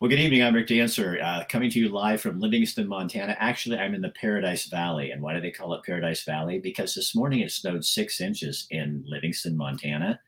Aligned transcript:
Well, 0.00 0.08
good 0.08 0.18
evening. 0.18 0.42
I'm 0.42 0.56
Rick 0.56 0.66
Dancer, 0.66 1.20
uh, 1.22 1.44
coming 1.48 1.70
to 1.70 1.78
you 1.78 1.88
live 1.88 2.20
from 2.20 2.40
Livingston, 2.40 2.88
Montana. 2.88 3.36
Actually, 3.38 3.78
I'm 3.78 3.94
in 3.94 4.00
the 4.00 4.10
Paradise 4.10 4.66
Valley. 4.66 5.12
And 5.12 5.22
why 5.22 5.34
do 5.34 5.40
they 5.40 5.52
call 5.52 5.72
it 5.72 5.84
Paradise 5.84 6.24
Valley? 6.24 6.58
Because 6.58 6.96
this 6.96 7.14
morning 7.14 7.40
it 7.40 7.52
snowed 7.52 7.84
six 7.84 8.20
inches 8.20 8.66
in 8.70 9.04
Livingston, 9.06 9.56
Montana. 9.56 10.18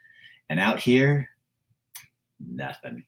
And 0.49 0.61
out 0.61 0.79
here, 0.79 1.31
nothing. 2.39 3.03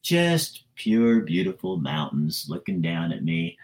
Just 0.00 0.64
pure, 0.76 1.20
beautiful 1.20 1.76
mountains 1.76 2.46
looking 2.48 2.80
down 2.80 3.12
at 3.12 3.22
me. 3.22 3.58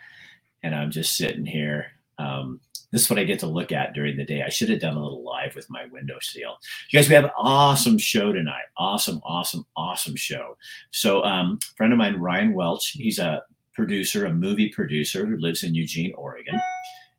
And 0.63 0.75
I'm 0.75 0.91
just 0.91 1.17
sitting 1.17 1.47
here. 1.47 1.93
Um, 2.19 2.61
this 2.91 3.03
is 3.03 3.11
what 3.11 3.19
I 3.19 3.25
get 3.25 3.39
to 3.41 3.47
look 3.47 3.71
at 3.71 3.93
during 3.93 4.17
the 4.17 4.25
day. 4.25 4.43
I 4.43 4.49
should 4.49 4.71
have 4.71 4.81
done 4.81 4.97
a 4.97 5.03
little 5.03 5.23
live 5.23 5.55
with 5.55 5.69
my 5.69 5.87
window 5.87 6.19
seal. 6.21 6.57
You 6.91 6.99
guys, 6.99 7.09
we 7.09 7.15
have 7.15 7.25
an 7.25 7.31
awesome 7.37 7.99
show 7.99 8.33
tonight. 8.33 8.65
Awesome, 8.77 9.21
awesome, 9.25 9.67
awesome 9.77 10.17
show. 10.17 10.57
So, 10.91 11.23
um, 11.25 11.59
friend 11.77 11.93
of 11.93 11.99
mine, 11.99 12.17
Ryan 12.17 12.55
Welch, 12.55 12.91
he's 12.91 13.19
a 13.19 13.43
producer, 13.75 14.25
a 14.25 14.33
movie 14.33 14.71
producer 14.71 15.27
who 15.27 15.37
lives 15.37 15.63
in 15.63 15.75
Eugene, 15.75 16.15
Oregon, 16.15 16.59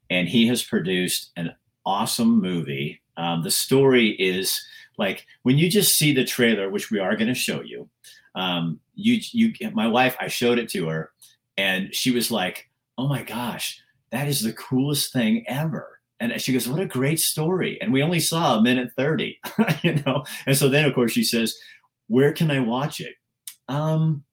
and 0.10 0.28
he 0.28 0.48
has 0.48 0.64
produced 0.64 1.32
an 1.38 1.54
awesome 1.86 2.42
movie. 2.42 3.02
Um, 3.16 3.44
the 3.44 3.52
story 3.52 4.10
is 4.10 4.60
like 4.98 5.26
when 5.44 5.58
you 5.58 5.70
just 5.70 5.98
see 5.98 6.14
the 6.14 6.26
trailer, 6.26 6.70
which 6.70 6.90
we 6.90 7.00
are 7.00 7.16
going 7.16 7.28
to 7.28 7.36
show 7.36 7.62
you. 7.62 7.88
Um, 8.36 8.80
you, 8.96 9.20
you, 9.32 9.54
my 9.74 9.88
wife, 9.88 10.16
I 10.20 10.28
showed 10.28 10.60
it 10.60 10.70
to 10.72 10.88
her, 10.88 11.12
and 11.58 11.94
she 11.94 12.12
was 12.12 12.32
like, 12.32 12.70
"Oh 12.98 13.08
my 13.08 13.24
gosh." 13.24 13.82
That 14.12 14.28
is 14.28 14.42
the 14.42 14.54
coolest 14.54 15.14
thing 15.14 15.44
ever. 15.48 16.00
And 16.20 16.40
she 16.42 16.52
goes, 16.52 16.68
what 16.68 16.82
a 16.82 16.86
great 16.86 17.20
story. 17.20 17.80
And 17.82 17.94
we 17.94 18.04
only 18.04 18.20
saw 18.20 18.58
a 18.58 18.62
minute 18.62 18.92
30, 18.98 19.40
you 19.84 19.96
know? 20.06 20.26
And 20.46 20.58
so 20.58 20.68
then 20.68 20.86
of 20.86 20.94
course 20.94 21.12
she 21.12 21.24
says, 21.24 21.58
where 22.08 22.34
can 22.34 22.52
I 22.52 22.60
watch 22.60 23.00
it? 23.00 23.16
Um, 23.68 24.24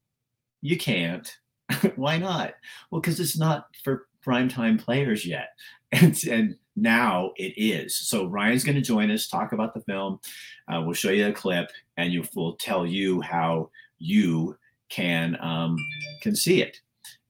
you 0.62 0.76
can't. 0.76 1.32
Why 1.96 2.18
not? 2.18 2.54
Well, 2.90 3.00
because 3.00 3.20
it's 3.20 3.38
not 3.38 3.66
for 3.84 4.08
primetime 4.24 4.78
players 4.82 5.24
yet. 5.24 5.50
And, 5.92 6.20
and 6.24 6.56
now 6.74 7.30
it 7.36 7.54
is. 7.56 7.96
So 7.96 8.26
Ryan's 8.26 8.64
going 8.64 8.74
to 8.74 8.82
join 8.82 9.08
us, 9.12 9.28
talk 9.28 9.52
about 9.52 9.72
the 9.72 9.80
film. 9.82 10.18
Uh, 10.66 10.82
we'll 10.82 10.94
show 10.94 11.10
you 11.10 11.28
a 11.28 11.32
clip, 11.32 11.70
and 11.96 12.12
you, 12.12 12.24
we'll 12.34 12.56
tell 12.56 12.84
you 12.84 13.20
how 13.20 13.70
you 13.98 14.58
can 14.88 15.38
um, 15.40 15.76
can 16.20 16.34
see 16.34 16.60
it. 16.60 16.80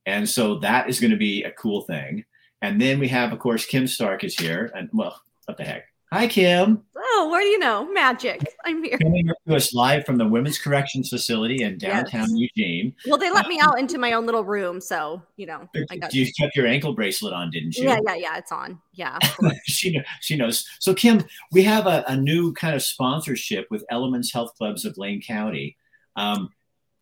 And 0.07 0.29
so 0.29 0.59
that 0.61 0.89
is 0.89 0.98
going 0.98 1.11
to 1.11 1.19
be 1.19 1.45
a 1.45 1.53
cool 1.53 1.83
thing. 1.83 2.25
And 2.62 2.81
then 2.81 2.99
we 2.99 3.09
have, 3.09 3.33
of 3.33 3.39
course, 3.39 3.65
Kim 3.65 3.87
Stark 3.87 4.25
is 4.25 4.35
here. 4.35 4.73
And 4.75 4.89
well, 4.93 5.21
what 5.45 5.57
the 5.57 5.65
heck? 5.65 5.85
Hi, 6.12 6.29
Kim. 6.29 6.83
Oh, 6.97 7.29
what 7.31 7.41
do 7.41 7.47
you 7.47 7.59
know? 7.59 7.93
Magic. 7.93 8.41
I'm 8.65 8.83
here. 8.83 8.97
Coming 8.97 9.29
to 9.48 9.57
us 9.57 9.75
live 9.75 10.07
from 10.07 10.19
the 10.19 10.27
Women's 10.27 10.59
Corrections 10.59 11.09
Facility 11.09 11.63
in 11.63 11.79
downtown 11.79 12.37
yes. 12.37 12.51
Eugene. 12.57 12.95
Well, 13.07 13.19
they 13.19 13.31
let 13.31 13.48
me 13.48 13.59
out 13.61 13.79
into 13.81 13.98
my 13.98 14.13
own 14.13 14.25
little 14.25 14.45
room, 14.45 14.81
so 14.81 15.21
you 15.37 15.47
know. 15.47 15.69
I 15.91 15.97
got 15.97 16.15
you 16.15 16.31
kept 16.39 16.55
your 16.55 16.67
ankle 16.67 16.95
bracelet 16.95 17.33
on, 17.33 17.51
didn't 17.51 17.77
you? 17.77 17.85
Yeah, 17.85 17.98
yeah, 18.07 18.15
yeah. 18.15 18.37
It's 18.37 18.53
on. 18.53 18.81
Yeah. 18.95 19.19
she 19.65 20.01
she 20.20 20.37
knows. 20.37 20.65
So, 20.79 20.95
Kim, 20.95 21.25
we 21.51 21.65
have 21.65 21.87
a, 21.87 22.05
a, 22.07 22.17
new 22.17 22.53
kind 22.53 22.77
of 22.77 22.83
sponsorship 22.83 23.67
with 23.70 23.85
Elements 23.91 24.33
Health 24.33 24.55
Clubs 24.57 24.85
of 24.85 24.97
Lane 24.97 25.20
County. 25.20 25.77
Um, 26.15 26.51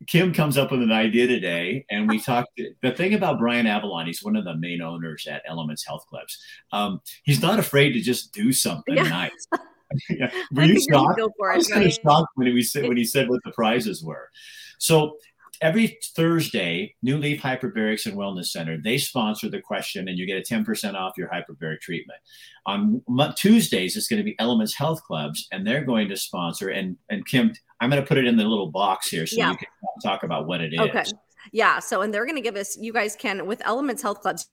Kim 0.07 0.33
comes 0.33 0.59
up 0.59 0.71
with 0.71 0.83
an 0.83 0.93
idea 0.93 1.27
today, 1.27 1.85
and 1.91 2.09
we 2.09 2.21
talked. 2.21 2.61
The 2.83 2.93
thing 2.93 3.15
about 3.15 3.39
Brian 3.39 3.67
Avalon, 3.67 4.07
he's 4.07 4.23
one 4.23 4.37
of 4.37 4.45
the 4.45 4.57
main 4.57 4.83
owners 4.83 5.27
at 5.27 5.43
Elements 5.47 5.87
Health 5.87 6.05
Clubs. 6.09 6.39
Um, 6.73 7.01
he's 7.25 7.43
not 7.43 7.59
afraid 7.59 7.93
to 7.93 8.01
just 8.01 8.33
do 8.33 8.53
something 8.53 8.97
yeah. 8.97 9.03
nice. 9.05 9.47
yeah. 10.11 10.31
Were 10.53 10.65
you 10.65 10.81
shocked? 10.91 11.21
I 11.21 11.57
was 11.57 11.69
kind 11.69 11.85
of 11.85 11.93
shocked 11.93 12.33
when 12.35 12.49
he 12.49 12.63
said 12.63 12.89
when 12.89 12.97
he 12.97 13.05
said 13.05 13.29
what 13.29 13.41
the 13.45 13.53
prizes 13.53 14.03
were. 14.03 14.31
So 14.79 15.17
every 15.61 15.99
Thursday, 16.17 16.95
New 17.03 17.17
Leaf 17.17 17.41
Hyperbarics 17.41 18.07
and 18.07 18.17
Wellness 18.17 18.47
Center, 18.47 18.77
they 18.77 18.99
sponsor 18.99 19.49
the 19.49 19.61
question 19.61 20.09
and 20.09 20.19
you 20.19 20.27
get 20.27 20.39
a 20.39 20.55
10% 20.55 20.95
off 20.95 21.15
your 21.17 21.29
hyperbaric 21.29 21.81
treatment. 21.81 22.19
On 22.67 23.03
Tuesdays, 23.37 23.97
it's 23.97 24.09
going 24.09 24.19
to 24.19 24.25
be 24.25 24.39
Elements 24.39 24.75
Health 24.75 25.03
Clubs, 25.05 25.47
and 25.53 25.67
they're 25.67 25.85
going 25.85 26.09
to 26.09 26.17
sponsor. 26.17 26.71
And, 26.71 26.97
and 27.09 27.27
Kim, 27.27 27.53
I'm 27.85 27.91
going 27.91 28.03
to 28.03 28.07
put 28.07 28.19
it 28.19 28.27
in 28.27 28.37
the 28.37 28.45
little 28.45 28.71
box 28.71 29.09
here 29.09 29.27
so 29.27 29.37
yeah. 29.37 29.51
you 29.51 29.57
can 29.59 29.69
talk 30.03 30.23
about 30.23 30.47
what 30.47 30.61
it 30.61 30.73
is. 30.73 30.81
Okay. 30.81 31.05
Yeah. 31.53 31.79
So, 31.79 32.01
and 32.01 32.13
they're 32.13 32.25
going 32.25 32.37
to 32.37 32.43
give 32.43 32.57
us, 32.57 32.77
you 32.77 32.93
guys 32.93 33.15
can, 33.15 33.47
with 33.47 33.61
Elements 33.65 34.03
Health 34.03 34.21
Clubs, 34.21 34.49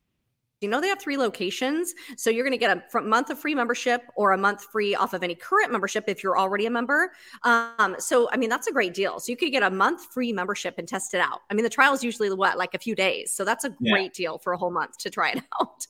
you 0.61 0.69
know 0.69 0.79
they 0.79 0.87
have 0.87 1.01
three 1.01 1.17
locations? 1.17 1.95
So 2.17 2.29
you're 2.29 2.45
going 2.45 2.57
to 2.57 2.57
get 2.57 2.85
a 2.93 3.01
month 3.01 3.31
of 3.31 3.39
free 3.39 3.55
membership 3.55 4.03
or 4.15 4.33
a 4.33 4.37
month 4.37 4.65
free 4.71 4.93
off 4.93 5.13
of 5.13 5.23
any 5.23 5.33
current 5.33 5.71
membership 5.71 6.03
if 6.07 6.23
you're 6.23 6.37
already 6.37 6.67
a 6.67 6.69
member. 6.69 7.11
Um, 7.43 7.95
so 7.97 8.29
i 8.31 8.37
mean 8.37 8.49
that's 8.49 8.67
a 8.67 8.71
great 8.71 8.93
deal. 8.93 9.19
So 9.19 9.31
you 9.31 9.37
could 9.37 9.51
get 9.51 9.63
a 9.63 9.71
month 9.71 10.13
free 10.13 10.31
membership 10.31 10.75
and 10.77 10.87
test 10.87 11.15
it 11.15 11.19
out. 11.19 11.41
I 11.49 11.55
mean 11.55 11.63
the 11.63 11.69
trial 11.69 11.93
is 11.93 12.03
usually 12.03 12.31
what 12.31 12.59
like 12.59 12.75
a 12.75 12.79
few 12.79 12.93
days. 12.93 13.31
So 13.31 13.43
that's 13.43 13.63
a 13.63 13.71
great 13.71 14.19
yeah. 14.19 14.25
deal 14.25 14.37
for 14.37 14.53
a 14.53 14.57
whole 14.57 14.69
month 14.69 14.99
to 14.99 15.09
try 15.09 15.31
it 15.31 15.41
out. 15.59 15.87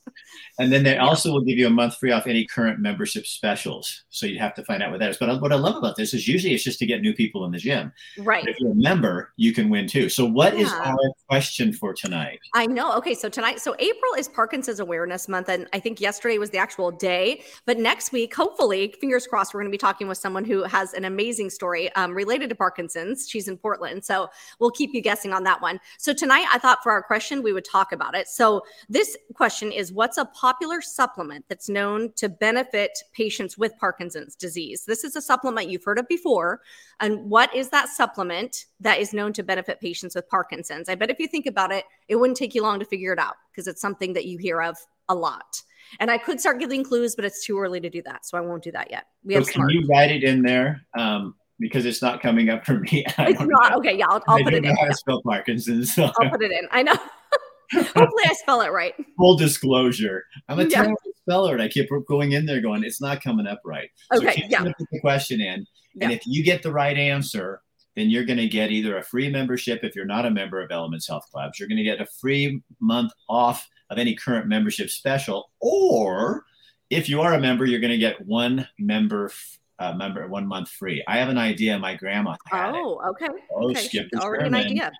And 0.57 0.71
then 0.71 0.83
they 0.83 0.93
yeah. 0.93 1.05
also 1.05 1.33
will 1.33 1.41
give 1.41 1.57
you 1.57 1.67
a 1.67 1.71
month 1.71 1.97
free 1.97 2.11
off 2.11 2.25
any 2.25 2.45
current 2.45 2.79
membership 2.79 3.27
specials. 3.27 4.03
So 4.09 4.25
you'd 4.25 4.39
have 4.39 4.53
to 4.55 4.63
find 4.63 4.81
out 4.81 4.91
what 4.91 4.99
that 5.01 5.09
is. 5.09 5.17
But 5.17 5.41
what 5.41 5.51
i 5.51 5.55
love 5.55 5.75
about 5.75 5.97
this 5.97 6.13
is 6.13 6.29
usually 6.29 6.53
it's 6.53 6.63
just 6.63 6.79
to 6.79 6.85
get 6.85 7.01
new 7.01 7.13
people 7.13 7.43
in 7.43 7.51
the 7.51 7.57
gym. 7.57 7.91
Right. 8.17 8.45
But 8.45 8.51
if 8.51 8.59
you're 8.59 8.71
a 8.71 8.75
member 8.75 9.33
you 9.35 9.53
can 9.53 9.69
win 9.69 9.87
too. 9.87 10.07
So 10.07 10.25
what 10.25 10.57
yeah. 10.57 10.63
is 10.63 10.71
our 10.71 10.97
question 11.27 11.73
for 11.73 11.93
tonight? 11.93 12.39
I 12.53 12.67
know. 12.67 12.93
Okay 12.93 13.15
so 13.15 13.27
tonight 13.27 13.59
so 13.59 13.75
april 13.79 14.13
is 14.17 14.29
parkinson's 14.29 14.60
Awareness 14.67 15.27
Month. 15.27 15.49
And 15.49 15.67
I 15.73 15.79
think 15.79 16.01
yesterday 16.01 16.37
was 16.37 16.49
the 16.49 16.57
actual 16.57 16.91
day. 16.91 17.43
But 17.65 17.77
next 17.77 18.11
week, 18.11 18.35
hopefully, 18.35 18.93
fingers 18.99 19.27
crossed, 19.27 19.53
we're 19.53 19.61
going 19.61 19.71
to 19.71 19.73
be 19.73 19.77
talking 19.77 20.07
with 20.07 20.17
someone 20.17 20.45
who 20.45 20.63
has 20.63 20.93
an 20.93 21.05
amazing 21.05 21.49
story 21.49 21.93
um, 21.95 22.13
related 22.13 22.49
to 22.49 22.55
Parkinson's. 22.55 23.29
She's 23.29 23.47
in 23.47 23.57
Portland. 23.57 24.03
So 24.03 24.29
we'll 24.59 24.71
keep 24.71 24.93
you 24.93 25.01
guessing 25.01 25.33
on 25.33 25.43
that 25.43 25.61
one. 25.61 25.79
So 25.97 26.13
tonight, 26.13 26.45
I 26.51 26.57
thought 26.57 26.79
for 26.83 26.91
our 26.91 27.03
question, 27.03 27.43
we 27.43 27.53
would 27.53 27.65
talk 27.65 27.91
about 27.91 28.15
it. 28.15 28.27
So 28.27 28.63
this 28.89 29.17
question 29.33 29.71
is 29.71 29.91
What's 29.91 30.17
a 30.17 30.25
popular 30.25 30.81
supplement 30.81 31.45
that's 31.47 31.69
known 31.69 32.11
to 32.15 32.29
benefit 32.29 32.97
patients 33.13 33.57
with 33.57 33.77
Parkinson's 33.79 34.35
disease? 34.35 34.85
This 34.85 35.03
is 35.03 35.15
a 35.15 35.21
supplement 35.21 35.69
you've 35.69 35.83
heard 35.83 35.99
of 35.99 36.07
before. 36.07 36.61
And 36.99 37.29
what 37.29 37.53
is 37.55 37.69
that 37.69 37.89
supplement 37.89 38.65
that 38.79 38.99
is 38.99 39.13
known 39.13 39.33
to 39.33 39.43
benefit 39.43 39.79
patients 39.79 40.15
with 40.15 40.29
Parkinson's? 40.29 40.89
I 40.89 40.95
bet 40.95 41.09
if 41.09 41.19
you 41.19 41.27
think 41.27 41.45
about 41.45 41.71
it, 41.71 41.85
it 42.11 42.19
wouldn't 42.19 42.37
take 42.37 42.53
you 42.53 42.61
long 42.61 42.77
to 42.77 42.85
figure 42.85 43.13
it 43.13 43.19
out 43.19 43.35
because 43.51 43.67
it's 43.67 43.79
something 43.79 44.11
that 44.13 44.25
you 44.25 44.37
hear 44.37 44.61
of 44.61 44.77
a 45.07 45.15
lot. 45.15 45.61
And 46.01 46.11
I 46.11 46.17
could 46.17 46.41
start 46.41 46.59
giving 46.59 46.83
clues, 46.83 47.15
but 47.15 47.23
it's 47.23 47.45
too 47.45 47.57
early 47.57 47.79
to 47.79 47.89
do 47.89 48.01
that. 48.03 48.25
So 48.25 48.37
I 48.37 48.41
won't 48.41 48.63
do 48.63 48.71
that 48.73 48.91
yet. 48.91 49.05
We 49.23 49.33
have 49.35 49.45
so 49.45 49.53
can 49.53 49.69
you 49.69 49.87
write 49.87 50.11
it 50.11 50.23
in 50.23 50.41
there? 50.41 50.81
Um, 50.97 51.35
because 51.57 51.85
it's 51.85 52.01
not 52.01 52.21
coming 52.21 52.49
up 52.49 52.65
for 52.65 52.79
me. 52.79 53.05
It's 53.17 53.39
not. 53.39 53.71
Know. 53.71 53.77
Okay. 53.77 53.97
Yeah. 53.97 54.07
I'll, 54.09 54.21
I'll 54.27 54.43
put 54.43 54.53
it 54.53 54.65
in. 54.65 54.75
How 54.75 54.87
to 54.87 54.93
spell 54.93 55.21
Parkinson's. 55.23 55.95
So. 55.95 56.11
I'll 56.19 56.29
put 56.29 56.43
it 56.43 56.51
in. 56.51 56.67
I 56.71 56.83
know. 56.83 56.95
Hopefully 57.71 58.23
I 58.25 58.33
spell 58.33 58.59
it 58.59 58.73
right. 58.73 58.93
Full 59.17 59.37
disclosure. 59.37 60.25
I'm 60.49 60.59
a 60.59 60.63
yeah. 60.63 60.83
terrible 60.83 60.97
speller 61.21 61.53
and 61.53 61.61
I 61.61 61.69
keep 61.69 61.89
going 62.09 62.33
in 62.33 62.45
there 62.45 62.59
going, 62.59 62.83
it's 62.83 62.99
not 62.99 63.23
coming 63.23 63.47
up 63.47 63.61
right. 63.63 63.89
Okay. 64.13 64.41
So 64.41 64.47
yeah. 64.49 64.63
Put 64.63 64.87
the 64.91 64.99
question 64.99 65.39
in. 65.39 65.65
Yeah. 65.95 66.05
And 66.05 66.13
if 66.13 66.23
you 66.25 66.43
get 66.43 66.61
the 66.61 66.73
right 66.73 66.97
answer, 66.97 67.61
then 67.95 68.09
you're 68.09 68.25
going 68.25 68.37
to 68.37 68.47
get 68.47 68.71
either 68.71 68.97
a 68.97 69.03
free 69.03 69.29
membership 69.29 69.83
if 69.83 69.95
you're 69.95 70.05
not 70.05 70.25
a 70.25 70.31
member 70.31 70.61
of 70.61 70.71
Elements 70.71 71.07
Health 71.07 71.25
Clubs. 71.31 71.59
You're 71.59 71.67
going 71.67 71.77
to 71.77 71.83
get 71.83 72.01
a 72.01 72.05
free 72.05 72.61
month 72.79 73.11
off 73.27 73.67
of 73.89 73.97
any 73.97 74.15
current 74.15 74.47
membership 74.47 74.89
special, 74.89 75.51
or 75.59 76.45
if 76.89 77.09
you 77.09 77.21
are 77.21 77.33
a 77.33 77.39
member, 77.39 77.65
you're 77.65 77.81
going 77.81 77.91
to 77.91 77.97
get 77.97 78.25
one 78.25 78.67
member 78.79 79.31
uh, 79.79 79.93
member 79.93 80.27
one 80.27 80.47
month 80.47 80.69
free. 80.69 81.03
I 81.07 81.17
have 81.17 81.29
an 81.29 81.39
idea. 81.39 81.77
My 81.79 81.95
grandma 81.95 82.35
had 82.45 82.75
oh, 82.75 83.01
okay. 83.09 83.27
Oh, 83.51 83.71
okay. 83.71 83.81
skip 83.81 84.07
already 84.15 84.45
an 84.45 84.53
idea. 84.53 84.91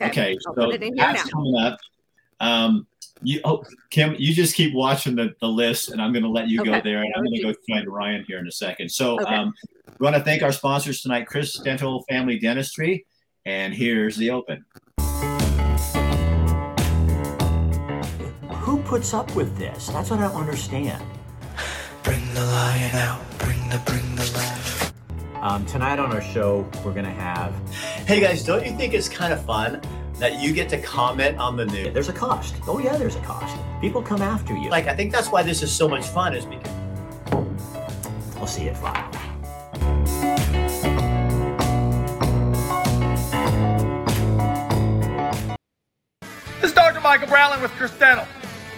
Okay, 0.00 0.10
okay 0.10 0.38
so 0.40 0.72
that's 0.96 1.30
coming 1.30 1.56
up. 1.56 1.78
Um, 2.40 2.86
you, 3.22 3.40
oh, 3.44 3.64
Kim, 3.90 4.14
you 4.18 4.32
just 4.32 4.54
keep 4.54 4.74
watching 4.74 5.14
the, 5.14 5.34
the 5.40 5.48
list, 5.48 5.90
and 5.90 6.00
I'm 6.00 6.12
going 6.12 6.22
to 6.22 6.30
let 6.30 6.48
you 6.48 6.60
okay. 6.60 6.70
go 6.70 6.80
there, 6.82 7.02
and 7.02 7.12
I'm 7.14 7.24
going 7.24 7.36
to 7.36 7.42
go 7.42 7.54
find 7.68 7.88
Ryan 7.88 8.24
here 8.26 8.38
in 8.38 8.46
a 8.46 8.52
second. 8.52 8.90
So, 8.90 9.20
okay. 9.20 9.34
um, 9.34 9.52
we 9.98 10.04
want 10.04 10.16
to 10.16 10.22
thank 10.22 10.42
our 10.42 10.52
sponsors 10.52 11.02
tonight, 11.02 11.26
Chris 11.26 11.58
Dental 11.58 12.04
Family 12.08 12.38
Dentistry, 12.38 13.06
and 13.44 13.74
here's 13.74 14.16
the 14.16 14.30
open. 14.30 14.64
Who 18.48 18.82
puts 18.82 19.12
up 19.12 19.34
with 19.34 19.56
this? 19.58 19.88
That's 19.88 20.10
what 20.10 20.20
I 20.20 20.28
don't 20.28 20.36
understand. 20.36 21.02
Bring 22.02 22.34
the 22.34 22.44
lion 22.44 22.94
out. 22.96 23.38
Bring 23.38 23.68
the 23.68 23.78
bring 23.84 24.16
the 24.16 24.30
lion. 24.34 24.92
Um, 25.42 25.66
tonight 25.66 25.98
on 25.98 26.12
our 26.12 26.22
show, 26.22 26.68
we're 26.84 26.94
gonna 26.94 27.10
have. 27.10 27.52
Hey 28.06 28.20
guys, 28.20 28.44
don't 28.44 28.64
you 28.64 28.76
think 28.76 28.94
it's 28.94 29.08
kind 29.08 29.32
of 29.32 29.44
fun 29.44 29.80
that 30.20 30.38
you 30.38 30.52
get 30.52 30.68
to 30.68 30.80
comment 30.80 31.38
on 31.38 31.56
the 31.56 31.64
news? 31.64 31.92
There's 31.94 32.10
a 32.10 32.12
cost. 32.12 32.54
Oh 32.68 32.78
yeah, 32.78 32.96
there's 32.96 33.16
a 33.16 33.20
cost. 33.20 33.56
People 33.80 34.02
come 34.02 34.20
after 34.20 34.54
you. 34.54 34.68
Like 34.68 34.86
I 34.86 34.94
think 34.94 35.12
that's 35.12 35.30
why 35.30 35.42
this 35.42 35.62
is 35.62 35.72
so 35.72 35.88
much 35.88 36.06
fun, 36.06 36.34
is 36.34 36.44
because. 36.44 36.70
I'll 38.36 38.46
see 38.46 38.64
you 38.64 38.70
at 38.70 38.76
five. 38.76 39.10
This 46.60 46.70
is 46.70 46.72
Dr. 46.72 47.00
Michael 47.00 47.28
Brownling 47.28 47.62
with 47.62 47.70
Chris 47.72 47.90
Dental. 47.98 48.26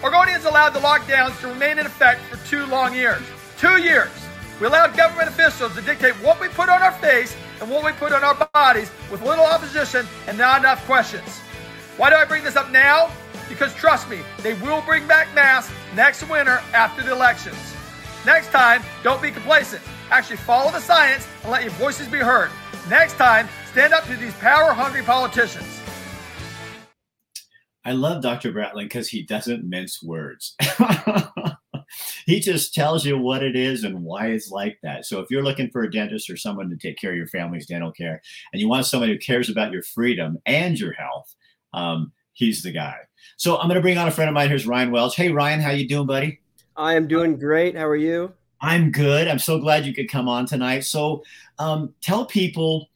Oregonians 0.00 0.44
allowed 0.46 0.70
the 0.70 0.80
lockdowns 0.80 1.38
to 1.40 1.48
remain 1.48 1.78
in 1.78 1.86
effect 1.86 2.20
for 2.22 2.36
two 2.48 2.64
long 2.66 2.94
years. 2.94 3.22
Two 3.58 3.82
years. 3.82 4.10
We 4.60 4.66
allowed 4.68 4.96
government 4.96 5.28
officials 5.28 5.74
to 5.74 5.82
dictate 5.82 6.14
what 6.14 6.40
we 6.40 6.48
put 6.48 6.68
on 6.68 6.82
our 6.82 6.92
face 6.92 7.36
and 7.62 7.70
what 7.70 7.84
we 7.84 7.92
put 7.92 8.12
on 8.12 8.24
our 8.24 8.48
bodies 8.52 8.90
with 9.10 9.22
little 9.22 9.44
opposition 9.44 10.04
and 10.26 10.36
not 10.36 10.60
enough 10.60 10.84
questions. 10.84 11.38
Why 11.96 12.10
do 12.10 12.16
I 12.16 12.24
bring 12.24 12.42
this 12.42 12.56
up 12.56 12.72
now? 12.72 13.08
Because 13.48 13.72
trust 13.74 14.10
me, 14.10 14.18
they 14.38 14.54
will 14.54 14.82
bring 14.82 15.06
back 15.06 15.32
masks 15.32 15.72
next 15.94 16.28
winter 16.28 16.60
after 16.74 17.04
the 17.04 17.12
elections. 17.12 17.56
Next 18.26 18.48
time, 18.48 18.82
don't 19.04 19.22
be 19.22 19.30
complacent. 19.30 19.80
Actually, 20.10 20.38
follow 20.38 20.72
the 20.72 20.80
science 20.80 21.26
and 21.42 21.52
let 21.52 21.62
your 21.62 21.70
voices 21.72 22.08
be 22.08 22.18
heard. 22.18 22.50
Next 22.90 23.14
time, 23.14 23.48
stand 23.70 23.94
up 23.94 24.04
to 24.06 24.16
these 24.16 24.34
power 24.34 24.72
hungry 24.72 25.02
politicians. 25.02 25.80
I 27.84 27.92
love 27.92 28.22
Dr. 28.22 28.52
Bratling 28.52 28.84
because 28.84 29.08
he 29.08 29.22
doesn't 29.22 29.64
mince 29.64 30.02
words. 30.02 30.56
he 32.26 32.40
just 32.40 32.74
tells 32.74 33.04
you 33.04 33.18
what 33.18 33.42
it 33.42 33.56
is 33.56 33.84
and 33.84 34.02
why 34.02 34.28
it's 34.28 34.50
like 34.50 34.78
that. 34.82 35.06
So 35.06 35.20
if 35.20 35.30
you're 35.30 35.42
looking 35.42 35.70
for 35.70 35.82
a 35.82 35.90
dentist 35.90 36.30
or 36.30 36.36
someone 36.36 36.70
to 36.70 36.76
take 36.76 36.98
care 36.98 37.10
of 37.10 37.16
your 37.16 37.26
family's 37.26 37.66
dental 37.66 37.92
care, 37.92 38.20
and 38.52 38.60
you 38.60 38.68
want 38.68 38.86
someone 38.86 39.08
who 39.08 39.18
cares 39.18 39.48
about 39.48 39.72
your 39.72 39.82
freedom 39.82 40.38
and 40.46 40.78
your 40.78 40.92
health, 40.92 41.34
um, 41.72 42.12
he's 42.32 42.62
the 42.62 42.72
guy. 42.72 42.96
So 43.36 43.56
I'm 43.56 43.68
going 43.68 43.76
to 43.76 43.82
bring 43.82 43.98
on 43.98 44.08
a 44.08 44.12
friend 44.12 44.28
of 44.28 44.34
mine. 44.34 44.48
Here's 44.48 44.66
Ryan 44.66 44.90
Welch. 44.90 45.16
Hey, 45.16 45.30
Ryan, 45.30 45.60
how 45.60 45.70
you 45.70 45.88
doing, 45.88 46.06
buddy? 46.06 46.40
I 46.76 46.94
am 46.94 47.06
doing 47.06 47.38
great. 47.38 47.76
How 47.76 47.86
are 47.86 47.96
you? 47.96 48.32
I'm 48.60 48.92
good. 48.92 49.26
I'm 49.26 49.40
so 49.40 49.58
glad 49.58 49.84
you 49.84 49.92
could 49.92 50.08
come 50.08 50.28
on 50.28 50.46
tonight. 50.46 50.80
So 50.80 51.24
um, 51.58 51.94
tell 52.00 52.24
people 52.24 52.88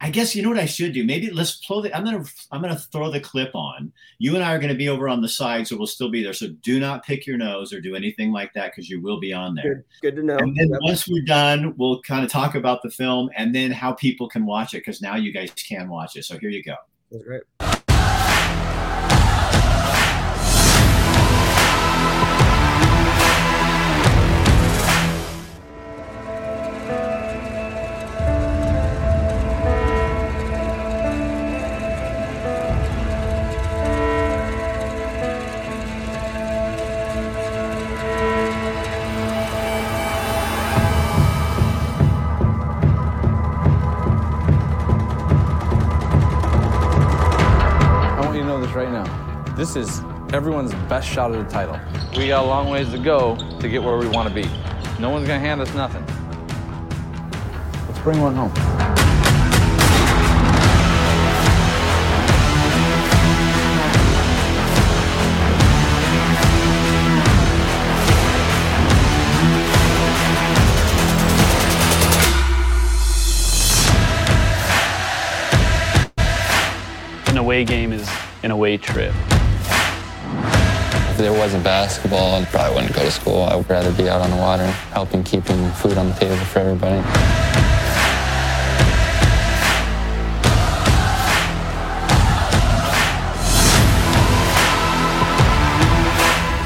I 0.00 0.10
guess 0.10 0.34
you 0.34 0.42
know 0.42 0.48
what 0.48 0.58
I 0.58 0.66
should 0.66 0.92
do. 0.92 1.04
Maybe 1.04 1.30
let's 1.30 1.56
throw 1.64 1.80
the. 1.80 1.96
I'm 1.96 2.04
gonna 2.04 2.24
I'm 2.50 2.60
gonna 2.60 2.78
throw 2.78 3.10
the 3.10 3.20
clip 3.20 3.54
on. 3.54 3.92
You 4.18 4.34
and 4.34 4.42
I 4.42 4.52
are 4.54 4.58
gonna 4.58 4.74
be 4.74 4.88
over 4.88 5.08
on 5.08 5.20
the 5.22 5.28
side, 5.28 5.68
so 5.68 5.76
we'll 5.76 5.86
still 5.86 6.10
be 6.10 6.22
there. 6.22 6.32
So 6.32 6.48
do 6.48 6.80
not 6.80 7.04
pick 7.04 7.26
your 7.26 7.36
nose 7.36 7.72
or 7.72 7.80
do 7.80 7.94
anything 7.94 8.32
like 8.32 8.52
that 8.54 8.72
because 8.72 8.90
you 8.90 9.00
will 9.00 9.20
be 9.20 9.32
on 9.32 9.54
there. 9.54 9.76
Good, 9.76 9.84
good 10.02 10.16
to 10.16 10.22
know. 10.24 10.36
And 10.38 10.56
then 10.56 10.70
Yep. 10.70 10.80
once 10.82 11.08
we're 11.08 11.24
done, 11.24 11.74
we'll 11.76 12.02
kind 12.02 12.24
of 12.24 12.30
talk 12.30 12.56
about 12.56 12.82
the 12.82 12.90
film 12.90 13.30
and 13.36 13.54
then 13.54 13.70
how 13.70 13.92
people 13.92 14.28
can 14.28 14.44
watch 14.46 14.74
it 14.74 14.78
because 14.78 15.00
now 15.00 15.14
you 15.14 15.32
guys 15.32 15.52
can 15.52 15.88
watch 15.88 16.16
it. 16.16 16.24
So 16.24 16.38
here 16.38 16.50
you 16.50 16.62
go. 16.62 16.74
That's 17.12 17.24
great. 17.24 17.42
This 49.68 49.90
is 49.90 50.00
everyone's 50.32 50.72
best 50.88 51.06
shot 51.06 51.30
at 51.30 51.46
the 51.46 51.52
title. 51.52 51.78
We 52.16 52.28
got 52.28 52.42
a 52.42 52.48
long 52.48 52.70
ways 52.70 52.90
to 52.92 52.98
go 52.98 53.36
to 53.60 53.68
get 53.68 53.82
where 53.82 53.98
we 53.98 54.08
want 54.08 54.26
to 54.26 54.34
be. 54.34 54.48
No 54.98 55.10
one's 55.10 55.28
going 55.28 55.42
to 55.42 55.46
hand 55.46 55.60
us 55.60 55.74
nothing. 55.74 56.02
Let's 57.86 57.98
bring 57.98 58.18
one 58.18 58.34
home. 58.34 58.50
An 77.26 77.36
away 77.36 77.66
game 77.66 77.92
is 77.92 78.08
an 78.42 78.50
away 78.50 78.78
trip. 78.78 79.12
If 81.18 81.22
there 81.22 81.32
wasn't 81.32 81.64
basketball, 81.64 82.36
I 82.36 82.44
probably 82.44 82.76
wouldn't 82.76 82.94
go 82.94 83.02
to 83.02 83.10
school. 83.10 83.42
I 83.42 83.56
would 83.56 83.68
rather 83.68 83.90
be 83.90 84.08
out 84.08 84.20
on 84.20 84.30
the 84.30 84.36
water, 84.36 84.66
helping 84.92 85.24
keeping 85.24 85.68
food 85.72 85.98
on 85.98 86.10
the 86.10 86.14
table 86.14 86.36
for 86.36 86.60
everybody. 86.60 87.02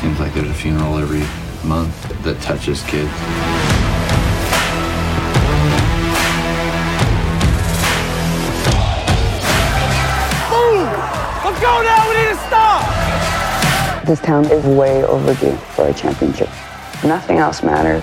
Seems 0.02 0.20
like 0.20 0.34
there's 0.34 0.50
a 0.50 0.52
funeral 0.52 0.98
every 0.98 1.24
month 1.66 2.22
that 2.22 2.38
touches 2.42 2.82
kids. 2.82 3.71
This 14.04 14.18
town 14.18 14.46
is 14.46 14.64
way 14.64 15.04
overdue 15.04 15.54
for 15.76 15.86
a 15.86 15.94
championship. 15.94 16.48
Nothing 17.04 17.38
else 17.38 17.62
matters. 17.62 18.02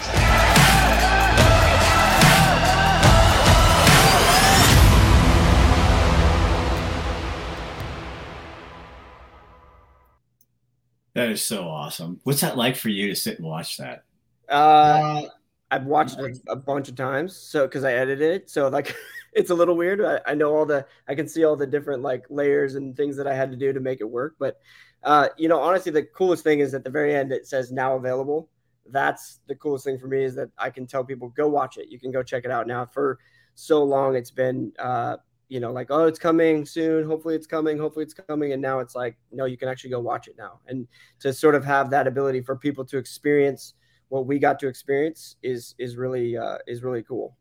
That 11.16 11.32
is 11.32 11.42
so 11.42 11.68
awesome. 11.68 12.22
What's 12.24 12.40
that 12.40 12.56
like 12.56 12.78
for 12.78 12.88
you 12.88 13.10
to 13.10 13.16
sit 13.16 13.38
and 13.40 13.46
watch 13.46 13.76
that? 13.76 14.06
Uh, 14.48 15.24
I've 15.70 15.86
watched 15.86 16.18
it 16.20 16.40
a 16.48 16.56
bunch 16.56 16.88
of 16.88 16.96
times, 16.96 17.36
so 17.36 17.68
because 17.68 17.84
I 17.84 17.92
edited 17.92 18.42
it, 18.42 18.50
so 18.50 18.70
like 18.70 18.96
it's 19.34 19.50
a 19.50 19.56
little 19.56 19.76
weird. 19.76 20.00
I, 20.02 20.22
I 20.26 20.34
know 20.34 20.56
all 20.56 20.66
the, 20.66 20.86
I 21.10 21.16
can 21.16 21.28
see 21.28 21.44
all 21.44 21.58
the 21.58 21.68
different 21.68 22.04
like 22.04 22.24
layers 22.30 22.76
and 22.76 22.96
things 22.96 23.18
that 23.18 23.28
I 23.28 23.36
had 23.36 23.52
to 23.52 23.58
do 23.58 23.74
to 23.74 23.82
make 23.82 24.00
it 24.00 24.10
work. 24.10 24.36
But 24.40 24.62
uh, 25.04 25.30
you 25.38 25.48
know, 25.48 25.60
honestly, 25.60 25.92
the 25.92 26.04
coolest 26.04 26.44
thing 26.44 26.60
is 26.60 26.74
at 26.74 26.84
the 26.84 26.90
very 26.90 27.16
end 27.16 27.32
it 27.32 27.48
says 27.48 27.72
now 27.72 27.96
available. 27.96 28.50
That's 28.92 29.40
the 29.48 29.56
coolest 29.56 29.86
thing 29.86 30.00
for 30.00 30.08
me 30.08 30.24
is 30.24 30.36
that 30.36 30.50
I 30.58 30.70
can 30.70 30.88
tell 30.88 31.04
people 31.04 31.30
go 31.30 31.48
watch 31.48 31.78
it. 31.78 31.90
You 31.90 32.00
can 32.00 32.12
go 32.12 32.24
check 32.24 32.44
it 32.46 32.52
out 32.52 32.68
now. 32.68 32.86
For 32.86 33.20
so 33.56 33.84
long, 33.84 34.16
it's 34.16 34.32
been 34.32 34.72
uh, 34.80 35.18
you 35.48 35.60
know 35.60 35.72
like 35.72 35.88
oh 35.90 36.06
it's 36.06 36.20
coming 36.20 36.66
soon. 36.66 37.06
Hopefully 37.06 37.36
it's 37.36 37.48
coming. 37.48 37.78
Hopefully 37.78 38.04
it's 38.04 38.14
coming. 38.14 38.54
And 38.54 38.62
now 38.62 38.80
it's 38.80 38.96
like 38.96 39.18
no, 39.32 39.46
you 39.46 39.58
can 39.58 39.70
actually 39.70 39.92
go 39.92 40.00
watch 40.00 40.28
it 40.28 40.36
now. 40.38 40.60
And 40.68 40.88
to 41.20 41.32
sort 41.32 41.56
of 41.56 41.64
have 41.64 41.90
that 41.92 42.08
ability 42.08 42.42
for 42.42 42.56
people 42.56 42.84
to 42.86 42.98
experience 42.98 43.74
what 44.10 44.26
we 44.26 44.40
got 44.40 44.60
to 44.60 44.68
experience 44.68 45.38
is 45.44 45.76
is 45.78 45.96
really 45.96 46.36
uh, 46.36 46.58
is 46.68 46.84
really 46.84 47.04
cool. 47.04 47.38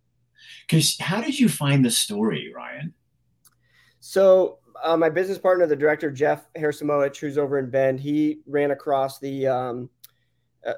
Because 0.69 0.97
how 1.01 1.21
did 1.21 1.39
you 1.39 1.49
find 1.49 1.85
the 1.85 1.91
story, 1.91 2.53
Ryan? 2.55 2.95
So 4.01 4.59
uh, 4.83 4.97
my 4.97 5.09
business 5.09 5.39
partner, 5.39 5.67
the 5.67 5.77
director 5.77 6.11
Jeff 6.11 6.53
Harasimowicz, 6.55 7.17
who's 7.17 7.39
over 7.39 7.59
in 7.59 7.71
Bend, 7.71 8.01
he 8.01 8.41
ran 8.47 8.71
across 8.71 9.19
the 9.19 9.47
um, 9.47 9.91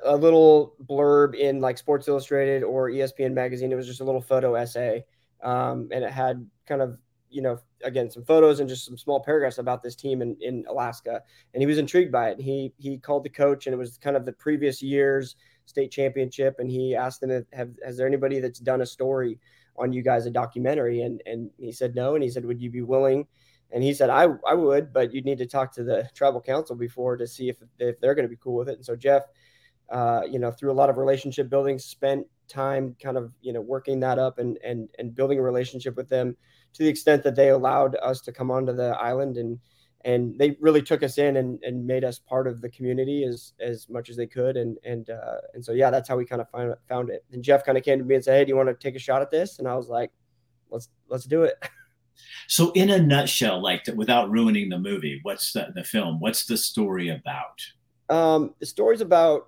a, 0.04 0.16
little 0.16 0.74
blurb 0.84 1.34
in 1.34 1.60
like 1.60 1.78
Sports 1.78 2.08
Illustrated 2.08 2.62
or 2.62 2.90
ESPN 2.90 3.32
magazine. 3.32 3.72
It 3.72 3.76
was 3.76 3.86
just 3.86 4.00
a 4.00 4.04
little 4.04 4.20
photo 4.20 4.54
essay, 4.54 5.04
um, 5.42 5.88
and 5.92 6.04
it 6.04 6.12
had 6.12 6.46
kind 6.66 6.82
of 6.82 6.98
you 7.30 7.42
know 7.42 7.58
again 7.84 8.10
some 8.10 8.24
photos 8.24 8.60
and 8.60 8.68
just 8.68 8.84
some 8.84 8.98
small 8.98 9.20
paragraphs 9.20 9.58
about 9.58 9.82
this 9.82 9.94
team 9.94 10.22
in, 10.22 10.36
in 10.40 10.64
Alaska. 10.68 11.22
And 11.54 11.62
he 11.62 11.66
was 11.66 11.78
intrigued 11.78 12.12
by 12.12 12.30
it. 12.30 12.38
And 12.38 12.42
he 12.42 12.72
he 12.78 12.98
called 12.98 13.24
the 13.24 13.30
coach, 13.30 13.66
and 13.66 13.74
it 13.74 13.78
was 13.78 13.98
kind 13.98 14.16
of 14.16 14.24
the 14.24 14.32
previous 14.32 14.82
year's 14.82 15.36
state 15.66 15.90
championship. 15.90 16.56
And 16.58 16.70
he 16.70 16.94
asked 16.94 17.20
them, 17.20 17.44
"Have 17.52 17.70
has 17.84 17.96
there 17.96 18.06
anybody 18.06 18.40
that's 18.40 18.60
done 18.60 18.82
a 18.82 18.86
story 18.86 19.38
on 19.76 19.92
you 19.92 20.02
guys, 20.02 20.26
a 20.26 20.30
documentary?" 20.30 21.02
And 21.02 21.22
and 21.26 21.50
he 21.58 21.72
said 21.72 21.94
no. 21.94 22.14
And 22.14 22.22
he 22.22 22.30
said, 22.30 22.44
"Would 22.44 22.60
you 22.60 22.70
be 22.70 22.82
willing?" 22.82 23.26
And 23.72 23.82
he 23.82 23.94
said, 23.94 24.10
I, 24.10 24.26
I 24.48 24.54
would, 24.54 24.92
but 24.92 25.14
you'd 25.14 25.24
need 25.24 25.38
to 25.38 25.46
talk 25.46 25.72
to 25.74 25.84
the 25.84 26.08
tribal 26.14 26.40
council 26.40 26.76
before 26.76 27.16
to 27.16 27.26
see 27.26 27.48
if, 27.48 27.56
if 27.78 28.00
they're 28.00 28.14
going 28.14 28.24
to 28.24 28.30
be 28.30 28.40
cool 28.42 28.56
with 28.56 28.68
it. 28.68 28.76
And 28.76 28.84
so 28.84 28.96
Jeff, 28.96 29.22
uh, 29.90 30.22
you 30.28 30.38
know, 30.38 30.50
through 30.50 30.72
a 30.72 30.74
lot 30.74 30.90
of 30.90 30.96
relationship 30.96 31.48
building, 31.48 31.78
spent 31.78 32.26
time 32.48 32.96
kind 33.02 33.16
of, 33.16 33.32
you 33.40 33.52
know, 33.52 33.60
working 33.60 34.00
that 34.00 34.18
up 34.18 34.38
and, 34.38 34.58
and, 34.64 34.88
and 34.98 35.14
building 35.14 35.38
a 35.38 35.42
relationship 35.42 35.96
with 35.96 36.08
them 36.08 36.36
to 36.72 36.82
the 36.82 36.88
extent 36.88 37.22
that 37.22 37.36
they 37.36 37.50
allowed 37.50 37.96
us 37.96 38.20
to 38.22 38.32
come 38.32 38.50
onto 38.50 38.72
the 38.72 38.90
island 38.98 39.36
and, 39.36 39.58
and 40.04 40.38
they 40.38 40.56
really 40.60 40.80
took 40.80 41.02
us 41.02 41.18
in 41.18 41.36
and, 41.36 41.62
and 41.62 41.86
made 41.86 42.04
us 42.04 42.18
part 42.18 42.46
of 42.46 42.60
the 42.60 42.70
community 42.70 43.24
as, 43.24 43.52
as 43.60 43.88
much 43.88 44.08
as 44.08 44.16
they 44.16 44.26
could. 44.26 44.56
And, 44.56 44.78
and, 44.84 45.10
uh, 45.10 45.38
and 45.54 45.64
so, 45.64 45.72
yeah, 45.72 45.90
that's 45.90 46.08
how 46.08 46.16
we 46.16 46.24
kind 46.24 46.40
of 46.40 46.48
find, 46.50 46.74
found 46.88 47.10
it. 47.10 47.24
And 47.32 47.42
Jeff 47.42 47.64
kind 47.64 47.76
of 47.76 47.84
came 47.84 47.98
to 47.98 48.04
me 48.04 48.14
and 48.14 48.24
said, 48.24 48.38
Hey, 48.38 48.44
do 48.44 48.48
you 48.48 48.56
want 48.56 48.68
to 48.68 48.74
take 48.74 48.96
a 48.96 49.00
shot 49.00 49.22
at 49.22 49.30
this? 49.30 49.58
And 49.58 49.68
I 49.68 49.74
was 49.74 49.88
like, 49.88 50.10
let's, 50.70 50.88
let's 51.08 51.24
do 51.24 51.42
it. 51.42 51.54
So, 52.48 52.72
in 52.72 52.90
a 52.90 53.00
nutshell, 53.00 53.62
like 53.62 53.86
without 53.94 54.30
ruining 54.30 54.68
the 54.68 54.78
movie, 54.78 55.20
what's 55.22 55.52
the, 55.52 55.68
the 55.74 55.84
film? 55.84 56.20
What's 56.20 56.46
the 56.46 56.56
story 56.56 57.10
about? 57.10 57.60
Um, 58.08 58.54
the 58.58 58.66
story's 58.66 59.00
about 59.00 59.46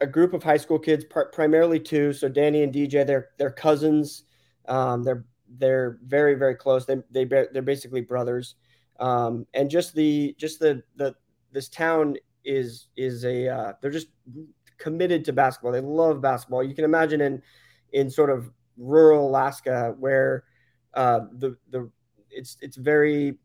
a 0.00 0.06
group 0.06 0.34
of 0.34 0.42
high 0.42 0.56
school 0.56 0.78
kids, 0.78 1.04
pr- 1.04 1.30
primarily 1.32 1.80
two. 1.80 2.12
So 2.12 2.28
Danny 2.28 2.62
and 2.62 2.72
DJ, 2.72 3.06
they're 3.06 3.30
they're 3.38 3.50
cousins. 3.50 4.24
Um, 4.68 5.02
they're 5.02 5.24
they're 5.58 5.98
very 6.04 6.34
very 6.34 6.54
close. 6.54 6.84
They 6.84 6.96
they 7.10 7.24
they're 7.24 7.62
basically 7.62 8.02
brothers. 8.02 8.54
Um, 9.00 9.46
and 9.54 9.70
just 9.70 9.94
the 9.94 10.34
just 10.38 10.60
the 10.60 10.82
the 10.96 11.14
this 11.52 11.68
town 11.68 12.16
is 12.44 12.88
is 12.96 13.24
a 13.24 13.48
uh, 13.48 13.72
they're 13.80 13.90
just 13.90 14.08
committed 14.78 15.24
to 15.24 15.32
basketball. 15.32 15.72
They 15.72 15.80
love 15.80 16.20
basketball. 16.20 16.62
You 16.62 16.74
can 16.74 16.84
imagine 16.84 17.20
in 17.20 17.42
in 17.92 18.10
sort 18.10 18.30
of 18.30 18.50
rural 18.76 19.28
Alaska 19.28 19.94
where 19.98 20.44
uh, 20.96 21.20
the 21.32 21.56
the 21.70 21.90
it's 22.30 22.56
it's 22.60 22.76
very 22.76 23.36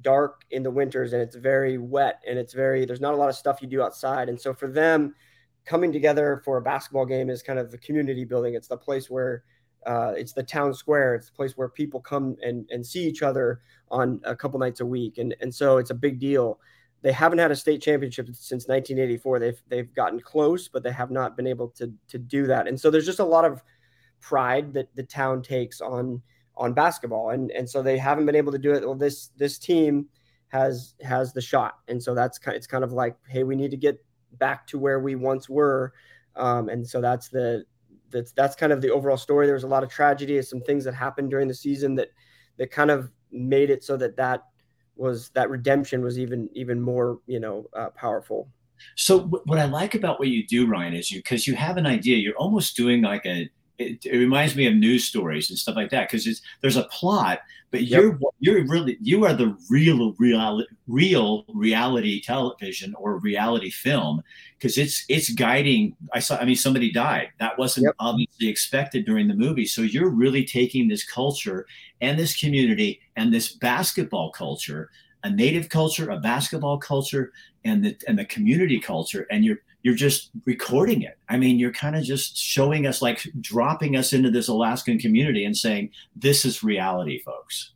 dark 0.00 0.44
in 0.50 0.62
the 0.62 0.70
winters 0.70 1.12
and 1.12 1.22
it's 1.22 1.36
very 1.36 1.78
wet 1.78 2.22
and 2.26 2.38
it's 2.38 2.52
very 2.52 2.84
there's 2.84 3.00
not 3.00 3.14
a 3.14 3.16
lot 3.16 3.28
of 3.28 3.34
stuff 3.34 3.60
you 3.60 3.68
do 3.68 3.82
outside. 3.82 4.28
And 4.28 4.40
so 4.40 4.54
for 4.54 4.68
them 4.68 5.14
coming 5.64 5.92
together 5.92 6.40
for 6.44 6.56
a 6.56 6.62
basketball 6.62 7.06
game 7.06 7.28
is 7.28 7.42
kind 7.42 7.58
of 7.58 7.70
the 7.70 7.78
community 7.78 8.24
building. 8.24 8.54
It's 8.54 8.68
the 8.68 8.76
place 8.76 9.10
where 9.10 9.44
uh, 9.86 10.12
it's 10.16 10.32
the 10.32 10.42
town 10.42 10.74
square. 10.74 11.14
It's 11.14 11.26
the 11.26 11.34
place 11.34 11.56
where 11.56 11.68
people 11.68 12.00
come 12.00 12.36
and, 12.42 12.68
and 12.70 12.84
see 12.84 13.04
each 13.04 13.22
other 13.22 13.60
on 13.90 14.20
a 14.24 14.34
couple 14.34 14.58
nights 14.58 14.80
a 14.80 14.86
week. 14.86 15.18
And, 15.18 15.34
and 15.40 15.54
so 15.54 15.78
it's 15.78 15.90
a 15.90 15.94
big 15.94 16.18
deal. 16.18 16.58
They 17.02 17.12
haven't 17.12 17.38
had 17.38 17.50
a 17.50 17.56
state 17.56 17.82
championship 17.82 18.26
since 18.26 18.68
1984 18.68 19.40
they've 19.40 19.62
they've 19.68 19.92
gotten 19.92 20.20
close 20.20 20.68
but 20.68 20.84
they 20.84 20.92
have 20.92 21.10
not 21.10 21.36
been 21.36 21.48
able 21.48 21.68
to 21.70 21.92
to 22.08 22.18
do 22.18 22.46
that. 22.46 22.68
And 22.68 22.78
so 22.80 22.90
there's 22.90 23.06
just 23.06 23.18
a 23.18 23.24
lot 23.24 23.44
of 23.44 23.60
pride 24.20 24.72
that 24.74 24.94
the 24.94 25.02
town 25.02 25.42
takes 25.42 25.80
on 25.80 26.22
on 26.62 26.72
basketball. 26.72 27.30
And 27.30 27.50
and 27.50 27.68
so 27.68 27.82
they 27.82 27.98
haven't 27.98 28.24
been 28.24 28.36
able 28.36 28.52
to 28.52 28.58
do 28.58 28.72
it. 28.72 28.84
Well 28.84 28.94
this 28.94 29.28
this 29.36 29.58
team 29.58 30.06
has 30.48 30.94
has 31.02 31.32
the 31.32 31.40
shot. 31.40 31.78
And 31.88 32.02
so 32.02 32.14
that's 32.14 32.38
kind 32.38 32.56
it's 32.56 32.68
kind 32.68 32.84
of 32.84 32.92
like 32.92 33.16
hey 33.26 33.42
we 33.42 33.56
need 33.56 33.72
to 33.72 33.76
get 33.76 34.02
back 34.38 34.66
to 34.68 34.78
where 34.78 35.00
we 35.00 35.16
once 35.16 35.48
were. 35.48 35.92
Um, 36.36 36.68
and 36.68 36.86
so 36.86 37.00
that's 37.00 37.28
the 37.28 37.64
that's 38.10 38.32
that's 38.32 38.54
kind 38.54 38.72
of 38.72 38.80
the 38.80 38.90
overall 38.90 39.16
story. 39.16 39.46
There 39.46 39.54
was 39.54 39.64
a 39.64 39.68
lot 39.68 39.82
of 39.82 39.90
tragedy 39.90 40.40
some 40.42 40.60
things 40.60 40.84
that 40.84 40.94
happened 40.94 41.30
during 41.30 41.48
the 41.48 41.54
season 41.54 41.96
that 41.96 42.08
that 42.58 42.70
kind 42.70 42.90
of 42.90 43.10
made 43.32 43.70
it 43.70 43.82
so 43.82 43.96
that 43.96 44.16
that 44.16 44.44
was 44.94 45.30
that 45.30 45.50
redemption 45.50 46.02
was 46.02 46.18
even 46.18 46.48
even 46.52 46.80
more 46.80 47.18
you 47.26 47.40
know 47.40 47.66
uh, 47.74 47.90
powerful. 47.90 48.48
So 48.96 49.20
what 49.20 49.58
i 49.60 49.64
like 49.64 49.94
about 49.94 50.18
what 50.18 50.28
you 50.28 50.44
do 50.44 50.66
ryan 50.66 50.92
is 50.94 51.10
you 51.10 51.20
because 51.20 51.46
you 51.46 51.54
have 51.54 51.76
an 51.76 51.86
idea 51.86 52.16
you're 52.16 52.36
almost 52.36 52.76
doing 52.76 53.00
like 53.00 53.24
a 53.26 53.48
it, 53.82 54.06
it, 54.06 54.16
reminds 54.16 54.56
me 54.56 54.66
of 54.66 54.74
news 54.74 55.04
stories 55.04 55.50
and 55.50 55.58
stuff 55.58 55.76
like 55.76 55.90
that 55.90 56.08
because 56.08 56.26
it's 56.26 56.42
there's 56.60 56.76
a 56.76 56.84
plot, 56.84 57.40
but 57.70 57.82
yep. 57.82 58.00
you're 58.00 58.18
you're 58.40 58.66
really 58.66 58.98
you 59.00 59.24
are 59.24 59.32
the 59.34 59.56
real 59.70 60.14
real 60.18 60.64
real 60.86 61.44
reality 61.48 62.20
television 62.22 62.94
or 62.98 63.18
reality 63.18 63.70
film 63.70 64.22
because 64.58 64.78
it's 64.78 65.04
it's 65.08 65.30
guiding. 65.30 65.96
I 66.12 66.20
saw. 66.20 66.36
I 66.36 66.44
mean, 66.44 66.56
somebody 66.56 66.92
died. 66.92 67.28
That 67.40 67.58
wasn't 67.58 67.84
yep. 67.84 67.94
obviously 67.98 68.48
expected 68.48 69.04
during 69.04 69.28
the 69.28 69.34
movie. 69.34 69.66
So 69.66 69.82
you're 69.82 70.10
really 70.10 70.44
taking 70.44 70.88
this 70.88 71.04
culture 71.04 71.66
and 72.00 72.18
this 72.18 72.38
community 72.38 73.00
and 73.16 73.32
this 73.32 73.52
basketball 73.52 74.30
culture, 74.32 74.90
a 75.24 75.30
native 75.30 75.68
culture, 75.68 76.10
a 76.10 76.18
basketball 76.18 76.78
culture, 76.78 77.32
and 77.64 77.84
the 77.84 77.96
and 78.06 78.18
the 78.18 78.24
community 78.24 78.80
culture, 78.80 79.26
and 79.30 79.44
you're 79.44 79.58
you're 79.82 79.94
just 79.94 80.30
recording 80.44 81.02
it. 81.02 81.18
I 81.28 81.36
mean, 81.36 81.58
you're 81.58 81.72
kind 81.72 81.96
of 81.96 82.04
just 82.04 82.36
showing 82.36 82.86
us, 82.86 83.02
like 83.02 83.26
dropping 83.40 83.96
us 83.96 84.12
into 84.12 84.30
this 84.30 84.48
Alaskan 84.48 84.98
community 84.98 85.44
and 85.44 85.56
saying, 85.56 85.90
this 86.14 86.44
is 86.44 86.62
reality, 86.62 87.20
folks. 87.20 87.72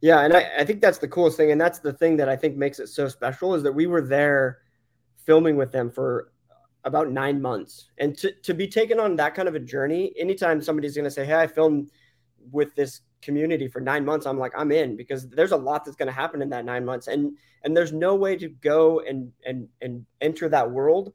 Yeah. 0.00 0.20
And 0.20 0.34
I, 0.34 0.50
I 0.58 0.64
think 0.64 0.80
that's 0.80 0.98
the 0.98 1.08
coolest 1.08 1.36
thing. 1.36 1.52
And 1.52 1.60
that's 1.60 1.78
the 1.78 1.92
thing 1.92 2.16
that 2.18 2.28
I 2.28 2.36
think 2.36 2.56
makes 2.56 2.78
it 2.78 2.88
so 2.88 3.08
special 3.08 3.54
is 3.54 3.62
that 3.62 3.72
we 3.72 3.86
were 3.86 4.02
there 4.02 4.58
filming 5.24 5.56
with 5.56 5.70
them 5.72 5.90
for 5.90 6.32
about 6.84 7.10
nine 7.10 7.40
months. 7.40 7.88
And 7.98 8.18
to, 8.18 8.32
to 8.42 8.52
be 8.52 8.66
taken 8.66 9.00
on 9.00 9.16
that 9.16 9.34
kind 9.34 9.48
of 9.48 9.54
a 9.54 9.60
journey, 9.60 10.12
anytime 10.18 10.60
somebody's 10.60 10.94
going 10.94 11.06
to 11.06 11.10
say, 11.10 11.24
Hey, 11.24 11.40
I 11.40 11.46
filmed 11.46 11.90
with 12.50 12.74
this 12.74 13.00
community 13.22 13.68
for 13.68 13.80
nine 13.80 14.04
months, 14.04 14.26
I'm 14.26 14.38
like, 14.38 14.52
I'm 14.54 14.70
in 14.72 14.96
because 14.96 15.28
there's 15.30 15.52
a 15.52 15.56
lot 15.56 15.84
that's 15.84 15.96
going 15.96 16.08
to 16.08 16.12
happen 16.12 16.42
in 16.42 16.50
that 16.50 16.66
nine 16.66 16.84
months. 16.84 17.06
And, 17.06 17.38
and 17.62 17.74
there's 17.74 17.92
no 17.92 18.14
way 18.14 18.36
to 18.36 18.48
go 18.48 19.00
and, 19.00 19.32
and, 19.46 19.68
and 19.80 20.04
enter 20.20 20.48
that 20.50 20.70
world 20.70 21.14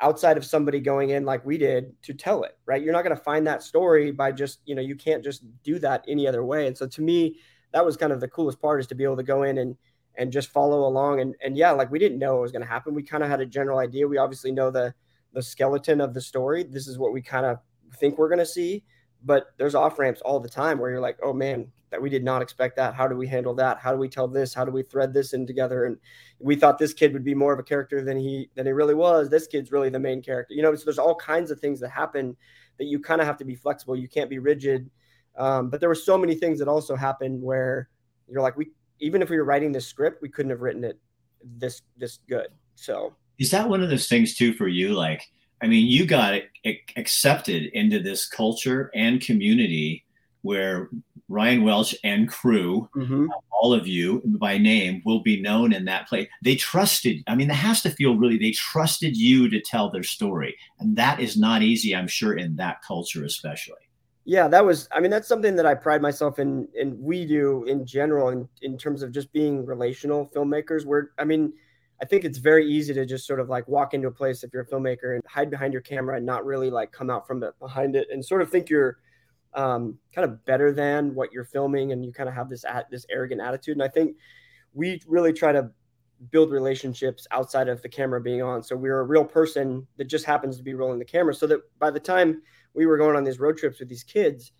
outside 0.00 0.36
of 0.36 0.44
somebody 0.44 0.80
going 0.80 1.10
in 1.10 1.24
like 1.24 1.44
we 1.44 1.58
did 1.58 1.92
to 2.02 2.14
tell 2.14 2.44
it 2.44 2.56
right 2.66 2.82
you're 2.82 2.92
not 2.92 3.02
going 3.02 3.16
to 3.16 3.22
find 3.22 3.46
that 3.46 3.62
story 3.62 4.10
by 4.10 4.30
just 4.30 4.60
you 4.64 4.74
know 4.74 4.82
you 4.82 4.94
can't 4.94 5.24
just 5.24 5.42
do 5.62 5.78
that 5.78 6.04
any 6.06 6.26
other 6.26 6.44
way 6.44 6.66
and 6.66 6.76
so 6.76 6.86
to 6.86 7.02
me 7.02 7.36
that 7.72 7.84
was 7.84 7.96
kind 7.96 8.12
of 8.12 8.20
the 8.20 8.28
coolest 8.28 8.60
part 8.60 8.80
is 8.80 8.86
to 8.86 8.94
be 8.94 9.04
able 9.04 9.16
to 9.16 9.22
go 9.22 9.42
in 9.42 9.58
and 9.58 9.76
and 10.16 10.32
just 10.32 10.50
follow 10.50 10.86
along 10.86 11.20
and 11.20 11.34
and 11.42 11.56
yeah 11.56 11.70
like 11.70 11.90
we 11.90 11.98
didn't 11.98 12.18
know 12.18 12.34
what 12.34 12.42
was 12.42 12.52
going 12.52 12.62
to 12.62 12.68
happen 12.68 12.94
we 12.94 13.02
kind 13.02 13.24
of 13.24 13.28
had 13.28 13.40
a 13.40 13.46
general 13.46 13.78
idea 13.78 14.06
we 14.06 14.18
obviously 14.18 14.52
know 14.52 14.70
the 14.70 14.94
the 15.32 15.42
skeleton 15.42 16.00
of 16.00 16.14
the 16.14 16.20
story 16.20 16.62
this 16.62 16.86
is 16.86 16.98
what 16.98 17.12
we 17.12 17.20
kind 17.20 17.44
of 17.44 17.58
think 17.96 18.18
we're 18.18 18.28
going 18.28 18.38
to 18.38 18.46
see 18.46 18.84
but 19.24 19.46
there's 19.56 19.74
off 19.74 19.98
ramps 19.98 20.20
all 20.20 20.38
the 20.38 20.48
time 20.48 20.78
where 20.78 20.90
you're 20.90 21.00
like 21.00 21.18
oh 21.22 21.32
man 21.32 21.70
that 21.90 22.00
we 22.02 22.10
did 22.10 22.24
not 22.24 22.42
expect 22.42 22.76
that. 22.76 22.94
How 22.94 23.08
do 23.08 23.16
we 23.16 23.26
handle 23.26 23.54
that? 23.54 23.78
How 23.78 23.92
do 23.92 23.98
we 23.98 24.08
tell 24.08 24.28
this? 24.28 24.54
How 24.54 24.64
do 24.64 24.70
we 24.70 24.82
thread 24.82 25.12
this 25.12 25.32
in 25.32 25.46
together? 25.46 25.84
And 25.84 25.96
we 26.40 26.54
thought 26.56 26.78
this 26.78 26.92
kid 26.92 27.12
would 27.12 27.24
be 27.24 27.34
more 27.34 27.52
of 27.52 27.58
a 27.58 27.62
character 27.62 28.02
than 28.02 28.16
he 28.16 28.50
than 28.54 28.66
he 28.66 28.72
really 28.72 28.94
was. 28.94 29.28
This 29.28 29.46
kid's 29.46 29.72
really 29.72 29.90
the 29.90 29.98
main 29.98 30.22
character. 30.22 30.54
You 30.54 30.62
know, 30.62 30.74
so 30.74 30.84
there's 30.84 30.98
all 30.98 31.14
kinds 31.14 31.50
of 31.50 31.60
things 31.60 31.80
that 31.80 31.90
happen 31.90 32.36
that 32.78 32.84
you 32.84 33.00
kind 33.00 33.20
of 33.20 33.26
have 33.26 33.36
to 33.38 33.44
be 33.44 33.54
flexible. 33.54 33.96
You 33.96 34.08
can't 34.08 34.30
be 34.30 34.38
rigid. 34.38 34.90
Um, 35.36 35.70
but 35.70 35.80
there 35.80 35.88
were 35.88 35.94
so 35.94 36.16
many 36.18 36.34
things 36.34 36.58
that 36.58 36.68
also 36.68 36.96
happened 36.96 37.42
where 37.42 37.88
you're 38.28 38.42
like, 38.42 38.56
we 38.56 38.70
even 39.00 39.22
if 39.22 39.30
we 39.30 39.36
were 39.36 39.44
writing 39.44 39.72
this 39.72 39.86
script, 39.86 40.22
we 40.22 40.28
couldn't 40.28 40.50
have 40.50 40.60
written 40.60 40.84
it 40.84 40.98
this 41.42 41.82
this 41.96 42.18
good. 42.28 42.48
So 42.74 43.14
is 43.38 43.50
that 43.50 43.68
one 43.68 43.82
of 43.82 43.90
those 43.90 44.08
things 44.08 44.34
too 44.34 44.52
for 44.54 44.68
you? 44.68 44.94
Like, 44.94 45.22
I 45.62 45.66
mean, 45.66 45.86
you 45.86 46.06
got 46.06 46.40
accepted 46.96 47.66
into 47.72 48.00
this 48.00 48.28
culture 48.28 48.90
and 48.94 49.20
community 49.20 50.04
where 50.42 50.88
Ryan 51.28 51.62
Welch 51.62 51.94
and 52.04 52.28
crew, 52.28 52.88
mm-hmm. 52.96 53.26
all 53.50 53.72
of 53.72 53.86
you 53.86 54.22
by 54.24 54.56
name, 54.56 55.02
will 55.04 55.20
be 55.20 55.40
known 55.42 55.72
in 55.72 55.84
that 55.84 56.08
place. 56.08 56.28
They 56.42 56.56
trusted, 56.56 57.22
I 57.26 57.34
mean, 57.34 57.48
that 57.48 57.54
has 57.54 57.82
to 57.82 57.90
feel 57.90 58.16
really, 58.16 58.38
they 58.38 58.52
trusted 58.52 59.16
you 59.16 59.50
to 59.50 59.60
tell 59.60 59.90
their 59.90 60.02
story. 60.02 60.56
And 60.78 60.96
that 60.96 61.20
is 61.20 61.36
not 61.36 61.62
easy, 61.62 61.94
I'm 61.94 62.08
sure, 62.08 62.38
in 62.38 62.56
that 62.56 62.82
culture, 62.82 63.24
especially. 63.24 63.76
Yeah, 64.24 64.48
that 64.48 64.64
was, 64.64 64.88
I 64.92 65.00
mean, 65.00 65.10
that's 65.10 65.28
something 65.28 65.56
that 65.56 65.66
I 65.66 65.74
pride 65.74 66.02
myself 66.02 66.38
in, 66.38 66.68
and 66.78 66.98
we 66.98 67.26
do 67.26 67.64
in 67.64 67.86
general, 67.86 68.28
in, 68.28 68.48
in 68.62 68.76
terms 68.76 69.02
of 69.02 69.10
just 69.10 69.32
being 69.32 69.64
relational 69.64 70.30
filmmakers. 70.34 70.84
Where, 70.84 71.10
I 71.18 71.24
mean, 71.24 71.52
I 72.00 72.04
think 72.04 72.24
it's 72.24 72.38
very 72.38 72.66
easy 72.70 72.94
to 72.94 73.04
just 73.04 73.26
sort 73.26 73.40
of 73.40 73.48
like 73.48 73.66
walk 73.68 73.94
into 73.94 74.08
a 74.08 74.12
place 74.12 74.44
if 74.44 74.50
you're 74.52 74.62
a 74.62 74.66
filmmaker 74.66 75.14
and 75.14 75.22
hide 75.26 75.50
behind 75.50 75.72
your 75.72 75.82
camera 75.82 76.16
and 76.16 76.26
not 76.26 76.44
really 76.44 76.70
like 76.70 76.92
come 76.92 77.10
out 77.10 77.26
from 77.26 77.42
behind 77.58 77.96
it 77.96 78.06
and 78.12 78.24
sort 78.24 78.40
of 78.40 78.50
think 78.50 78.68
you're, 78.70 78.98
um, 79.54 79.98
kind 80.14 80.24
of 80.24 80.44
better 80.44 80.72
than 80.72 81.14
what 81.14 81.32
you're 81.32 81.44
filming, 81.44 81.92
and 81.92 82.04
you 82.04 82.12
kind 82.12 82.28
of 82.28 82.34
have 82.34 82.48
this 82.48 82.64
at 82.64 82.90
this 82.90 83.06
arrogant 83.10 83.40
attitude. 83.40 83.76
And 83.76 83.82
I 83.82 83.88
think 83.88 84.16
we 84.74 85.00
really 85.06 85.32
try 85.32 85.52
to 85.52 85.70
build 86.30 86.50
relationships 86.50 87.26
outside 87.30 87.68
of 87.68 87.80
the 87.82 87.88
camera 87.88 88.20
being 88.20 88.42
on. 88.42 88.62
So 88.62 88.76
we're 88.76 89.00
a 89.00 89.04
real 89.04 89.24
person 89.24 89.86
that 89.96 90.06
just 90.06 90.24
happens 90.24 90.56
to 90.56 90.62
be 90.62 90.74
rolling 90.74 90.98
the 90.98 91.04
camera. 91.04 91.34
So 91.34 91.46
that 91.46 91.60
by 91.78 91.90
the 91.90 92.00
time 92.00 92.42
we 92.74 92.86
were 92.86 92.98
going 92.98 93.16
on 93.16 93.24
these 93.24 93.38
road 93.38 93.56
trips 93.56 93.78
with 93.78 93.88
these 93.88 94.02
kids, 94.02 94.52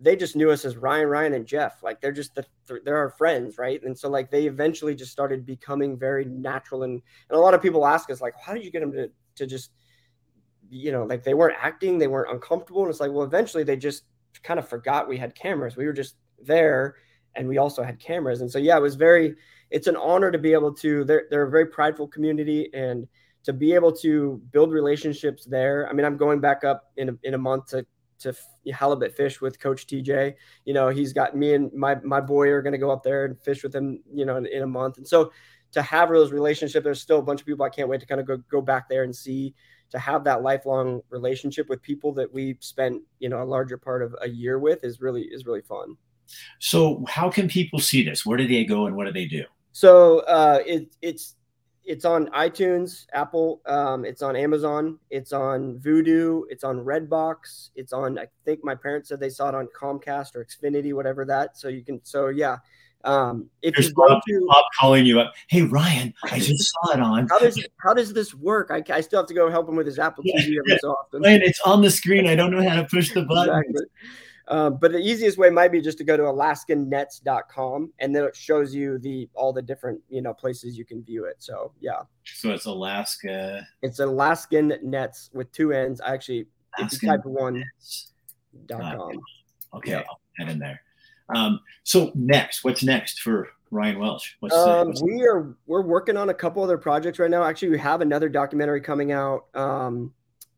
they 0.00 0.16
just 0.16 0.36
knew 0.36 0.50
us 0.50 0.64
as 0.64 0.76
Ryan, 0.76 1.06
Ryan, 1.06 1.34
and 1.34 1.46
Jeff. 1.46 1.82
Like 1.82 2.00
they're 2.00 2.12
just 2.12 2.34
the 2.34 2.44
they're 2.84 2.96
our 2.96 3.10
friends, 3.10 3.58
right? 3.58 3.82
And 3.82 3.96
so 3.96 4.08
like 4.08 4.30
they 4.30 4.46
eventually 4.46 4.94
just 4.94 5.12
started 5.12 5.46
becoming 5.46 5.96
very 5.96 6.24
natural. 6.24 6.82
And 6.82 7.00
and 7.30 7.36
a 7.36 7.40
lot 7.40 7.54
of 7.54 7.62
people 7.62 7.86
ask 7.86 8.10
us 8.10 8.20
like, 8.20 8.34
how 8.40 8.54
did 8.54 8.64
you 8.64 8.70
get 8.70 8.80
them 8.80 8.92
to 8.92 9.10
to 9.36 9.46
just 9.46 9.70
you 10.68 10.90
know 10.90 11.04
like 11.04 11.22
they 11.22 11.34
weren't 11.34 11.56
acting, 11.60 11.98
they 11.98 12.08
weren't 12.08 12.32
uncomfortable, 12.32 12.82
and 12.82 12.90
it's 12.90 13.00
like 13.00 13.12
well 13.12 13.24
eventually 13.24 13.62
they 13.62 13.76
just 13.76 14.04
kind 14.42 14.58
of 14.58 14.68
forgot 14.68 15.08
we 15.08 15.18
had 15.18 15.34
cameras. 15.34 15.76
We 15.76 15.86
were 15.86 15.92
just 15.92 16.16
there 16.42 16.96
and 17.36 17.48
we 17.48 17.58
also 17.58 17.82
had 17.82 17.98
cameras. 17.98 18.40
And 18.40 18.50
so, 18.50 18.58
yeah, 18.58 18.76
it 18.76 18.82
was 18.82 18.94
very, 18.94 19.34
it's 19.70 19.86
an 19.86 19.96
honor 19.96 20.30
to 20.30 20.38
be 20.38 20.52
able 20.52 20.72
to, 20.74 21.04
they're, 21.04 21.24
they're 21.30 21.44
a 21.44 21.50
very 21.50 21.66
prideful 21.66 22.08
community 22.08 22.70
and 22.74 23.06
to 23.44 23.52
be 23.52 23.74
able 23.74 23.92
to 23.92 24.40
build 24.52 24.72
relationships 24.72 25.44
there. 25.44 25.88
I 25.88 25.92
mean, 25.92 26.06
I'm 26.06 26.16
going 26.16 26.40
back 26.40 26.64
up 26.64 26.92
in 26.96 27.10
a, 27.10 27.12
in 27.22 27.34
a 27.34 27.38
month 27.38 27.66
to, 27.68 27.86
to 28.20 28.34
halibut 28.72 29.14
fish 29.16 29.40
with 29.40 29.60
coach 29.60 29.86
TJ, 29.86 30.34
you 30.64 30.72
know, 30.72 30.88
he's 30.88 31.12
got 31.12 31.36
me 31.36 31.54
and 31.54 31.72
my, 31.72 31.96
my 31.96 32.20
boy 32.20 32.48
are 32.48 32.62
going 32.62 32.72
to 32.72 32.78
go 32.78 32.90
up 32.90 33.02
there 33.02 33.26
and 33.26 33.38
fish 33.40 33.62
with 33.62 33.74
him, 33.74 34.00
you 34.12 34.24
know, 34.24 34.36
in, 34.36 34.46
in 34.46 34.62
a 34.62 34.66
month. 34.66 34.96
And 34.96 35.06
so 35.06 35.32
to 35.72 35.82
have 35.82 36.08
those 36.08 36.32
relationships, 36.32 36.84
there's 36.84 37.02
still 37.02 37.18
a 37.18 37.22
bunch 37.22 37.40
of 37.40 37.46
people 37.46 37.66
I 37.66 37.68
can't 37.68 37.88
wait 37.88 38.00
to 38.00 38.06
kind 38.06 38.20
of 38.20 38.26
go, 38.26 38.38
go 38.48 38.60
back 38.60 38.88
there 38.88 39.02
and 39.02 39.14
see 39.14 39.54
to 39.94 40.00
have 40.00 40.24
that 40.24 40.42
lifelong 40.42 41.00
relationship 41.08 41.68
with 41.68 41.80
people 41.80 42.12
that 42.12 42.32
we 42.32 42.56
spent 42.60 43.00
you 43.20 43.28
know 43.28 43.42
a 43.42 43.44
larger 43.44 43.78
part 43.78 44.02
of 44.02 44.14
a 44.20 44.28
year 44.28 44.58
with 44.58 44.84
is 44.84 45.00
really 45.00 45.22
is 45.22 45.46
really 45.46 45.62
fun. 45.62 45.96
So 46.58 47.04
how 47.08 47.30
can 47.30 47.48
people 47.48 47.78
see 47.78 48.04
this? 48.04 48.26
Where 48.26 48.36
do 48.36 48.46
they 48.46 48.64
go 48.64 48.86
and 48.86 48.96
what 48.96 49.06
do 49.06 49.12
they 49.12 49.26
do? 49.26 49.44
So 49.72 50.20
uh, 50.20 50.60
it, 50.66 50.96
it's 51.00 51.36
it's 51.86 52.06
on 52.06 52.28
itunes 52.28 53.04
apple 53.12 53.60
um, 53.66 54.06
it's 54.06 54.22
on 54.22 54.34
amazon 54.34 54.98
it's 55.10 55.34
on 55.34 55.78
vudu 55.80 56.42
it's 56.48 56.64
on 56.64 56.78
redbox 56.78 57.68
it's 57.74 57.92
on 57.92 58.18
i 58.18 58.26
think 58.46 58.64
my 58.64 58.74
parents 58.74 59.10
said 59.10 59.20
they 59.20 59.28
saw 59.28 59.50
it 59.50 59.54
on 59.54 59.68
comcast 59.78 60.34
or 60.34 60.46
xfinity 60.46 60.94
whatever 60.94 61.26
that 61.26 61.58
so 61.58 61.68
you 61.68 61.84
can 61.84 62.00
so 62.02 62.28
yeah 62.28 62.56
um, 63.04 63.50
if 63.62 63.74
There's 63.74 63.88
you 63.88 63.94
Bob, 63.94 64.22
to 64.26 64.46
Bob 64.48 64.64
calling 64.78 65.04
you 65.06 65.20
up, 65.20 65.34
hey 65.48 65.62
Ryan, 65.62 66.12
I 66.24 66.38
just 66.38 66.72
saw 66.84 66.92
it 66.92 67.00
on. 67.00 67.28
How 67.28 67.38
does 67.38 67.62
how 67.78 67.94
does 67.94 68.12
this 68.12 68.34
work? 68.34 68.70
I, 68.70 68.82
I 68.92 69.00
still 69.00 69.20
have 69.20 69.28
to 69.28 69.34
go 69.34 69.50
help 69.50 69.68
him 69.68 69.76
with 69.76 69.86
his 69.86 69.98
Apple 69.98 70.24
TV 70.24 70.38
every 70.38 70.62
yeah. 70.66 70.76
so 70.80 70.90
often. 70.90 71.22
Ryan, 71.22 71.42
it's 71.42 71.60
on 71.60 71.82
the 71.82 71.90
screen. 71.90 72.26
I 72.26 72.34
don't 72.34 72.50
know 72.50 72.66
how 72.66 72.76
to 72.76 72.84
push 72.84 73.12
the 73.12 73.22
button. 73.22 73.54
Exactly. 73.58 73.84
Um, 74.48 74.76
but 74.78 74.92
the 74.92 74.98
easiest 74.98 75.38
way 75.38 75.48
might 75.48 75.72
be 75.72 75.80
just 75.80 75.96
to 75.98 76.04
go 76.04 76.18
to 76.18 76.24
alaskannets.com 76.24 77.92
and 77.98 78.14
then 78.14 78.24
it 78.24 78.36
shows 78.36 78.74
you 78.74 78.98
the 78.98 79.28
all 79.34 79.54
the 79.54 79.62
different 79.62 80.00
you 80.10 80.20
know 80.20 80.34
places 80.34 80.76
you 80.76 80.84
can 80.84 81.02
view 81.02 81.24
it. 81.24 81.36
So 81.38 81.72
yeah. 81.80 82.02
So 82.24 82.50
it's 82.50 82.66
Alaska. 82.66 83.66
It's 83.82 84.00
Alaskan 84.00 84.78
Nets 84.82 85.30
with 85.32 85.50
two 85.52 85.72
N's. 85.72 86.00
I 86.00 86.14
actually, 86.14 86.46
Alaskan 86.78 86.96
if 86.96 87.02
you 87.02 87.08
type 87.08 87.24
one 87.24 87.64
dot 88.66 88.96
com. 88.96 89.20
Okay, 89.74 89.90
yeah. 89.92 89.98
I'll 90.08 90.20
put 90.38 90.46
that 90.46 90.48
in 90.48 90.58
there. 90.58 90.80
Um, 91.34 91.60
so 91.84 92.10
next, 92.14 92.64
what's 92.64 92.82
next 92.82 93.20
for 93.20 93.48
Ryan 93.70 93.98
Welch? 93.98 94.36
What's 94.40 94.54
Um, 94.54 94.88
what's- 94.88 95.02
we 95.02 95.22
are 95.26 95.56
we're 95.66 95.82
working 95.82 96.16
on 96.16 96.28
a 96.30 96.34
couple 96.34 96.62
other 96.62 96.78
projects 96.78 97.18
right 97.18 97.30
now. 97.30 97.42
Actually, 97.44 97.70
we 97.70 97.78
have 97.78 98.00
another 98.00 98.28
documentary 98.28 98.80
coming 98.80 99.12
out 99.12 99.46
um, 99.54 100.12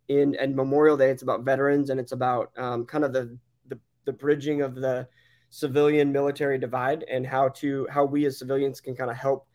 in 0.08 0.34
and 0.36 0.54
Memorial 0.54 0.96
Day. 0.96 1.10
It's 1.10 1.22
about 1.22 1.42
veterans 1.42 1.90
and 1.90 2.00
it's 2.00 2.12
about 2.12 2.50
um, 2.56 2.84
kind 2.84 3.04
of 3.04 3.12
the, 3.12 3.36
the 3.68 3.78
the 4.04 4.12
bridging 4.12 4.62
of 4.62 4.74
the 4.74 5.08
civilian 5.50 6.12
military 6.12 6.58
divide 6.58 7.04
and 7.04 7.26
how 7.26 7.48
to 7.48 7.86
how 7.90 8.04
we 8.04 8.26
as 8.26 8.38
civilians 8.38 8.80
can 8.80 8.94
kind 8.96 9.10
of 9.10 9.16
help 9.16 9.46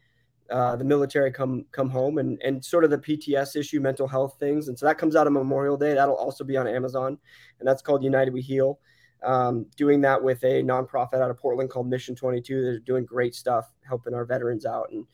uh, 0.49 0.75
the 0.75 0.83
military 0.83 1.31
come 1.31 1.65
come 1.71 1.89
home 1.89 2.17
and 2.17 2.41
and 2.43 2.63
sort 2.63 2.83
of 2.83 2.89
the 2.89 2.97
PTS 2.97 3.55
issue, 3.55 3.79
mental 3.79 4.07
health 4.07 4.37
things. 4.39 4.67
And 4.69 4.77
so 4.77 4.85
that 4.85 4.97
comes 4.97 5.15
out 5.15 5.27
on 5.27 5.33
Memorial 5.33 5.77
Day. 5.77 5.93
That'll 5.93 6.15
also 6.15 6.43
be 6.43 6.57
on 6.57 6.67
Amazon, 6.67 7.17
and 7.59 7.67
that's 7.67 7.81
called 7.81 8.03
United 8.03 8.33
We 8.33 8.41
Heal. 8.41 8.79
Um, 9.23 9.67
doing 9.77 10.01
that 10.01 10.21
with 10.21 10.43
a 10.43 10.63
nonprofit 10.63 11.21
out 11.21 11.29
of 11.29 11.37
Portland 11.37 11.69
called 11.69 11.87
Mission 11.87 12.15
22. 12.15 12.61
They're 12.61 12.79
doing 12.79 13.05
great 13.05 13.35
stuff, 13.35 13.71
helping 13.87 14.13
our 14.13 14.25
veterans 14.25 14.65
out, 14.65 14.89
and 14.91 15.05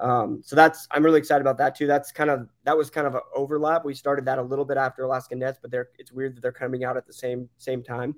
um, 0.00 0.42
so 0.44 0.56
that's 0.56 0.88
I'm 0.90 1.04
really 1.04 1.18
excited 1.18 1.40
about 1.40 1.58
that 1.58 1.74
too. 1.74 1.86
That's 1.86 2.10
kind 2.10 2.30
of 2.30 2.48
that 2.64 2.76
was 2.76 2.90
kind 2.90 3.06
of 3.06 3.14
an 3.14 3.20
overlap. 3.34 3.84
We 3.84 3.94
started 3.94 4.24
that 4.26 4.38
a 4.38 4.42
little 4.42 4.64
bit 4.64 4.76
after 4.76 5.04
Alaska 5.04 5.36
Nets, 5.36 5.58
but 5.60 5.70
they're 5.70 5.88
it's 5.98 6.12
weird 6.12 6.36
that 6.36 6.40
they're 6.40 6.52
coming 6.52 6.84
out 6.84 6.96
at 6.96 7.06
the 7.06 7.12
same 7.12 7.48
same 7.58 7.82
time. 7.82 8.16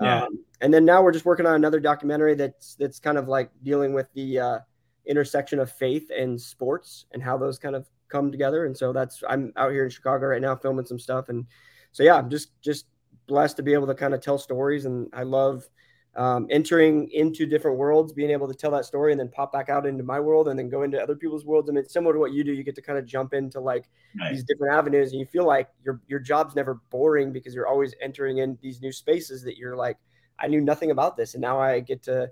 Yeah. 0.00 0.24
Um, 0.24 0.44
and 0.60 0.72
then 0.72 0.84
now 0.84 1.02
we're 1.02 1.12
just 1.12 1.24
working 1.24 1.44
on 1.44 1.54
another 1.54 1.80
documentary 1.80 2.34
that's 2.34 2.76
that's 2.76 2.98
kind 2.98 3.18
of 3.18 3.28
like 3.28 3.50
dealing 3.62 3.92
with 3.92 4.12
the 4.14 4.38
uh, 4.38 4.58
intersection 5.06 5.58
of 5.58 5.70
faith 5.70 6.10
and 6.16 6.40
sports 6.40 7.06
and 7.12 7.22
how 7.22 7.36
those 7.36 7.58
kind 7.58 7.74
of 7.74 7.86
come 8.08 8.30
together. 8.32 8.64
And 8.64 8.76
so 8.76 8.92
that's 8.92 9.22
I'm 9.28 9.52
out 9.56 9.72
here 9.72 9.84
in 9.84 9.90
Chicago 9.90 10.26
right 10.26 10.40
now 10.40 10.56
filming 10.56 10.86
some 10.86 10.98
stuff, 10.98 11.28
and 11.28 11.44
so 11.92 12.02
yeah, 12.02 12.14
I'm 12.14 12.30
just 12.30 12.58
just 12.62 12.86
blessed 13.28 13.56
to 13.58 13.62
be 13.62 13.74
able 13.74 13.86
to 13.86 13.94
kind 13.94 14.14
of 14.14 14.20
tell 14.20 14.38
stories, 14.38 14.84
and 14.86 15.08
I 15.12 15.22
love 15.22 15.68
um, 16.16 16.48
entering 16.50 17.08
into 17.12 17.46
different 17.46 17.78
worlds, 17.78 18.12
being 18.12 18.30
able 18.30 18.48
to 18.48 18.54
tell 18.54 18.72
that 18.72 18.84
story, 18.84 19.12
and 19.12 19.20
then 19.20 19.28
pop 19.28 19.52
back 19.52 19.68
out 19.68 19.86
into 19.86 20.02
my 20.02 20.18
world, 20.18 20.48
and 20.48 20.58
then 20.58 20.68
go 20.68 20.82
into 20.82 21.00
other 21.00 21.14
people's 21.14 21.44
worlds. 21.44 21.68
And 21.68 21.78
it's 21.78 21.92
similar 21.92 22.14
to 22.14 22.18
what 22.18 22.32
you 22.32 22.42
do. 22.42 22.52
You 22.52 22.64
get 22.64 22.74
to 22.74 22.82
kind 22.82 22.98
of 22.98 23.06
jump 23.06 23.34
into 23.34 23.60
like 23.60 23.88
these 24.28 24.42
different 24.42 24.74
avenues, 24.74 25.12
and 25.12 25.20
you 25.20 25.26
feel 25.26 25.46
like 25.46 25.68
your 25.84 26.00
your 26.08 26.18
job's 26.18 26.56
never 26.56 26.80
boring 26.90 27.32
because 27.32 27.54
you're 27.54 27.68
always 27.68 27.94
entering 28.02 28.38
in 28.38 28.58
these 28.60 28.80
new 28.80 28.92
spaces 28.92 29.42
that 29.44 29.56
you're 29.56 29.76
like, 29.76 29.98
I 30.40 30.48
knew 30.48 30.60
nothing 30.60 30.90
about 30.90 31.16
this, 31.16 31.34
and 31.34 31.40
now 31.40 31.60
I 31.60 31.80
get 31.80 32.02
to 32.04 32.30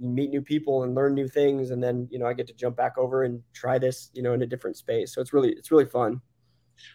meet 0.00 0.30
new 0.30 0.40
people 0.42 0.82
and 0.82 0.94
learn 0.94 1.14
new 1.14 1.28
things, 1.28 1.70
and 1.70 1.82
then 1.82 2.08
you 2.10 2.18
know 2.18 2.26
I 2.26 2.32
get 2.32 2.46
to 2.48 2.54
jump 2.54 2.76
back 2.76 2.98
over 2.98 3.24
and 3.24 3.42
try 3.52 3.78
this, 3.78 4.10
you 4.14 4.22
know, 4.22 4.32
in 4.32 4.42
a 4.42 4.46
different 4.46 4.76
space. 4.76 5.14
So 5.14 5.20
it's 5.20 5.32
really 5.32 5.52
it's 5.52 5.70
really 5.70 5.86
fun. 5.86 6.20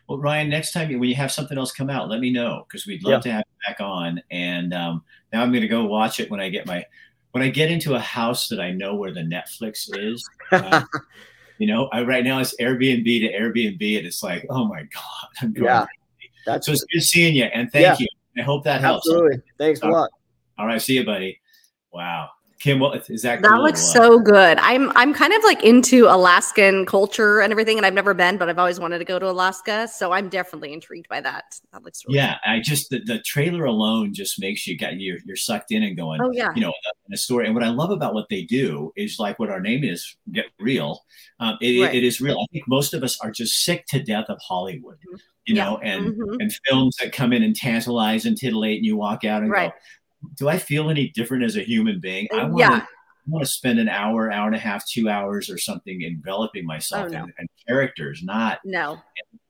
Well, 0.08 0.20
Ryan, 0.20 0.50
next 0.50 0.72
time 0.72 0.88
when 1.00 1.10
you 1.10 1.16
have 1.16 1.32
something 1.32 1.58
else 1.58 1.72
come 1.72 1.90
out, 1.90 2.10
let 2.10 2.20
me 2.20 2.32
know 2.32 2.66
because 2.68 2.86
we'd 2.86 3.04
love 3.04 3.14
Yeah. 3.14 3.20
to 3.22 3.32
have 3.32 3.44
you 3.48 3.68
back 3.74 3.82
on. 3.82 4.22
And 4.32 4.74
um, 4.74 5.04
now 5.34 5.42
I'm 5.42 5.52
going 5.52 5.62
to 5.62 5.68
go 5.68 5.86
watch 5.86 6.20
it 6.20 6.30
when 6.30 6.40
I 6.40 6.50
get 6.50 6.66
my 6.66 6.86
when 7.32 7.44
I 7.44 7.50
get 7.50 7.70
into 7.72 7.96
a 7.96 8.00
house 8.00 8.48
that 8.48 8.60
I 8.62 8.72
know 8.72 8.96
where 8.96 9.12
the 9.14 9.22
Netflix 9.22 9.90
is. 9.94 10.28
Uh, 10.52 10.84
you 11.58 11.68
know, 11.68 11.88
I, 11.88 12.04
right 12.04 12.24
now 12.24 12.40
it's 12.40 12.56
Airbnb 12.62 13.04
to 13.04 13.34
Airbnb, 13.34 13.98
and 13.98 14.08
it's 14.08 14.24
like, 14.24 14.46
oh 14.50 14.66
my 14.66 14.82
god, 14.84 15.30
I'm 15.42 15.52
going. 15.54 15.66
Yeah, 15.66 15.86
that's 16.46 16.66
So 16.68 16.72
it's 16.74 16.84
good 16.86 17.02
seeing 17.04 17.36
you, 17.36 17.44
and 17.46 17.72
thank 17.72 17.84
Yeah. 17.84 17.96
you. 18.00 18.08
I 18.38 18.42
hope 18.44 18.64
that 18.66 18.82
helps. 18.82 19.08
absolutely. 19.10 19.42
Thanks 19.58 19.82
a 19.82 19.88
lot. 19.88 20.10
All 20.58 20.66
right, 20.68 20.82
see 20.82 20.96
you, 20.96 21.06
buddy. 21.06 21.40
Wow, 21.94 22.30
Kim, 22.66 22.80
what 22.80 23.08
is 23.12 23.22
that? 23.22 23.44
That 23.44 23.60
looks 23.62 23.80
so 23.80 24.18
good. 24.18 24.58
I'm 24.58 24.92
I'm 24.98 25.14
kind 25.14 25.34
of 25.34 25.44
like 25.44 25.62
into 25.62 26.08
Alaskan 26.08 26.88
culture 26.88 27.40
and 27.42 27.52
everything, 27.52 27.78
and 27.78 27.86
I've 27.86 27.94
never 27.94 28.16
been, 28.16 28.38
but 28.38 28.50
I've 28.50 28.58
always 28.58 28.80
wanted 28.80 28.98
to 28.98 29.06
go 29.06 29.20
to 29.20 29.30
Alaska, 29.30 29.88
so 29.88 30.14
I'm 30.14 30.30
definitely 30.30 30.74
intrigued 30.74 31.08
by 31.08 31.22
that. 31.22 31.60
That 31.74 31.84
looks 31.84 32.04
really 32.08 32.18
Yeah, 32.18 32.38
I 32.44 32.60
just 32.62 32.90
the, 32.90 33.02
the 33.06 33.20
trailer 33.20 33.66
alone 33.66 34.16
just 34.16 34.42
makes 34.42 34.66
you 34.66 34.76
got 34.80 34.96
you 34.96 35.20
you're 35.28 35.36
sucked 35.36 35.72
in 35.74 35.84
and 35.84 35.96
going. 35.96 36.20
Oh, 36.24 36.32
yeah. 36.34 36.54
you 36.56 36.62
know, 36.62 36.74
in 37.08 37.14
a 37.14 37.18
story. 37.18 37.46
And 37.46 37.54
what 37.54 37.64
I 37.64 37.70
love 37.70 37.92
about 37.92 38.16
what 38.16 38.30
they 38.32 38.42
do 38.42 38.92
is 38.96 39.20
like 39.20 39.38
what 39.38 39.52
our 39.52 39.60
name 39.60 39.84
is, 39.84 40.16
get 40.32 40.46
real. 40.60 41.06
Um, 41.40 41.60
it, 41.62 41.80
Right. 41.84 41.94
it 41.94 42.04
is 42.04 42.20
real. 42.20 42.40
I 42.42 42.48
think 42.52 42.68
most 42.68 42.96
of 42.96 43.04
us 43.04 43.20
are 43.22 43.30
just 43.30 43.64
sick 43.64 43.86
to 43.90 44.02
death 44.02 44.26
of 44.28 44.40
Hollywood, 44.42 44.98
you 45.04 45.54
Mm-hmm. 45.54 45.56
Yeah. 45.56 45.64
know, 45.66 45.78
and 45.84 46.16
Mhm. 46.16 46.38
and 46.40 46.52
films 46.68 46.96
that 47.00 47.14
come 47.14 47.32
in 47.32 47.44
and 47.44 47.56
tantalize 47.56 48.26
and 48.26 48.36
titillate, 48.36 48.78
and 48.78 48.86
you 48.88 48.98
walk 48.98 49.24
out 49.24 49.44
and 49.44 49.52
Right. 49.52 49.70
go, 49.72 49.78
"Do 50.36 50.48
I 50.50 50.58
feel 50.58 50.90
any 50.90 51.10
different 51.10 51.44
as 51.44 51.56
a 51.58 51.62
human 51.62 52.00
being? 52.00 52.28
I 52.34 52.44
want 52.46 52.58
Yeah. 52.60 52.80
to." 52.80 52.88
Want 53.28 53.44
to 53.44 53.50
spend 53.52 53.80
an 53.80 53.90
hour, 53.90 54.32
hour 54.32 54.46
and 54.46 54.56
a 54.56 54.60
half, 54.60 54.88
two 54.88 55.10
hours, 55.10 55.50
or 55.50 55.58
something 55.58 56.04
enveloping 56.04 56.64
myself 56.64 57.08
Oh, 57.08 57.12
no. 57.12 57.24
in, 57.24 57.34
in 57.40 57.48
characters, 57.68 58.22
not 58.24 58.60
no. 58.64 59.00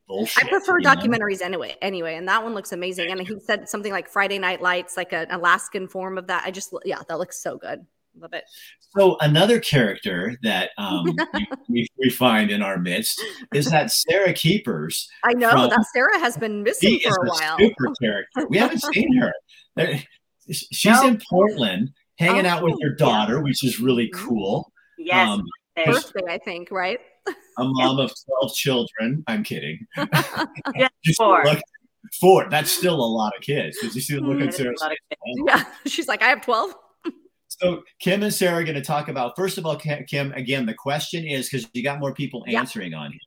bullshit. 0.08 0.46
I 0.46 0.48
prefer 0.48 0.78
you 0.78 0.84
know? 0.84 0.94
documentaries 0.94 1.42
anyway. 1.42 1.76
Anyway, 1.82 2.14
and 2.14 2.26
that 2.26 2.42
one 2.42 2.54
looks 2.54 2.72
amazing. 2.72 3.10
And 3.10 3.20
he 3.20 3.38
said 3.40 3.68
something 3.68 3.92
like 3.92 4.08
Friday 4.08 4.38
Night 4.38 4.62
Lights, 4.62 4.96
like 4.96 5.12
an 5.12 5.26
Alaskan 5.30 5.88
form 5.88 6.16
of 6.16 6.26
that. 6.28 6.44
I 6.46 6.50
just 6.52 6.72
yeah, 6.86 7.02
that 7.06 7.18
looks 7.18 7.42
so 7.42 7.58
good. 7.58 7.84
Love 8.18 8.32
it. 8.32 8.44
So 8.96 9.18
another 9.20 9.60
character 9.60 10.38
that 10.42 10.70
um, 10.78 11.14
we, 11.68 11.86
we, 11.98 12.08
find 12.08 12.50
in 12.50 12.62
our 12.62 12.78
midst 12.78 13.20
is 13.52 13.70
that 13.70 13.90
Sarah 13.90 14.32
Keepers. 14.32 15.06
I 15.22 15.34
know 15.34 15.50
from- 15.50 15.68
that 15.68 15.84
Sarah 15.92 16.18
has 16.18 16.38
been 16.38 16.62
missing 16.62 16.98
for 17.00 17.10
is 17.10 17.16
a 17.18 17.20
a 17.20 17.28
while. 17.28 17.58
super 17.58 17.92
character. 18.00 18.46
We 18.48 18.56
haven't 18.56 18.82
seen 18.94 19.12
her. 19.18 19.34
There- 20.46 20.54
She's 20.72 21.00
No. 21.02 21.08
in 21.08 21.20
Portland, 21.28 21.90
hanging 22.18 22.46
out 22.46 22.62
with 22.62 22.74
Oh, 22.74 22.78
her 22.82 22.94
daughter, 22.94 23.40
which 23.42 23.64
is 23.64 23.80
really 23.80 24.08
Mm-hmm. 24.10 24.28
cool. 24.28 24.72
Yes. 24.98 25.28
Um, 25.28 25.44
Birthday, 25.84 26.20
I 26.28 26.38
think, 26.38 26.70
right? 26.70 26.98
a 27.58 27.64
mom 27.64 27.98
of 27.98 28.12
twelve 28.24 28.54
children. 28.54 29.24
I'm 29.26 29.42
kidding. 29.42 29.78
Yeah, 30.76 30.88
four. 31.16 31.44
look- 31.44 31.60
four. 32.20 32.48
That's 32.48 32.70
still 32.70 32.94
a 32.94 33.10
lot 33.20 33.32
of 33.36 33.42
kids. 33.42 33.76
Did 33.80 33.94
you 33.94 34.00
see 34.00 34.14
the 34.14 34.20
look 34.20 34.38
Mm, 34.38 34.42
at 34.42 34.44
That 34.44 34.48
is 34.50 34.56
Sarah's 34.56 34.82
face? 34.82 35.44
Yeah. 35.46 35.64
She's 35.86 36.08
like, 36.08 36.22
I 36.22 36.28
have 36.28 36.40
12. 36.42 36.74
So 37.48 37.82
Kim 38.00 38.22
and 38.22 38.34
Sarah 38.34 38.56
are 38.60 38.64
going 38.64 38.74
to 38.74 38.82
talk 38.82 39.08
about. 39.08 39.34
First 39.34 39.56
of 39.56 39.64
all, 39.64 39.76
Kim. 39.76 40.32
Again, 40.32 40.66
the 40.66 40.74
question 40.74 41.24
is 41.24 41.48
because 41.48 41.66
you 41.72 41.82
got 41.82 41.98
more 42.00 42.12
people 42.12 42.44
Yeah. 42.46 42.58
answering 42.60 42.92
on 42.92 43.12
here. 43.12 43.20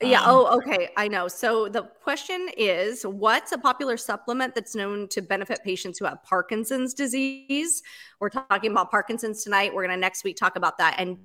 Yeah. 0.00 0.20
Um, 0.20 0.26
oh, 0.28 0.56
okay. 0.58 0.90
I 0.96 1.08
know. 1.08 1.26
So 1.26 1.68
the 1.68 1.82
question 2.02 2.48
is 2.56 3.04
what's 3.04 3.52
a 3.52 3.58
popular 3.58 3.96
supplement 3.96 4.54
that's 4.54 4.74
known 4.76 5.08
to 5.08 5.20
benefit 5.20 5.60
patients 5.64 5.98
who 5.98 6.04
have 6.04 6.22
Parkinson's 6.22 6.94
disease? 6.94 7.82
We're 8.20 8.28
talking 8.28 8.70
about 8.70 8.90
Parkinson's 8.90 9.42
tonight. 9.42 9.74
We're 9.74 9.84
going 9.84 9.96
to 9.96 10.00
next 10.00 10.22
week 10.22 10.36
talk 10.36 10.56
about 10.56 10.78
that. 10.78 10.94
And 10.98 11.18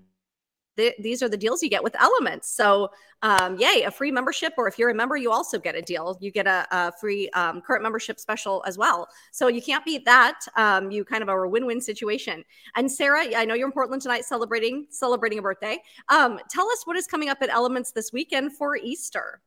th- 0.77 0.95
these 0.99 1.21
are 1.23 1.29
the 1.29 1.38
deals 1.38 1.62
you 1.63 1.69
get 1.69 1.83
with 1.83 1.95
Elements. 1.99 2.49
So, 2.49 2.91
um, 3.21 3.57
yay, 3.57 3.83
a 3.83 3.91
free 3.91 4.12
membership, 4.12 4.53
or 4.57 4.67
if 4.67 4.77
you're 4.77 4.89
a 4.89 4.93
member, 4.93 5.15
you 5.15 5.31
also 5.31 5.57
get 5.57 5.75
a 5.75 5.81
deal. 5.81 6.17
You 6.19 6.29
get 6.31 6.45
a, 6.45 6.67
a 6.71 6.91
free 6.99 7.29
um, 7.29 7.62
current 7.62 7.81
membership 7.81 8.19
special 8.19 8.63
as 8.67 8.77
well. 8.77 9.07
So 9.31 9.47
you 9.47 9.62
can't 9.62 9.86
beat 9.86 10.03
that. 10.05 10.41
Um, 10.57 10.91
you 10.91 11.05
kind 11.05 11.23
of 11.23 11.29
are 11.29 11.43
a 11.43 11.49
win-win 11.49 11.79
situation. 11.79 12.43
And 12.75 12.91
Sarah, 12.91 13.25
I 13.36 13.45
know 13.45 13.53
you're 13.53 13.67
in 13.67 13.71
Portland 13.71 14.01
tonight 14.01 14.25
celebrating 14.25 14.88
celebrating 14.89 15.39
a 15.39 15.41
birthday. 15.41 15.77
Um, 16.09 16.39
tell 16.49 16.69
us 16.69 16.86
what 16.86 16.97
is 16.97 17.07
coming 17.07 17.29
up 17.29 17.38
at 17.41 17.49
Elements 17.49 17.91
this 17.91 18.12
weekend 18.12 18.53
for 18.57 18.75
Easter. 18.75 19.41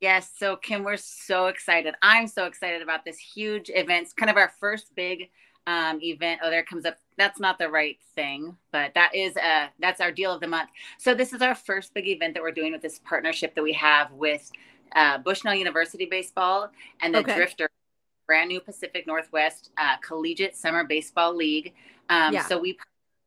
Yes. 0.00 0.32
So, 0.36 0.56
Kim, 0.56 0.82
we're 0.82 0.96
so 0.96 1.46
excited. 1.46 1.94
I'm 2.02 2.26
so 2.26 2.46
excited 2.46 2.82
about 2.82 3.04
this 3.04 3.18
huge 3.18 3.70
event. 3.72 4.06
It's 4.06 4.12
kind 4.12 4.30
of 4.30 4.36
our 4.36 4.52
first 4.58 4.92
big 4.96 5.30
um, 5.66 6.00
event. 6.02 6.40
Oh, 6.42 6.50
there 6.50 6.62
comes 6.62 6.84
up. 6.84 6.98
That's 7.18 7.38
not 7.40 7.58
the 7.58 7.68
right 7.68 7.98
thing, 8.14 8.56
but 8.72 8.94
that 8.94 9.14
is 9.14 9.36
a 9.36 9.70
that's 9.78 10.00
our 10.00 10.10
deal 10.12 10.32
of 10.32 10.40
the 10.40 10.48
month. 10.48 10.70
So 10.98 11.14
this 11.14 11.32
is 11.32 11.42
our 11.42 11.54
first 11.54 11.94
big 11.94 12.08
event 12.08 12.34
that 12.34 12.42
we're 12.42 12.52
doing 12.52 12.72
with 12.72 12.82
this 12.82 13.00
partnership 13.04 13.54
that 13.54 13.62
we 13.62 13.72
have 13.74 14.12
with 14.12 14.50
uh, 14.94 15.18
Bushnell 15.18 15.54
University 15.54 16.06
Baseball 16.06 16.70
and 17.00 17.14
the 17.14 17.18
Okay. 17.20 17.34
Drifter, 17.36 17.70
brand 18.26 18.48
new 18.48 18.60
Pacific 18.60 19.06
Northwest 19.06 19.70
uh, 19.78 19.96
Collegiate 19.98 20.56
Summer 20.56 20.84
Baseball 20.84 21.34
League. 21.34 21.74
Um, 22.08 22.32
Yeah. 22.32 22.44
So 22.44 22.58
we 22.58 22.78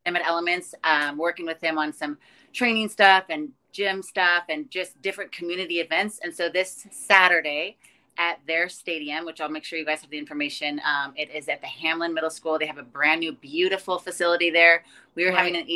them 0.06 0.16
at 0.16 0.26
Elements, 0.26 0.76
um, 0.84 1.18
working 1.18 1.46
with 1.46 1.60
them 1.60 1.78
on 1.78 1.92
some 1.92 2.18
training 2.54 2.90
stuff 2.90 3.26
and 3.30 3.50
gym 3.72 4.02
stuff 4.02 4.44
and 4.50 4.70
just 4.72 5.02
different 5.02 5.32
community 5.32 5.80
events. 5.80 6.20
And 6.24 6.34
so 6.34 6.48
this 6.48 6.88
Saturday 6.92 7.78
at 8.18 8.40
their 8.48 8.70
stadium, 8.70 9.26
which 9.26 9.42
I'll 9.42 9.50
make 9.50 9.64
sure 9.64 9.78
you 9.80 9.86
guys 9.86 10.02
have 10.02 10.10
the 10.10 10.18
information, 10.18 10.82
um, 10.86 11.14
it 11.16 11.30
is 11.34 11.48
at 11.50 11.62
the 11.62 11.68
Hamlin 11.68 12.14
Middle 12.14 12.30
School. 12.30 12.58
They 12.60 12.66
have 12.68 12.78
a 12.78 12.84
brand 12.84 13.20
new, 13.22 13.34
beautiful 13.34 14.00
facility 14.00 14.50
there. 14.50 14.84
We 15.16 15.26
are 15.26 15.32
Right. 15.32 15.34
having 15.34 15.56
an. 15.58 15.68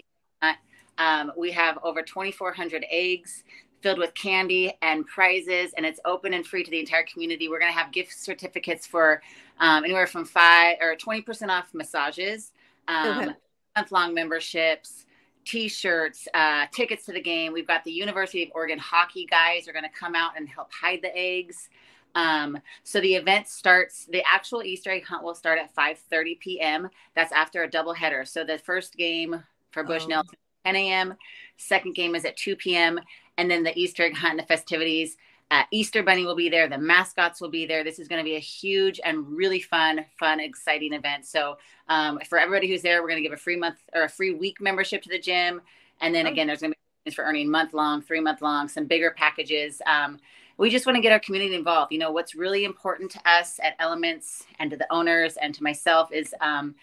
Um, 0.98 1.32
we 1.38 1.52
have 1.52 1.80
over 1.84 2.02
2,400 2.02 2.86
eggs 2.92 3.44
filled 3.82 3.98
with 4.00 4.14
candy 4.14 4.74
and 4.82 5.06
prizes, 5.08 5.74
and 5.78 5.86
it's 5.86 6.00
open 6.04 6.34
and 6.34 6.46
free 6.46 6.64
to 6.64 6.72
the 6.72 6.80
entire 6.80 7.04
community. 7.04 7.48
We're 7.48 7.60
going 7.60 7.72
to 7.72 7.78
have 7.78 7.92
gift 7.94 8.14
certificates 8.14 8.86
for 8.86 9.22
um, 9.60 9.86
anywhere 9.86 10.08
from 10.08 10.26
five 10.26 10.78
or 10.82 10.96
20% 10.96 11.50
off 11.52 11.74
massages, 11.74 12.52
um, 12.90 13.22
Okay. 13.22 13.34
month 13.78 13.92
long 13.92 14.14
memberships, 14.14 15.06
t-shirts, 15.46 16.28
uh, 16.34 16.66
tickets 16.74 17.06
to 17.06 17.14
the 17.14 17.22
game. 17.22 17.54
We've 17.54 17.68
got 17.68 17.84
the 17.86 17.92
University 17.92 18.44
of 18.44 18.50
Oregon 18.54 18.78
hockey 18.80 19.26
guys 19.26 19.68
are 19.68 19.74
going 19.74 19.86
to 19.86 19.90
come 19.98 20.16
out 20.16 20.34
and 20.38 20.50
help 20.50 20.70
hide 20.74 21.00
the 21.02 21.16
eggs. 21.18 21.70
Um, 22.16 22.58
so 22.84 23.00
the 23.00 23.16
event 23.16 23.48
starts. 23.48 24.06
The 24.06 24.24
actual 24.26 24.64
Easter 24.64 24.92
egg 24.92 25.06
hunt 25.06 25.24
will 25.24 25.36
start 25.36 25.60
at 25.60 25.74
5:30 25.76 26.40
p.m. 26.40 26.90
That's 27.16 27.32
after 27.32 27.64
a 27.64 27.70
double 27.70 27.94
header. 27.94 28.26
So 28.26 28.44
the 28.44 28.58
first 28.58 28.98
game 28.98 29.44
for 29.72 29.84
Bushnell 29.84 30.24
Oh. 30.26 30.34
10 30.66 30.76
a.m. 30.76 31.14
Second 31.58 31.96
game 31.96 32.16
is 32.16 32.26
at 32.26 32.36
2 32.36 32.56
p.m. 32.58 33.00
And 33.38 33.50
then 33.50 33.64
the 33.64 33.78
Easter 33.80 34.04
egg 34.04 34.16
hunt 34.16 34.32
and 34.32 34.40
the 34.40 34.46
festivities. 34.46 35.16
Uh, 35.52 35.64
Easter 35.72 36.04
Bunny 36.04 36.26
will 36.26 36.36
be 36.36 36.50
there. 36.50 36.68
The 36.68 36.78
mascots 36.78 37.42
will 37.42 37.50
be 37.50 37.66
there. 37.66 37.84
This 37.84 37.98
is 37.98 38.08
going 38.08 38.20
to 38.20 38.24
be 38.24 38.36
a 38.36 38.40
huge 38.40 39.00
and 39.04 39.26
really 39.28 39.62
fun, 39.62 40.06
fun, 40.20 40.40
exciting 40.40 40.94
event. 40.94 41.26
So, 41.26 41.58
um, 41.88 42.20
for 42.28 42.38
everybody 42.38 42.68
who's 42.68 42.84
there, 42.84 43.02
we're 43.02 43.08
going 43.08 43.24
to 43.24 43.28
give 43.28 43.34
a 43.34 43.42
free 43.42 43.56
month 43.56 43.78
or 43.96 44.04
a 44.04 44.10
free 44.10 44.34
week 44.34 44.62
membership 44.62 45.02
to 45.04 45.10
the 45.10 45.18
gym. 45.18 45.62
And 46.02 46.14
then 46.14 46.28
again, 46.28 46.46
there's 46.48 46.62
going 46.62 46.74
to 46.74 46.78
be 47.06 47.12
for 47.12 47.24
earning 47.24 47.50
month 47.50 47.74
long, 47.74 48.02
three 48.02 48.20
month 48.20 48.42
long, 48.42 48.68
some 48.68 48.86
bigger 48.86 49.12
packages. 49.12 49.82
Um, 49.88 50.20
we 50.60 50.70
just 50.70 50.86
want 50.86 50.98
to 50.98 51.02
get 51.02 51.14
our 51.14 51.20
community 51.20 51.56
involved. 51.56 51.92
You 51.92 52.00
know, 52.00 52.12
what's 52.12 52.36
really 52.36 52.66
important 52.66 53.10
to 53.12 53.30
us 53.30 53.60
at 53.64 53.76
Elements 53.80 54.44
and 54.60 54.70
to 54.70 54.78
the 54.78 54.86
owners 54.92 55.38
and 55.38 55.56
to 55.56 55.64
myself 55.64 56.12
is 56.12 56.36
um, 56.42 56.76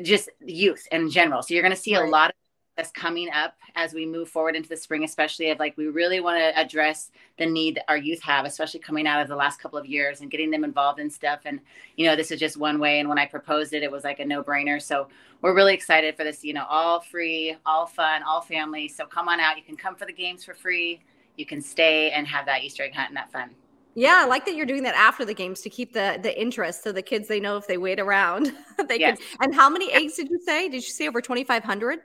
just 0.00 0.30
youth 0.40 0.86
in 0.92 1.10
general. 1.10 1.42
So 1.42 1.52
you're 1.52 1.64
going 1.64 1.74
to 1.74 1.80
see 1.80 1.96
right. 1.96 2.06
a 2.06 2.08
lot 2.08 2.30
of 2.30 2.36
that's 2.76 2.92
coming 2.92 3.28
up 3.30 3.54
as 3.74 3.92
we 3.92 4.06
move 4.06 4.30
forward 4.30 4.56
into 4.56 4.68
the 4.68 4.76
spring, 4.76 5.04
especially 5.04 5.50
of 5.50 5.58
like 5.58 5.76
we 5.76 5.88
really 5.88 6.20
want 6.20 6.38
to 6.38 6.58
address 6.58 7.10
the 7.38 7.44
need 7.44 7.74
that 7.74 7.84
our 7.88 7.98
youth 7.98 8.22
have, 8.22 8.46
especially 8.46 8.80
coming 8.80 9.06
out 9.06 9.20
of 9.20 9.28
the 9.28 9.36
last 9.36 9.60
couple 9.60 9.78
of 9.78 9.84
years 9.84 10.22
and 10.22 10.30
getting 10.30 10.50
them 10.50 10.64
involved 10.64 10.98
in 10.98 11.10
stuff. 11.10 11.40
And 11.44 11.60
you 11.96 12.06
know, 12.06 12.16
this 12.16 12.30
is 12.30 12.40
just 12.40 12.56
one 12.56 12.78
way. 12.78 13.00
And 13.00 13.08
when 13.08 13.18
I 13.18 13.26
proposed 13.26 13.74
it, 13.74 13.82
it 13.82 13.90
was 13.90 14.04
like 14.04 14.20
a 14.20 14.24
no 14.24 14.42
brainer. 14.42 14.80
So 14.80 15.08
we're 15.42 15.54
really 15.54 15.74
excited 15.74 16.16
for 16.16 16.24
this. 16.24 16.44
You 16.44 16.54
know, 16.54 16.64
all 16.68 17.00
free, 17.00 17.56
all 17.66 17.84
fun, 17.84 18.22
all 18.22 18.40
family. 18.40 18.88
So 18.88 19.04
come 19.06 19.28
on 19.28 19.40
out. 19.40 19.58
You 19.58 19.64
can 19.64 19.76
come 19.76 19.96
for 19.96 20.06
the 20.06 20.12
games 20.12 20.44
for 20.44 20.54
free. 20.54 21.02
You 21.36 21.46
can 21.46 21.60
stay 21.60 22.10
and 22.10 22.26
have 22.26 22.46
that 22.46 22.62
Easter 22.62 22.82
egg 22.82 22.94
hunt 22.94 23.08
and 23.08 23.16
that 23.16 23.32
fun. 23.32 23.50
Yeah, 23.94 24.22
I 24.24 24.26
like 24.26 24.46
that 24.46 24.54
you're 24.54 24.66
doing 24.66 24.82
that 24.84 24.94
after 24.94 25.24
the 25.24 25.34
games 25.34 25.60
to 25.62 25.70
keep 25.70 25.92
the 25.92 26.18
the 26.22 26.40
interest, 26.40 26.82
so 26.82 26.92
the 26.92 27.02
kids 27.02 27.28
they 27.28 27.40
know 27.40 27.56
if 27.56 27.66
they 27.66 27.76
wait 27.76 28.00
around, 28.00 28.52
they 28.88 28.98
yes. 28.98 29.18
can. 29.18 29.26
And 29.40 29.54
how 29.54 29.68
many 29.68 29.92
eggs 29.92 30.14
did 30.14 30.30
you 30.30 30.40
say? 30.44 30.68
Did 30.68 30.76
you 30.76 30.90
say 30.90 31.08
over 31.08 31.20
twenty 31.20 31.44
five 31.44 31.62
hundred? 31.62 32.00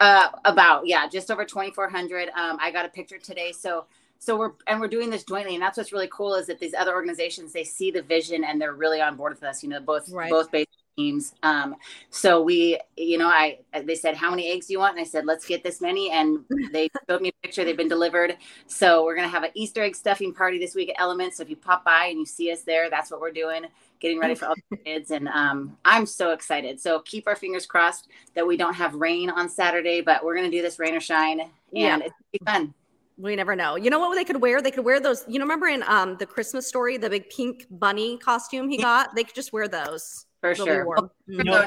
Uh, 0.00 0.28
about 0.44 0.86
yeah, 0.86 1.08
just 1.08 1.30
over 1.30 1.44
twenty 1.44 1.70
four 1.70 1.88
hundred. 1.88 2.28
Um, 2.30 2.58
I 2.60 2.72
got 2.72 2.84
a 2.84 2.88
picture 2.88 3.18
today, 3.18 3.52
so 3.52 3.86
so 4.18 4.36
we're 4.36 4.52
and 4.66 4.80
we're 4.80 4.88
doing 4.88 5.08
this 5.08 5.22
jointly, 5.22 5.54
and 5.54 5.62
that's 5.62 5.78
what's 5.78 5.92
really 5.92 6.08
cool 6.12 6.34
is 6.34 6.48
that 6.48 6.58
these 6.58 6.74
other 6.74 6.94
organizations 6.94 7.52
they 7.52 7.64
see 7.64 7.92
the 7.92 8.02
vision 8.02 8.42
and 8.42 8.60
they're 8.60 8.74
really 8.74 9.00
on 9.00 9.16
board 9.16 9.32
with 9.32 9.44
us. 9.44 9.62
You 9.62 9.68
know, 9.68 9.80
both 9.80 10.10
right. 10.10 10.30
both 10.30 10.50
based 10.50 10.68
teams. 10.96 11.34
Um, 11.42 11.76
so 12.10 12.42
we, 12.42 12.78
you 12.96 13.18
know, 13.18 13.28
I 13.28 13.58
they 13.84 13.94
said, 13.94 14.16
"How 14.16 14.30
many 14.30 14.50
eggs 14.50 14.66
do 14.66 14.72
you 14.74 14.78
want?" 14.78 14.96
And 14.96 15.00
I 15.00 15.08
said, 15.08 15.26
"Let's 15.26 15.46
get 15.46 15.62
this 15.62 15.80
many." 15.80 16.10
And 16.10 16.44
they 16.72 16.88
showed 17.08 17.20
me 17.20 17.28
a 17.30 17.46
picture. 17.46 17.64
They've 17.64 17.76
been 17.76 17.88
delivered. 17.88 18.36
So 18.66 19.04
we're 19.04 19.16
gonna 19.16 19.28
have 19.28 19.44
an 19.44 19.50
Easter 19.54 19.82
egg 19.82 19.96
stuffing 19.96 20.34
party 20.34 20.58
this 20.58 20.74
week 20.74 20.90
at 20.90 20.96
Elements. 20.98 21.36
So 21.36 21.42
if 21.42 21.50
you 21.50 21.56
pop 21.56 21.84
by 21.84 22.06
and 22.06 22.18
you 22.18 22.26
see 22.26 22.52
us 22.52 22.62
there, 22.62 22.90
that's 22.90 23.10
what 23.10 23.20
we're 23.20 23.30
doing, 23.30 23.64
getting 24.00 24.18
ready 24.18 24.34
for 24.34 24.46
all 24.46 24.54
the 24.70 24.76
kids. 24.78 25.10
And 25.10 25.28
um, 25.28 25.76
I'm 25.84 26.06
so 26.06 26.32
excited. 26.32 26.80
So 26.80 27.00
keep 27.00 27.26
our 27.26 27.36
fingers 27.36 27.66
crossed 27.66 28.08
that 28.34 28.46
we 28.46 28.56
don't 28.56 28.74
have 28.74 28.94
rain 28.94 29.30
on 29.30 29.48
Saturday, 29.48 30.00
but 30.00 30.24
we're 30.24 30.34
gonna 30.34 30.50
do 30.50 30.62
this 30.62 30.78
rain 30.78 30.94
or 30.94 31.00
shine, 31.00 31.40
and 31.40 31.50
yeah. 31.72 31.98
it's 31.98 32.14
be 32.32 32.40
fun. 32.44 32.74
We 33.16 33.36
never 33.36 33.54
know. 33.54 33.76
You 33.76 33.90
know 33.90 33.98
what 33.98 34.14
they 34.14 34.24
could 34.24 34.40
wear? 34.40 34.62
They 34.62 34.70
could 34.70 34.84
wear 34.84 34.98
those. 34.98 35.24
You 35.28 35.38
know, 35.38 35.44
remember 35.44 35.66
in 35.66 35.82
um 35.86 36.16
the 36.18 36.26
Christmas 36.26 36.66
story, 36.66 36.96
the 36.96 37.10
big 37.10 37.28
pink 37.28 37.66
bunny 37.70 38.16
costume 38.18 38.68
he 38.68 38.78
got? 38.78 39.14
They 39.14 39.24
could 39.24 39.34
just 39.34 39.52
wear 39.52 39.68
those 39.68 40.26
for 40.40 40.54
sure. 40.54 41.10
You 41.26 41.44
know, 41.44 41.66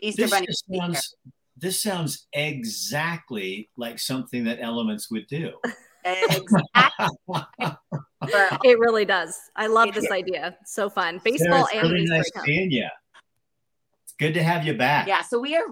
Easter 0.00 0.28
Bunny. 0.28 0.46
Sounds, 0.50 1.14
this 1.56 1.82
sounds 1.82 2.26
exactly 2.32 3.70
like 3.76 3.98
something 3.98 4.44
that 4.44 4.58
Elements 4.60 5.10
would 5.10 5.26
do. 5.26 5.52
exactly. 6.04 7.08
it 8.64 8.78
really 8.78 9.04
does. 9.04 9.38
I 9.56 9.66
love 9.66 9.94
this 9.94 10.10
idea. 10.10 10.56
so 10.66 10.90
fun. 10.90 11.20
Baseball 11.24 11.66
Sarah, 11.70 11.84
and 11.84 11.92
really 11.92 12.06
nice 12.06 12.30
seeing 12.44 12.70
you. 12.70 12.88
It's 14.04 14.14
good 14.18 14.34
to 14.34 14.42
have 14.42 14.66
you 14.66 14.74
back. 14.74 15.06
Yeah. 15.06 15.22
So 15.22 15.40
we 15.40 15.56
are 15.56 15.64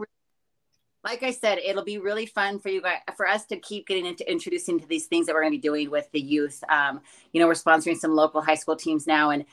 like 1.04 1.22
I 1.22 1.32
said, 1.32 1.58
it'll 1.58 1.84
be 1.84 1.98
really 1.98 2.26
fun 2.26 2.60
for 2.60 2.68
you 2.68 2.80
guys, 2.80 3.00
for 3.16 3.26
us 3.26 3.44
to 3.46 3.56
keep 3.56 3.88
getting 3.88 4.06
into 4.06 4.30
introducing 4.30 4.78
to 4.78 4.86
these 4.86 5.06
things 5.06 5.26
that 5.26 5.34
we're 5.34 5.40
going 5.40 5.52
to 5.52 5.58
be 5.58 5.62
doing 5.62 5.90
with 5.90 6.08
the 6.12 6.20
youth. 6.20 6.62
Um, 6.68 7.00
you 7.32 7.40
know, 7.40 7.48
we're 7.48 7.54
sponsoring 7.54 7.96
some 7.96 8.14
local 8.14 8.40
high 8.40 8.54
school 8.54 8.76
teams 8.76 9.06
now, 9.06 9.30
and 9.30 9.44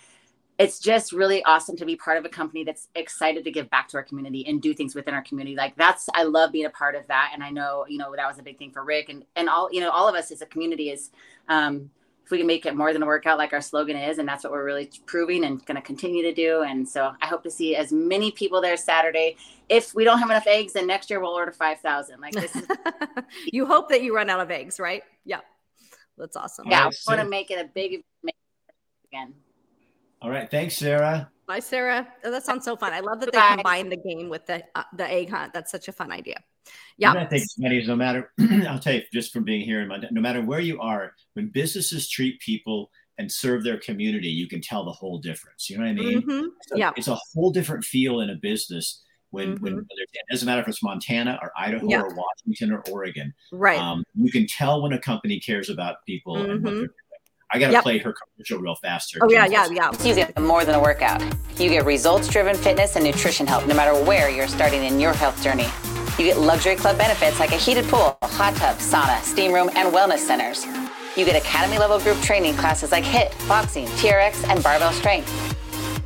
it's 0.60 0.78
just 0.78 1.13
really 1.13 1.41
awesome 1.45 1.78
to 1.78 1.86
be 1.86 1.95
part 1.95 2.17
of 2.17 2.26
a 2.26 2.30
company 2.30 2.65
that's 2.65 2.89
excited 2.93 3.45
to 3.45 3.52
give 3.52 3.69
back 3.69 3.88
to 3.88 3.98
our 3.98 4.04
community 4.04 4.45
and 4.45 4.62
do 4.62 4.74
things 4.74 4.93
within 4.93 5.13
our 5.13 5.22
community. 5.22 5.56
Like 5.56 5.74
that's 5.78 6.10
I 6.13 6.24
love 6.24 6.52
being 6.52 6.65
a 6.65 6.69
part 6.69 6.95
of 6.95 7.08
that, 7.08 7.32
and 7.34 7.41
I 7.41 7.50
know 7.50 7.86
you 7.88 7.98
know 7.98 8.13
that 8.13 8.28
was 8.28 8.39
a 8.39 8.43
big 8.43 8.60
thing 8.60 8.72
for 8.72 8.84
Rick 8.84 9.08
and 9.08 9.24
and 9.38 9.48
all 9.50 9.69
you 9.72 9.80
know 9.80 9.89
all 9.89 10.10
of 10.10 10.15
us 10.15 10.32
as 10.32 10.41
a 10.41 10.45
community 10.45 10.91
is. 10.91 11.10
Um, 11.48 11.89
if 12.26 12.32
we 12.32 12.38
can 12.38 12.45
make 12.45 12.67
it 12.67 12.76
more 12.76 12.93
than 12.93 13.02
a 13.02 13.08
workout 13.08 13.39
like 13.39 13.54
our 13.54 13.62
slogan 13.62 13.98
is 13.98 14.19
and 14.19 14.30
that's 14.30 14.43
what 14.43 14.54
we're 14.54 14.63
really 14.63 14.91
proving 15.08 15.43
and 15.45 15.65
going 15.65 15.78
to 15.78 15.82
continue 15.82 16.22
to 16.22 16.32
do. 16.32 16.62
And 16.62 16.88
so 16.88 17.12
i 17.24 17.26
hope 17.26 17.41
to 17.41 17.50
see 17.50 17.76
as 17.76 17.91
many 17.91 18.30
people 18.30 18.62
there 18.62 18.78
saturday. 18.78 19.36
If 19.67 19.95
we 19.95 20.04
don't 20.04 20.19
have 20.19 20.30
enough 20.30 20.45
eggs 20.45 20.74
then 20.74 20.86
next 20.86 21.10
year 21.10 21.19
we'll 21.19 21.32
order 21.32 21.52
5000 21.52 22.22
like 22.22 22.34
this 22.34 22.56
is- 22.56 22.67
you 23.52 23.65
hope 23.65 23.89
that 23.89 24.04
you 24.04 24.15
run 24.15 24.30
out 24.30 24.41
of 24.41 24.52
eggs 24.52 24.80
right? 24.80 25.02
Yeah. 25.26 25.39
That's 26.19 26.36
awesome. 26.36 26.67
Yeah 26.67 26.84
i 26.86 27.12
want 27.12 27.19
to 27.19 27.28
make 27.28 27.50
it 27.50 27.65
a 27.65 27.67
big 27.67 28.04
again 29.12 29.34
all 30.21 30.29
right. 30.29 30.49
Thanks, 30.49 30.75
Sarah. 30.75 31.29
Bye, 31.47 31.60
Sarah. 31.60 32.08
Oh, 32.23 32.32
that 32.32 32.45
sounds 32.45 32.65
so 32.65 32.75
fun. 32.75 32.93
I 32.93 32.99
love 32.99 33.19
that 33.21 33.32
they 33.32 33.39
combine 33.39 33.89
the 33.89 33.97
game 33.97 34.29
with 34.29 34.45
the 34.45 34.63
uh, 34.75 34.84
the 34.95 35.10
egg 35.10 35.29
hunt. 35.29 35.53
That's 35.53 35.71
such 35.71 35.88
a 35.88 35.91
fun 35.91 36.12
idea. 36.12 36.43
Yeah. 36.97 37.13
I 37.13 37.25
think 37.25 37.43
many 37.58 37.84
no 37.86 37.95
matter 37.95 38.32
I'll 38.67 38.79
tell 38.79 38.93
you 38.93 39.01
just 39.12 39.34
from 39.34 39.43
being 39.45 39.62
here 39.62 39.82
in 39.82 39.88
Montana, 39.88 40.13
no 40.13 40.21
matter 40.21 40.41
where 40.41 40.60
you 40.60 40.79
are, 40.79 41.13
when 41.34 41.47
businesses 41.47 42.10
treat 42.10 42.39
people 42.39 42.91
and 43.17 43.32
serve 43.32 43.63
their 43.63 43.77
community, 43.77 44.27
you 44.27 44.47
can 44.47 44.62
tell 44.62 44.86
the 44.86 44.91
whole 44.91 45.17
difference. 45.17 45.69
You 45.69 45.77
know 45.77 45.86
what 45.86 45.89
I 45.89 45.93
mean? 45.93 46.21
Mm-hmm. 46.21 46.47
So 46.67 46.75
yeah. 46.75 46.91
It's 46.95 47.08
a 47.08 47.17
whole 47.34 47.51
different 47.51 47.84
feel 47.84 48.21
in 48.21 48.29
a 48.29 48.36
business 48.36 49.01
when 49.32 49.55
mm-hmm. 49.55 49.63
when 49.63 49.73
it 49.77 50.10
doesn't 50.29 50.45
matter 50.45 50.62
if 50.62 50.67
it's 50.67 50.84
Montana 50.84 51.39
or 51.41 51.51
Idaho 51.58 51.88
yeah. 51.88 52.01
or 52.01 52.13
Washington 52.13 52.71
or 52.71 52.84
Oregon. 52.91 53.34
Right. 53.51 53.79
Um, 53.79 54.03
you 54.13 54.32
can 54.32 54.45
tell 54.47 54.82
when 54.82 54.93
a 54.93 54.99
company 54.99 55.39
cares 55.39 55.69
about 55.69 56.05
people 56.05 56.36
mm-hmm. 56.36 56.51
and 56.51 56.63
what 56.63 56.73
mm-hmm. 56.73 56.79
they're 56.82 56.93
I 57.52 57.58
got 57.58 57.68
to 57.68 57.74
yep. 57.74 57.84
play 57.84 57.98
her 57.98 58.14
commercial 58.14 58.60
real 58.60 58.76
fast. 58.76 59.18
Oh, 59.22 59.30
yeah, 59.30 59.46
yeah, 59.46 59.68
yeah. 59.72 59.92
You 60.04 60.14
get 60.14 60.40
more 60.40 60.66
than 60.66 60.76
a 60.76 60.80
workout. 60.80 61.22
You 61.58 61.70
get 61.70 61.86
results 61.86 62.28
driven 62.28 62.56
fitness 62.56 62.96
and 62.96 63.04
nutrition 63.04 63.48
help 63.48 63.66
no 63.66 63.74
matter 63.74 63.94
where 64.04 64.30
you're 64.30 64.48
starting 64.48 64.84
in 64.84 65.00
your 65.00 65.14
health 65.14 65.42
journey. 65.42 65.68
You 66.20 66.26
get 66.26 66.38
luxury 66.38 66.76
club 66.76 66.98
benefits 66.98 67.40
like 67.40 67.52
a 67.52 67.56
heated 67.56 67.86
pool, 67.86 68.18
hot 68.22 68.56
tub, 68.56 68.78
sauna, 68.78 69.22
steam 69.22 69.52
room, 69.52 69.70
and 69.76 69.92
wellness 69.94 70.20
centers. 70.20 70.66
You 71.18 71.26
get 71.26 71.36
academy 71.36 71.80
level 71.80 72.00
group 72.00 72.22
training 72.22 72.56
classes 72.56 72.92
like 72.92 73.04
HIIT, 73.04 73.48
boxing, 73.48 73.88
TRX, 73.88 74.48
and 74.48 74.64
barbell 74.64 74.92
strength. 74.92 75.30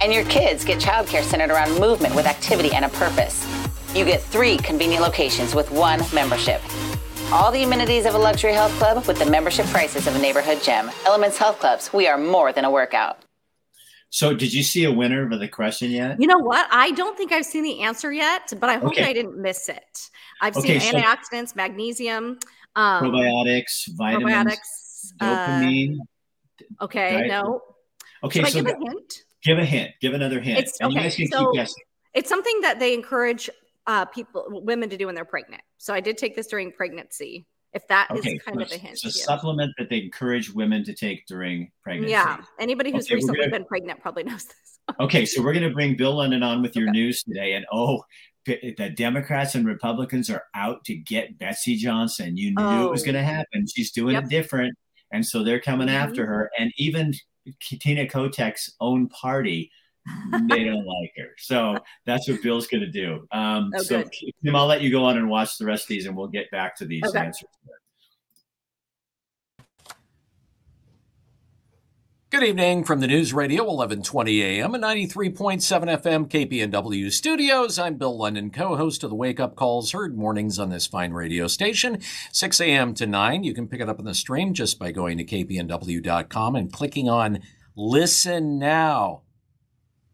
And 0.02 0.14
your 0.14 0.24
kids 0.26 0.64
get 0.64 0.80
childcare 0.80 1.24
centered 1.24 1.52
around 1.52 1.80
movement 1.80 2.16
with 2.16 2.26
activity 2.26 2.72
and 2.72 2.86
a 2.86 2.90
purpose. 2.90 3.46
You 3.96 4.06
get 4.06 4.22
three 4.22 4.58
convenient 4.58 5.04
locations 5.04 5.54
with 5.54 5.70
one 5.72 6.02
membership. 6.14 6.62
All 7.34 7.52
the 7.52 7.64
amenities 7.64 8.06
of 8.06 8.14
a 8.14 8.18
luxury 8.20 8.54
health 8.54 8.72
club 8.74 9.08
with 9.08 9.18
the 9.18 9.26
membership 9.26 9.66
prices 9.66 10.06
of 10.06 10.16
a 10.16 10.20
neighborhood 10.20 10.62
gym. 10.62 10.92
Elements 11.08 11.36
Health 11.36 11.58
Clubs, 11.58 11.92
we 11.92 12.08
are 12.08 12.16
more 12.16 12.54
than 12.54 12.64
a 12.64 12.70
workout. 12.70 13.26
So, 14.12 14.36
did 14.36 14.54
you 14.54 14.62
see 14.62 14.84
a 14.84 14.92
winner 14.92 15.28
for 15.28 15.38
the 15.38 15.48
question 15.48 15.90
yet? 15.90 16.22
You 16.22 16.28
know 16.28 16.38
what? 16.38 16.68
I 16.70 16.92
don't 16.92 17.18
think 17.18 17.32
I've 17.32 17.48
seen 17.48 17.64
the 17.64 17.82
answer 17.82 18.14
yet, 18.14 18.54
but 18.60 18.70
I 18.70 18.78
hope 18.78 18.92
okay. 18.92 19.06
I 19.06 19.14
didn't 19.14 19.42
miss 19.42 19.68
it. 19.68 20.12
I've 20.42 20.56
okay, 20.56 20.78
seen 20.78 20.92
so 20.92 21.00
antioxidants, 21.00 21.56
magnesium, 21.56 22.38
um, 22.76 23.04
probiotics, 23.04 23.90
vitamins, 23.96 24.32
probiotics, 24.32 25.14
dopamine. 25.20 25.98
Uh, 26.00 26.84
okay, 26.84 27.14
diet. 27.14 27.28
no. 27.30 27.62
Okay, 28.24 28.44
Should 28.44 28.52
so 28.52 28.60
I 28.60 28.62
give 28.62 28.76
a 28.76 28.78
hint? 28.78 29.24
Give 29.44 29.58
a 29.58 29.66
hint. 29.66 29.92
Give 30.02 30.14
another 30.14 30.40
hint. 30.40 30.60
It's, 30.60 30.78
okay, 30.80 31.10
so 31.10 31.52
It's 32.14 32.30
something 32.30 32.62
that 32.62 32.78
they 32.78 32.94
encourage 32.94 33.50
uh, 33.88 34.06
people, 34.06 34.46
women 34.48 34.90
to 34.90 34.98
do 34.98 35.08
when 35.08 35.16
they're 35.16 35.26
pregnant. 35.26 35.62
So 35.78 35.94
I 35.94 36.00
did 36.00 36.18
take 36.18 36.36
this 36.36 36.48
during 36.48 36.72
pregnancy. 36.72 37.48
If 37.74 37.88
that 37.88 38.12
okay, 38.12 38.36
is 38.36 38.44
kind 38.44 38.60
so, 38.60 38.66
of 38.66 38.72
a 38.72 38.78
hint. 38.78 38.94
It's 38.94 39.04
a 39.04 39.20
yeah. 39.20 39.26
supplement 39.26 39.74
that 39.80 39.90
they 39.90 40.04
encourage 40.04 40.54
women 40.54 40.84
to 40.84 40.94
take 40.94 41.26
during 41.26 41.72
pregnancy. 41.82 42.12
Yeah. 42.12 42.38
Anybody 42.60 42.92
who's 42.92 43.08
okay, 43.08 43.16
recently 43.16 43.40
gonna, 43.40 43.50
been 43.50 43.66
pregnant 43.66 44.00
probably 44.00 44.24
knows 44.26 44.46
this. 44.46 44.80
okay. 45.00 45.26
So 45.26 45.42
we're 45.42 45.54
going 45.54 45.68
to 45.68 45.74
bring 45.74 45.98
Bill 45.98 46.16
London 46.16 46.44
on 46.44 46.62
with 46.62 46.76
your 46.76 46.90
okay. 46.90 47.00
news 47.00 47.24
today. 47.24 47.54
And 47.54 47.66
oh, 47.74 48.04
the 48.46 48.94
Democrats 48.96 49.56
and 49.56 49.66
Republicans 49.66 50.30
are 50.30 50.44
out 50.54 50.84
to 50.86 50.96
get 50.96 51.40
Betsy 51.40 51.76
Johnson. 51.76 52.38
You 52.38 52.52
knew 52.52 52.64
oh. 52.64 52.86
it 52.86 52.92
was 52.92 53.02
going 53.02 53.16
to 53.16 53.24
happen. 53.24 53.66
She's 53.68 53.92
doing 53.92 54.14
yep. 54.14 54.26
it 54.26 54.30
different. 54.30 54.78
And 55.12 55.26
so 55.26 55.44
they're 55.44 55.60
coming 55.60 55.88
mm-hmm. 55.88 55.98
after 55.98 56.28
her. 56.28 56.52
And 56.60 56.72
even 56.78 57.14
Tina 57.60 58.06
Kotek's 58.06 58.70
own 58.80 59.10
party 59.10 59.72
they 60.50 60.64
don't 60.64 60.86
like 60.86 61.14
her. 61.18 61.30
So 61.38 61.78
that's 62.06 62.28
what 62.28 62.42
Bill's 62.42 62.68
going 62.68 62.82
to 62.82 62.92
do. 62.92 63.28
Um, 63.32 63.72
oh, 63.76 63.82
so, 63.82 64.04
good. 64.04 64.12
Kim, 64.44 64.56
I'll 64.56 64.68
let 64.68 64.82
you 64.82 64.92
go 64.92 65.06
on 65.06 65.18
and 65.18 65.30
watch 65.30 65.58
the 65.58 65.66
rest 65.66 65.86
of 65.86 65.88
these, 65.90 66.06
and 66.06 66.16
we'll 66.16 66.28
get 66.28 66.52
back 66.52 66.76
to 66.78 66.86
these 66.86 67.04
okay. 67.06 67.20
answers. 67.20 67.50
Good 72.34 72.46
evening 72.46 72.84
from 72.84 73.00
the 73.00 73.06
News 73.06 73.32
Radio 73.32 73.62
1120 73.62 74.42
AM 74.42 74.74
and 74.74 74.84
93.7 74.84 75.62
FM 75.62 76.28
KPNW 76.28 77.12
studios. 77.12 77.78
I'm 77.78 77.98
Bill 77.98 78.18
London, 78.18 78.50
co-host 78.50 79.04
of 79.04 79.12
the 79.12 79.16
Wake 79.16 79.40
Up 79.40 79.56
Calls, 79.56 79.92
heard 79.92 80.18
mornings 80.18 80.58
on 80.58 80.72
this 80.72 80.88
fine 80.88 81.14
radio 81.14 81.46
station, 81.46 82.02
6 82.32 82.60
a.m. 82.60 82.96
to 82.96 83.06
9. 83.06 83.44
You 83.44 83.54
can 83.54 83.68
pick 83.68 83.82
it 83.82 83.88
up 83.88 84.00
on 84.00 84.06
the 84.06 84.16
stream 84.16 84.56
just 84.56 84.80
by 84.80 84.92
going 84.92 85.20
to 85.20 85.24
kpnw.com 85.24 86.56
and 86.56 86.74
clicking 86.74 87.08
on 87.08 87.40
Listen 87.76 88.58
Now. 88.58 89.22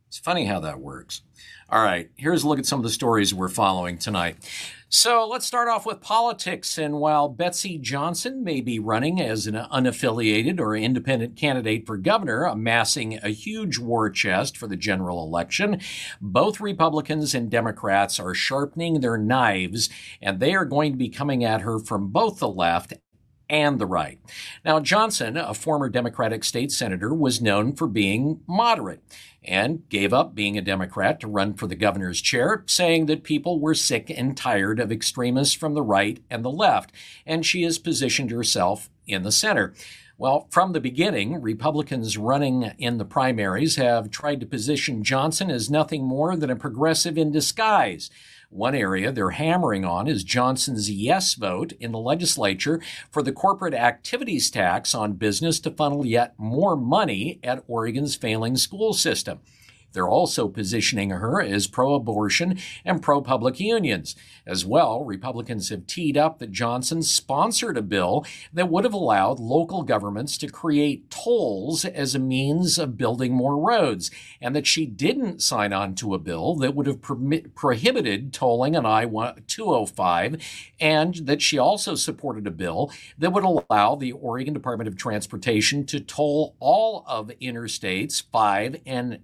It's 0.09 0.17
funny 0.17 0.45
how 0.45 0.59
that 0.61 0.79
works. 0.79 1.21
All 1.69 1.83
right, 1.83 2.09
here's 2.15 2.43
a 2.43 2.47
look 2.47 2.57
at 2.57 2.65
some 2.65 2.79
of 2.79 2.83
the 2.83 2.89
stories 2.89 3.31
we're 3.31 3.47
following 3.47 3.99
tonight. 3.99 4.37
So 4.89 5.27
let's 5.27 5.45
start 5.45 5.67
off 5.67 5.85
with 5.85 6.01
politics. 6.01 6.79
And 6.79 6.95
while 6.95 7.29
Betsy 7.29 7.77
Johnson 7.77 8.43
may 8.43 8.59
be 8.59 8.79
running 8.79 9.21
as 9.21 9.45
an 9.45 9.53
unaffiliated 9.53 10.59
or 10.59 10.75
independent 10.75 11.37
candidate 11.37 11.85
for 11.85 11.95
governor, 11.95 12.45
amassing 12.45 13.19
a 13.21 13.29
huge 13.29 13.77
war 13.77 14.09
chest 14.09 14.57
for 14.57 14.65
the 14.65 14.75
general 14.75 15.23
election, 15.23 15.79
both 16.19 16.59
Republicans 16.59 17.35
and 17.35 17.51
Democrats 17.51 18.19
are 18.19 18.33
sharpening 18.33 19.01
their 19.01 19.19
knives, 19.19 19.91
and 20.23 20.39
they 20.39 20.55
are 20.55 20.65
going 20.65 20.91
to 20.91 20.97
be 20.97 21.09
coming 21.09 21.43
at 21.43 21.61
her 21.61 21.77
from 21.77 22.07
both 22.07 22.39
the 22.39 22.49
left 22.49 22.95
and 23.49 23.79
the 23.79 23.85
right. 23.85 24.19
Now, 24.63 24.79
Johnson, 24.79 25.37
a 25.37 25.53
former 25.53 25.89
Democratic 25.89 26.43
state 26.43 26.71
senator, 26.71 27.13
was 27.13 27.41
known 27.41 27.73
for 27.73 27.87
being 27.87 28.41
moderate 28.47 29.01
and 29.43 29.87
gave 29.89 30.13
up 30.13 30.35
being 30.35 30.57
a 30.57 30.61
Democrat 30.61 31.19
to 31.19 31.27
run 31.27 31.53
for 31.53 31.65
the 31.65 31.75
governor's 31.75 32.21
chair, 32.21 32.63
saying 32.67 33.05
that 33.07 33.23
people 33.23 33.59
were 33.59 33.73
sick 33.73 34.09
and 34.09 34.35
tired 34.35 34.79
of 34.79 34.91
extremists 34.91 35.55
from 35.55 35.73
the 35.73 35.81
right 35.81 36.21
and 36.29 36.43
the 36.43 36.51
left, 36.51 36.91
and 37.25 37.45
she 37.45 37.63
has 37.63 37.79
positioned 37.79 38.31
herself 38.31 38.89
in 39.07 39.23
the 39.23 39.31
center. 39.31 39.73
Well, 40.17 40.47
from 40.51 40.73
the 40.73 40.81
beginning, 40.81 41.41
Republicans 41.41 42.17
running 42.17 42.73
in 42.77 42.97
the 42.97 43.05
primaries 43.05 43.77
have 43.77 44.11
tried 44.11 44.41
to 44.41 44.45
position 44.45 45.01
Johnson 45.01 45.49
as 45.49 45.69
nothing 45.69 46.03
more 46.03 46.35
than 46.35 46.49
a 46.49 46.57
progressive 46.57 47.17
in 47.17 47.31
disguise. 47.31 48.09
One 48.51 48.73
area 48.73 49.11
they're 49.11 49.29
hammering 49.29 49.85
on 49.85 50.07
is 50.07 50.23
Johnson's 50.23 50.89
yes 50.89 51.35
vote 51.35 51.71
in 51.73 51.91
the 51.91 51.99
legislature 51.99 52.81
for 53.11 53.21
the 53.21 53.31
corporate 53.31 53.75
activities 53.75 54.49
tax 54.49 54.95
on 54.95 55.13
business 55.13 55.59
to 55.59 55.71
funnel 55.71 56.03
yet 56.03 56.33
more 56.39 56.75
money 56.75 57.39
at 57.43 57.63
Oregon's 57.67 58.15
failing 58.15 58.57
school 58.57 58.93
system. 58.93 59.41
They're 59.93 60.07
also 60.07 60.47
positioning 60.47 61.09
her 61.11 61.41
as 61.41 61.67
pro 61.67 61.93
abortion 61.93 62.59
and 62.85 63.01
pro 63.01 63.21
public 63.21 63.59
unions. 63.59 64.15
As 64.45 64.65
well, 64.65 65.03
Republicans 65.03 65.69
have 65.69 65.87
teed 65.87 66.17
up 66.17 66.39
that 66.39 66.51
Johnson 66.51 67.01
sponsored 67.01 67.77
a 67.77 67.81
bill 67.81 68.25
that 68.53 68.69
would 68.69 68.83
have 68.83 68.93
allowed 68.93 69.39
local 69.39 69.83
governments 69.83 70.37
to 70.39 70.47
create 70.47 71.09
tolls 71.09 71.85
as 71.85 72.15
a 72.15 72.19
means 72.19 72.77
of 72.77 72.97
building 72.97 73.33
more 73.33 73.57
roads, 73.57 74.11
and 74.41 74.55
that 74.55 74.67
she 74.67 74.85
didn't 74.85 75.41
sign 75.41 75.73
on 75.73 75.95
to 75.95 76.13
a 76.13 76.19
bill 76.19 76.55
that 76.55 76.75
would 76.75 76.87
have 76.87 77.01
permit, 77.01 77.55
prohibited 77.55 78.33
tolling 78.33 78.75
on 78.75 78.85
I 78.85 79.05
205, 79.05 80.71
and 80.79 81.15
that 81.15 81.41
she 81.41 81.57
also 81.57 81.95
supported 81.95 82.47
a 82.47 82.51
bill 82.51 82.91
that 83.17 83.31
would 83.31 83.43
allow 83.43 83.95
the 83.95 84.11
Oregon 84.11 84.53
Department 84.53 84.87
of 84.87 84.97
Transportation 84.97 85.85
to 85.85 85.99
toll 85.99 86.55
all 86.59 87.03
of 87.07 87.31
interstates 87.41 88.23
5 88.31 88.77
and 88.85 89.19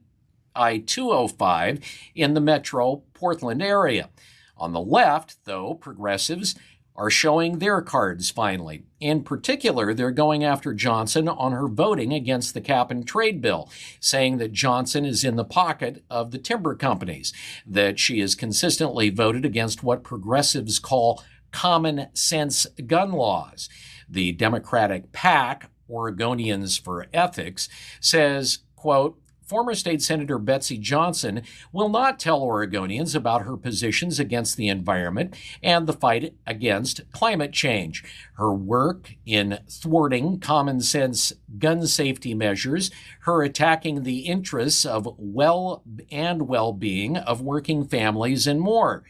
I 0.55 0.79
205 0.79 1.79
in 2.15 2.33
the 2.33 2.41
metro 2.41 3.03
Portland 3.13 3.61
area. 3.61 4.09
On 4.57 4.71
the 4.71 4.79
left, 4.79 5.37
though, 5.45 5.73
progressives 5.73 6.55
are 6.95 7.09
showing 7.09 7.59
their 7.59 7.81
cards 7.81 8.29
finally. 8.29 8.83
In 8.99 9.23
particular, 9.23 9.93
they're 9.93 10.11
going 10.11 10.43
after 10.43 10.73
Johnson 10.73 11.27
on 11.27 11.51
her 11.51 11.67
voting 11.67 12.13
against 12.13 12.53
the 12.53 12.61
cap 12.61 12.89
and 12.89 13.05
trade 13.05 13.41
bill, 13.41 13.69
saying 13.99 14.37
that 14.37 14.53
Johnson 14.53 15.05
is 15.05 15.23
in 15.23 15.35
the 15.35 15.43
pocket 15.43 16.03
of 16.09 16.31
the 16.31 16.37
timber 16.37 16.73
companies, 16.73 17.33
that 17.65 17.99
she 17.99 18.19
has 18.21 18.33
consistently 18.33 19.09
voted 19.09 19.45
against 19.45 19.83
what 19.83 20.03
progressives 20.03 20.79
call 20.79 21.21
common 21.51 22.07
sense 22.13 22.65
gun 22.87 23.11
laws. 23.11 23.69
The 24.07 24.31
Democratic 24.31 25.11
PAC, 25.11 25.69
Oregonians 25.89 26.81
for 26.81 27.07
Ethics, 27.13 27.67
says, 27.99 28.59
quote, 28.75 29.19
Former 29.45 29.75
State 29.75 30.01
Senator 30.01 30.39
Betsy 30.39 30.79
Johnson 30.79 31.43
will 31.71 31.89
not 31.89 32.17
tell 32.17 32.41
Oregonians 32.41 33.13
about 33.13 33.43
her 33.43 33.55
positions 33.55 34.19
against 34.19 34.57
the 34.57 34.69
environment 34.69 35.35
and 35.61 35.85
the 35.85 35.93
fight 35.93 36.33
against 36.47 37.01
climate 37.11 37.53
change. 37.53 38.03
Her 38.37 38.51
work 38.51 39.13
in 39.23 39.59
thwarting 39.69 40.39
common 40.39 40.81
sense 40.81 41.31
gun 41.59 41.85
safety 41.85 42.33
measures, 42.33 42.89
her 43.21 43.43
attacking 43.43 44.01
the 44.01 44.21
interests 44.21 44.83
of 44.83 45.07
well 45.17 45.83
and 46.11 46.47
well 46.47 46.73
being 46.73 47.15
of 47.15 47.41
working 47.41 47.85
families, 47.85 48.47
and 48.47 48.59
more. 48.59 49.03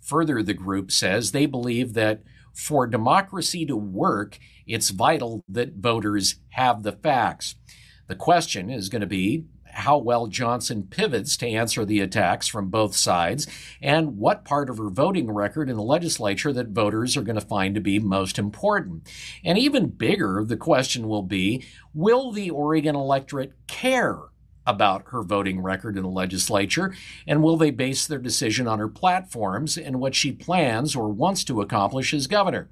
Further, 0.00 0.42
the 0.42 0.54
group 0.54 0.90
says 0.90 1.32
they 1.32 1.46
believe 1.46 1.92
that 1.92 2.22
for 2.54 2.86
democracy 2.86 3.66
to 3.66 3.76
work, 3.76 4.38
it's 4.66 4.88
vital 4.88 5.44
that 5.48 5.74
voters 5.74 6.36
have 6.50 6.82
the 6.82 6.92
facts. 6.92 7.56
The 8.08 8.16
question 8.16 8.70
is 8.70 8.88
going 8.88 9.00
to 9.00 9.06
be 9.06 9.44
how 9.72 9.98
well 9.98 10.26
Johnson 10.26 10.84
pivots 10.84 11.36
to 11.38 11.48
answer 11.48 11.84
the 11.84 12.00
attacks 12.00 12.46
from 12.46 12.68
both 12.68 12.94
sides, 12.94 13.46
and 13.80 14.18
what 14.18 14.44
part 14.44 14.70
of 14.70 14.78
her 14.78 14.90
voting 14.90 15.30
record 15.30 15.68
in 15.68 15.76
the 15.76 15.82
legislature 15.82 16.52
that 16.52 16.68
voters 16.68 17.16
are 17.16 17.22
going 17.22 17.38
to 17.38 17.46
find 17.46 17.74
to 17.74 17.80
be 17.80 17.98
most 17.98 18.38
important. 18.38 19.08
And 19.44 19.58
even 19.58 19.88
bigger, 19.88 20.44
the 20.44 20.56
question 20.56 21.08
will 21.08 21.22
be 21.22 21.64
will 21.94 22.32
the 22.32 22.50
Oregon 22.50 22.94
electorate 22.94 23.54
care? 23.66 24.18
About 24.64 25.06
her 25.08 25.24
voting 25.24 25.60
record 25.60 25.96
in 25.96 26.04
the 26.04 26.08
legislature, 26.08 26.94
and 27.26 27.42
will 27.42 27.56
they 27.56 27.72
base 27.72 28.06
their 28.06 28.20
decision 28.20 28.68
on 28.68 28.78
her 28.78 28.86
platforms 28.86 29.76
and 29.76 29.98
what 29.98 30.14
she 30.14 30.30
plans 30.30 30.94
or 30.94 31.08
wants 31.08 31.42
to 31.42 31.60
accomplish 31.60 32.14
as 32.14 32.28
governor? 32.28 32.70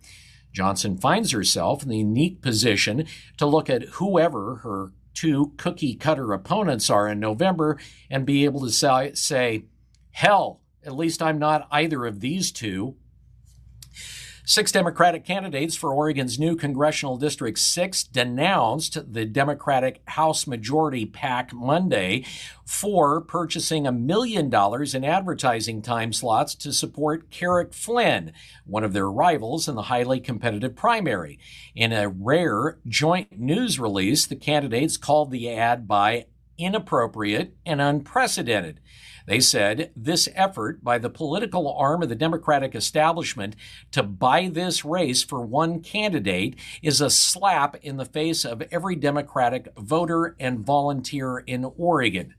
Johnson 0.53 0.97
finds 0.97 1.33
herself 1.33 1.83
in 1.83 1.89
the 1.89 1.99
unique 1.99 2.43
position 2.43 3.07
to 3.39 3.47
look 3.47 3.69
at 3.69 3.83
whoever 3.85 4.57
her 4.57 4.93
two 5.15 5.53
cookie 5.57 5.95
cutter 5.95 6.33
opponents 6.33 6.91
are 6.91 7.09
in 7.09 7.21
November 7.21 7.79
and 8.09 8.27
be 8.27 8.45
able 8.45 8.61
to 8.61 8.71
say, 8.71 9.65
hell, 10.13 10.61
at 10.85 10.97
least 10.97 11.23
I'm 11.23 11.39
not 11.39 11.69
either 11.71 12.07
of 12.07 12.21
these 12.21 12.51
two. 12.53 12.97
Six 14.51 14.73
Democratic 14.73 15.25
candidates 15.25 15.77
for 15.77 15.95
Oregon's 15.95 16.37
new 16.37 16.57
Congressional 16.57 17.17
District 17.17 17.57
6 17.57 18.03
denounced 18.03 19.13
the 19.13 19.25
Democratic 19.25 20.03
House 20.07 20.45
Majority 20.45 21.07
PAC 21.07 21.53
Monday 21.53 22.25
for 22.65 23.21
purchasing 23.21 23.87
a 23.87 23.93
million 23.93 24.51
dollars 24.51 24.93
in 24.93 25.05
advertising 25.05 25.83
time 25.83 26.13
slots 26.13 26.57
to 26.57 26.73
support 26.73 27.31
Carrick 27.31 27.73
Flynn, 27.73 28.33
one 28.67 28.83
of 28.83 28.93
their 28.93 29.09
rivals 29.09 29.69
in 29.69 29.77
the 29.77 29.83
highly 29.83 30.19
competitive 30.19 30.75
primary. 30.75 31.39
In 31.77 31.93
a 31.93 32.09
rare 32.09 32.79
joint 32.89 33.39
news 33.39 33.79
release, 33.79 34.27
the 34.27 34.35
candidates 34.35 34.97
called 34.97 35.31
the 35.31 35.49
ad 35.49 35.87
by 35.87 36.27
inappropriate 36.61 37.57
and 37.65 37.81
unprecedented. 37.81 38.81
They 39.27 39.41
said 39.41 39.93
this 39.97 40.29
effort 40.35 40.83
by 40.83 40.99
the 40.99 41.11
political 41.11 41.73
arm 41.73 42.03
of 42.03 42.09
the 42.09 42.15
Democratic 42.15 42.75
establishment 42.75 43.57
to 43.93 44.03
buy 44.03 44.51
this 44.53 44.85
race 44.85 45.23
for 45.23 45.41
one 45.41 45.81
candidate 45.81 46.57
is 46.83 47.01
a 47.01 47.11
slap 47.11 47.77
in 47.83 47.97
the 47.97 48.05
face 48.05 48.45
of 48.45 48.63
every 48.71 48.97
Democratic 48.97 49.69
voter 49.79 50.37
and 50.41 50.61
volunteer 50.61 51.39
in 51.39 51.65
Oregon. 51.77 52.35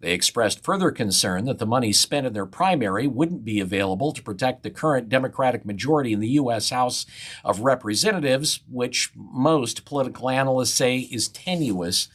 They 0.00 0.12
expressed 0.12 0.62
further 0.62 0.90
concern 0.90 1.46
that 1.46 1.58
the 1.58 1.66
money 1.66 1.92
spent 1.92 2.26
in 2.26 2.34
their 2.34 2.46
primary 2.46 3.06
wouldn't 3.06 3.44
be 3.44 3.60
available 3.60 4.12
to 4.12 4.22
protect 4.22 4.62
the 4.62 4.70
current 4.70 5.08
Democratic 5.08 5.64
majority 5.64 6.12
in 6.12 6.20
the 6.20 6.28
U.S. 6.28 6.68
House 6.68 7.06
of 7.42 7.60
Representatives, 7.60 8.60
which 8.70 9.10
most 9.16 9.86
political 9.86 10.28
analysts 10.28 10.74
say 10.74 10.98
is 10.98 11.28
tenuous 11.28 12.08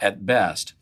at 0.00 0.26
best. 0.26 0.74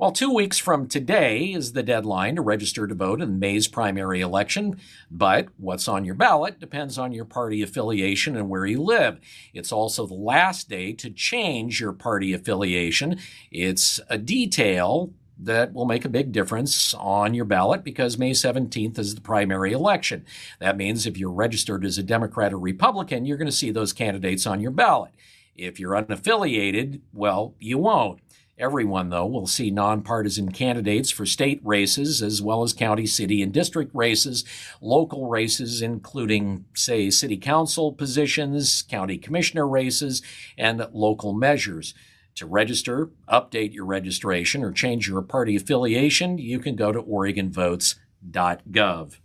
Well, 0.00 0.12
two 0.12 0.32
weeks 0.32 0.56
from 0.56 0.88
today 0.88 1.52
is 1.52 1.74
the 1.74 1.82
deadline 1.82 2.36
to 2.36 2.40
register 2.40 2.86
to 2.86 2.94
vote 2.94 3.20
in 3.20 3.38
May's 3.38 3.68
primary 3.68 4.22
election, 4.22 4.80
but 5.10 5.48
what's 5.58 5.88
on 5.88 6.06
your 6.06 6.14
ballot 6.14 6.58
depends 6.58 6.96
on 6.96 7.12
your 7.12 7.26
party 7.26 7.60
affiliation 7.60 8.34
and 8.34 8.48
where 8.48 8.64
you 8.64 8.80
live. 8.80 9.20
It's 9.52 9.72
also 9.72 10.06
the 10.06 10.14
last 10.14 10.70
day 10.70 10.94
to 10.94 11.10
change 11.10 11.82
your 11.82 11.92
party 11.92 12.32
affiliation. 12.32 13.18
It's 13.50 14.00
a 14.08 14.16
detail 14.16 15.12
that 15.42 15.74
will 15.74 15.84
make 15.84 16.06
a 16.06 16.10
big 16.10 16.32
difference 16.32 16.94
on 16.94 17.34
your 17.34 17.44
ballot 17.44 17.84
because 17.84 18.16
May 18.16 18.30
17th 18.30 18.98
is 18.98 19.14
the 19.14 19.20
primary 19.20 19.72
election. 19.72 20.24
That 20.60 20.78
means 20.78 21.06
if 21.06 21.18
you're 21.18 21.30
registered 21.30 21.84
as 21.84 21.98
a 21.98 22.02
Democrat 22.02 22.54
or 22.54 22.58
Republican, 22.58 23.26
you're 23.26 23.36
going 23.36 23.48
to 23.48 23.52
see 23.52 23.70
those 23.70 23.92
candidates 23.92 24.46
on 24.46 24.60
your 24.60 24.70
ballot. 24.70 25.12
If 25.60 25.78
you're 25.78 25.92
unaffiliated, 25.92 27.02
well, 27.12 27.54
you 27.58 27.76
won't. 27.76 28.20
Everyone, 28.58 29.10
though, 29.10 29.26
will 29.26 29.46
see 29.46 29.70
nonpartisan 29.70 30.52
candidates 30.52 31.10
for 31.10 31.26
state 31.26 31.60
races 31.62 32.22
as 32.22 32.40
well 32.40 32.62
as 32.62 32.72
county, 32.72 33.04
city, 33.04 33.42
and 33.42 33.52
district 33.52 33.94
races, 33.94 34.46
local 34.80 35.28
races, 35.28 35.82
including, 35.82 36.64
say, 36.72 37.10
city 37.10 37.36
council 37.36 37.92
positions, 37.92 38.80
county 38.80 39.18
commissioner 39.18 39.68
races, 39.68 40.22
and 40.56 40.88
local 40.94 41.34
measures. 41.34 41.92
To 42.36 42.46
register, 42.46 43.10
update 43.28 43.74
your 43.74 43.84
registration, 43.84 44.64
or 44.64 44.72
change 44.72 45.08
your 45.08 45.20
party 45.20 45.56
affiliation, 45.56 46.38
you 46.38 46.58
can 46.58 46.74
go 46.74 46.90
to 46.90 47.02
OregonVotes.gov. 47.02 49.16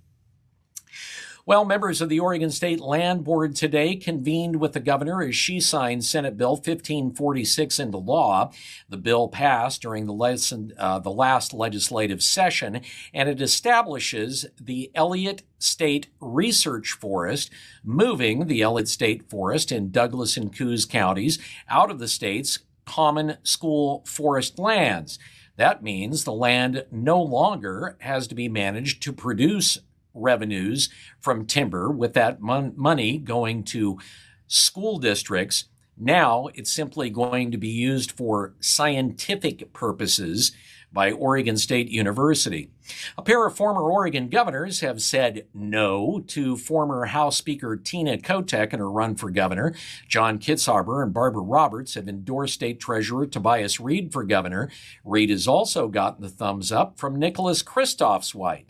Well, 1.47 1.63
members 1.63 2.01
of 2.01 2.09
the 2.09 2.19
Oregon 2.19 2.49
State 2.49 2.79
Land 2.79 3.23
Board 3.23 3.55
today 3.55 3.95
convened 3.97 4.55
with 4.55 4.73
the 4.73 4.79
governor 4.79 5.21
as 5.21 5.35
she 5.35 5.59
signed 5.59 6.03
Senate 6.03 6.37
Bill 6.37 6.55
1546 6.55 7.79
into 7.79 7.99
law. 7.99 8.51
The 8.89 8.97
bill 8.97 9.27
passed 9.27 9.79
during 9.79 10.07
the, 10.07 10.13
lesson, 10.13 10.73
uh, 10.75 10.97
the 10.97 11.11
last 11.11 11.53
legislative 11.53 12.23
session, 12.23 12.81
and 13.13 13.29
it 13.29 13.41
establishes 13.41 14.47
the 14.59 14.89
Elliott 14.95 15.43
State 15.59 16.07
Research 16.19 16.93
Forest, 16.93 17.51
moving 17.83 18.47
the 18.47 18.63
Elliott 18.63 18.87
State 18.87 19.29
Forest 19.29 19.71
in 19.71 19.91
Douglas 19.91 20.37
and 20.37 20.51
Coos 20.51 20.83
counties 20.87 21.37
out 21.69 21.91
of 21.91 21.99
the 21.99 22.07
state's 22.07 22.57
common 22.85 23.37
school 23.43 24.03
forest 24.07 24.57
lands. 24.57 25.19
That 25.57 25.83
means 25.83 26.23
the 26.23 26.33
land 26.33 26.85
no 26.91 27.21
longer 27.21 27.97
has 27.99 28.27
to 28.29 28.35
be 28.35 28.49
managed 28.49 29.03
to 29.03 29.13
produce 29.13 29.77
revenues 30.15 30.89
from 31.19 31.45
timber 31.45 31.91
with 31.91 32.13
that 32.13 32.41
mon- 32.41 32.73
money 32.75 33.17
going 33.17 33.63
to 33.65 33.99
school 34.47 34.97
districts. 34.97 35.65
Now 35.97 36.47
it's 36.55 36.71
simply 36.71 37.09
going 37.09 37.51
to 37.51 37.57
be 37.57 37.69
used 37.69 38.11
for 38.11 38.55
scientific 38.59 39.71
purposes 39.73 40.51
by 40.95 41.11
Oregon 41.11 41.57
State 41.57 41.89
University. 41.89 42.69
A 43.17 43.21
pair 43.21 43.45
of 43.45 43.55
former 43.55 43.81
Oregon 43.81 44.29
governors 44.29 44.79
have 44.79 45.01
said 45.01 45.45
no 45.53 46.23
to 46.27 46.55
former 46.55 47.05
House 47.05 47.37
Speaker 47.37 47.75
Tina 47.75 48.17
Kotek 48.17 48.71
in 48.71 48.79
her 48.79 48.89
run 48.89 49.15
for 49.15 49.29
governor. 49.29 49.75
John 50.07 50.39
Kitzhaber 50.39 51.03
and 51.03 51.13
Barbara 51.13 51.41
Roberts 51.41 51.95
have 51.95 52.07
endorsed 52.07 52.53
State 52.55 52.79
Treasurer 52.79 53.27
Tobias 53.27 53.79
Read 53.79 54.13
for 54.13 54.23
governor. 54.23 54.71
Read 55.03 55.29
has 55.29 55.49
also 55.49 55.89
gotten 55.89 56.21
the 56.21 56.29
thumbs 56.29 56.71
up 56.71 56.97
from 56.97 57.19
Nicholas 57.19 57.61
Kristof's 57.61 58.33
wife. 58.33 58.65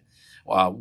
Uh, 0.50 0.72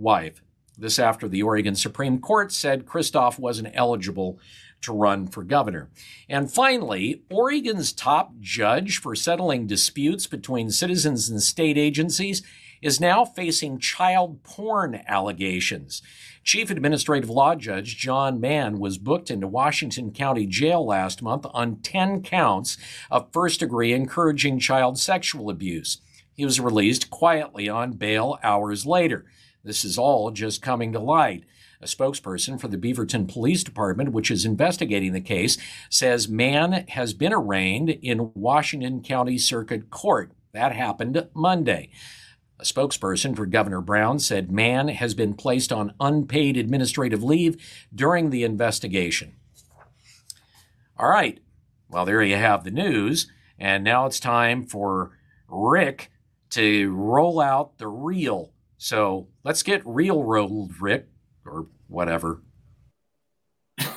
This 0.77 0.99
after 0.99 1.29
the 1.29 1.43
Oregon 1.43 1.75
Supreme 1.75 2.19
Court 2.19 2.53
said 2.53 2.87
Kristof 2.87 3.39
wasn't 3.39 3.73
eligible 3.75 4.39
to 4.83 4.93
run 4.93 5.27
for 5.27 5.43
governor. 5.43 5.89
And 6.29 6.53
finally, 6.53 7.23
Oregon's 7.31 7.93
top 7.93 8.33
judge 8.41 8.99
for 8.99 9.15
settling 9.15 9.67
disputes 9.67 10.27
between 10.27 10.71
citizens 10.71 11.29
and 11.31 11.43
state 11.43 11.79
agencies 11.79 12.43
is 12.83 13.01
now 13.01 13.25
facing 13.25 13.79
child 13.79 14.43
porn 14.43 15.03
allegations. 15.09 16.03
Chief 16.43 16.71
Administrative 16.71 17.31
Law 17.31 17.55
Judge 17.55 17.97
John 17.97 18.39
Mann 18.39 18.79
was 18.79 18.99
booked 18.99 19.31
into 19.31 19.47
Washington 19.47 20.13
County 20.13 20.45
Jail 20.47 20.85
last 20.85 21.23
month 21.23 21.47
on 21.55 21.77
10 21.77 22.23
counts 22.23 22.77
of 23.11 23.33
first 23.33 23.61
degree 23.61 23.95
encouraging 23.95 24.59
child 24.59 24.99
sexual 24.99 25.49
abuse. 25.49 26.03
He 26.35 26.45
was 26.45 26.61
released 26.61 27.09
quietly 27.09 27.69
on 27.71 27.93
bail 27.93 28.39
hours 28.43 28.85
later. 28.85 29.25
This 29.65 29.85
is 29.85 29.97
all 29.97 30.31
just 30.31 30.63
coming 30.63 30.93
to 30.93 31.01
light. 31.01 31.45
A 31.81 31.87
spokesperson 31.87 32.61
for 32.61 32.69
the 32.69 32.77
Beaverton 32.77 33.31
Police 33.31 33.65
Department, 33.65 34.13
which 34.13 34.31
is 34.31 34.45
investigating 34.45 35.13
the 35.13 35.21
case, 35.21 35.59
says 35.91 36.29
Mann 36.29 36.85
has 36.89 37.15
been 37.15 37.33
arraigned 37.33 37.91
in 37.91 38.31
Washington 38.35 39.03
County 39.03 39.39
Circuit 39.39 39.91
Court. 39.91 40.33
That 40.53 40.73
happened 40.73 41.29
Monday. 41.35 41.91
A 42.61 42.65
spokesperson 42.65 43.35
for 43.35 43.47
Governor 43.47 43.81
Brown 43.81 44.19
said 44.19 44.53
Mann 44.53 44.89
has 44.89 45.15
been 45.15 45.35
placed 45.35 45.73
on 45.73 45.95
unpaid 45.99 46.57
administrative 46.57 47.23
leave 47.23 47.57
during 47.93 48.31
the 48.31 48.45
investigation. 48.45 49.35
All 50.97 51.09
right. 51.09 51.41
Well, 51.89 52.05
there 52.05 52.23
you 52.23 52.37
have 52.37 52.65
the 52.65 52.71
news. 52.71 53.31
And 53.59 53.83
now 53.83 54.07
it's 54.07 54.21
time 54.21 54.65
for 54.65 55.19
Rick 55.49 56.11
to 56.51 56.95
roll 56.95 57.41
out 57.41 57.79
the 57.79 57.89
real 57.89 58.54
so 58.85 59.29
let's 59.45 59.63
get 59.63 59.81
real 59.87 60.23
rolled, 60.23 60.79
Rick, 60.79 61.09
or 61.47 61.69
whatever. 61.89 62.43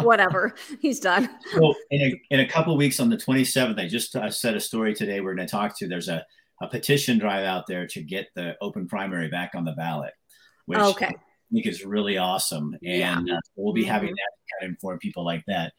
whatever. 0.00 0.54
He's 0.80 0.98
done. 0.98 1.28
So 1.52 1.74
in 1.90 2.00
a, 2.00 2.20
in 2.30 2.40
a 2.40 2.48
couple 2.48 2.74
weeks 2.78 2.98
on 2.98 3.10
the 3.10 3.18
27th, 3.18 3.78
I 3.78 3.86
just 3.86 4.16
uh, 4.16 4.30
said 4.30 4.56
a 4.56 4.60
story 4.60 4.94
today 4.94 5.20
we're 5.20 5.34
going 5.34 5.46
to 5.46 5.50
talk 5.50 5.76
to. 5.80 5.86
There's 5.86 6.08
a, 6.08 6.24
a 6.62 6.68
petition 6.68 7.18
drive 7.18 7.44
out 7.44 7.66
there 7.66 7.86
to 7.88 8.02
get 8.02 8.28
the 8.34 8.56
open 8.62 8.88
primary 8.88 9.28
back 9.28 9.50
on 9.54 9.66
the 9.66 9.72
ballot, 9.72 10.14
which 10.64 10.78
okay. 10.78 11.08
I 11.08 11.12
think 11.52 11.66
is 11.66 11.84
really 11.84 12.16
awesome. 12.16 12.74
And 12.82 13.28
yeah. 13.28 13.36
uh, 13.36 13.40
we'll 13.54 13.74
be 13.74 13.84
having 13.84 14.08
mm-hmm. 14.08 14.14
that 14.14 14.32
to 14.38 14.60
kind 14.60 14.70
of 14.70 14.76
inform 14.76 14.98
people 14.98 15.26
like 15.26 15.44
that. 15.46 15.74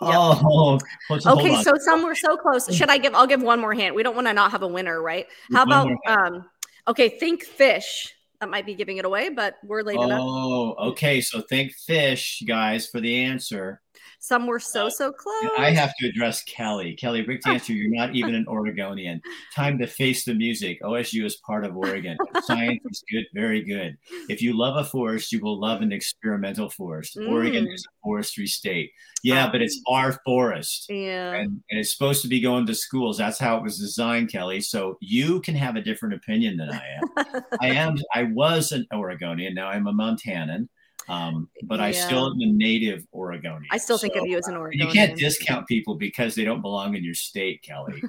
Yep. 0.00 0.14
Oh, 0.14 0.78
okay. 1.26 1.62
So 1.62 1.74
some 1.76 2.04
were 2.04 2.14
so 2.14 2.38
close. 2.38 2.74
Should 2.74 2.88
I 2.88 2.96
give? 2.96 3.14
I'll 3.14 3.26
give 3.26 3.42
one 3.42 3.60
more 3.60 3.74
hint. 3.74 3.94
We 3.94 4.02
don't 4.02 4.14
want 4.14 4.28
to 4.28 4.32
not 4.32 4.50
have 4.50 4.62
a 4.62 4.66
winner, 4.66 5.02
right? 5.02 5.26
How 5.52 5.64
about 5.64 5.90
um, 6.06 6.46
Okay, 6.88 7.08
think 7.08 7.44
fish. 7.44 8.14
That 8.40 8.48
might 8.48 8.64
be 8.64 8.74
giving 8.74 8.96
it 8.96 9.04
away, 9.04 9.28
but 9.28 9.56
we're 9.62 9.82
late 9.82 9.98
oh, 9.98 10.04
enough. 10.04 10.20
Oh, 10.22 10.74
okay. 10.90 11.20
So 11.20 11.42
think 11.42 11.72
fish, 11.74 12.42
guys, 12.46 12.86
for 12.86 13.00
the 13.00 13.24
answer. 13.24 13.82
Some 14.22 14.46
were 14.46 14.60
so, 14.60 14.90
so 14.90 15.12
close. 15.12 15.50
I 15.56 15.70
have 15.70 15.94
to 15.98 16.06
address 16.06 16.42
Kelly. 16.42 16.94
Kelly, 16.94 17.22
Rick 17.22 17.40
to 17.44 17.50
answer, 17.50 17.72
you're 17.72 17.90
not 17.90 18.14
even 18.14 18.34
an 18.34 18.46
Oregonian. 18.46 19.22
Time 19.56 19.78
to 19.78 19.86
face 19.86 20.26
the 20.26 20.34
music. 20.34 20.80
OSU 20.82 21.24
is 21.24 21.36
part 21.36 21.64
of 21.64 21.74
Oregon. 21.74 22.18
Science 22.42 22.80
is 22.90 23.02
good, 23.10 23.24
very 23.34 23.62
good. 23.62 23.96
If 24.28 24.42
you 24.42 24.56
love 24.56 24.76
a 24.76 24.84
forest, 24.84 25.32
you 25.32 25.40
will 25.40 25.58
love 25.58 25.80
an 25.80 25.90
experimental 25.90 26.68
forest. 26.68 27.16
Mm. 27.16 27.30
Oregon 27.30 27.66
is 27.66 27.86
a 27.86 27.92
forestry 28.04 28.46
state. 28.46 28.90
Yeah, 29.22 29.50
but 29.50 29.62
it's 29.62 29.80
our 29.88 30.20
forest. 30.24 30.86
Yeah. 30.90 31.32
And, 31.32 31.62
and 31.70 31.80
it's 31.80 31.92
supposed 31.92 32.20
to 32.20 32.28
be 32.28 32.40
going 32.40 32.66
to 32.66 32.74
schools. 32.74 33.16
That's 33.16 33.38
how 33.38 33.56
it 33.56 33.62
was 33.62 33.78
designed, 33.78 34.30
Kelly. 34.30 34.60
So 34.60 34.98
you 35.00 35.40
can 35.40 35.54
have 35.54 35.76
a 35.76 35.82
different 35.82 36.14
opinion 36.14 36.58
than 36.58 36.70
I 36.70 36.82
am. 36.96 37.42
I 37.60 37.68
am, 37.68 37.96
I 38.14 38.24
was 38.24 38.72
an 38.72 38.86
Oregonian. 38.92 39.54
Now 39.54 39.68
I'm 39.68 39.86
a 39.86 39.94
Montanan. 39.94 40.68
Um, 41.10 41.48
but 41.64 41.80
yeah. 41.80 41.86
I 41.86 41.90
still 41.90 42.26
am 42.26 42.40
a 42.40 42.46
native 42.46 43.04
Oregonian. 43.12 43.66
I 43.72 43.78
still 43.78 43.98
think 43.98 44.14
so, 44.14 44.20
of 44.20 44.26
you 44.26 44.38
as 44.38 44.46
an 44.46 44.56
Oregonian. 44.56 44.86
You 44.86 44.94
can't 44.94 45.18
discount 45.18 45.66
people 45.66 45.96
because 45.96 46.36
they 46.36 46.44
don't 46.44 46.60
belong 46.60 46.94
in 46.94 47.02
your 47.02 47.14
state, 47.14 47.62
Kelly. 47.62 48.00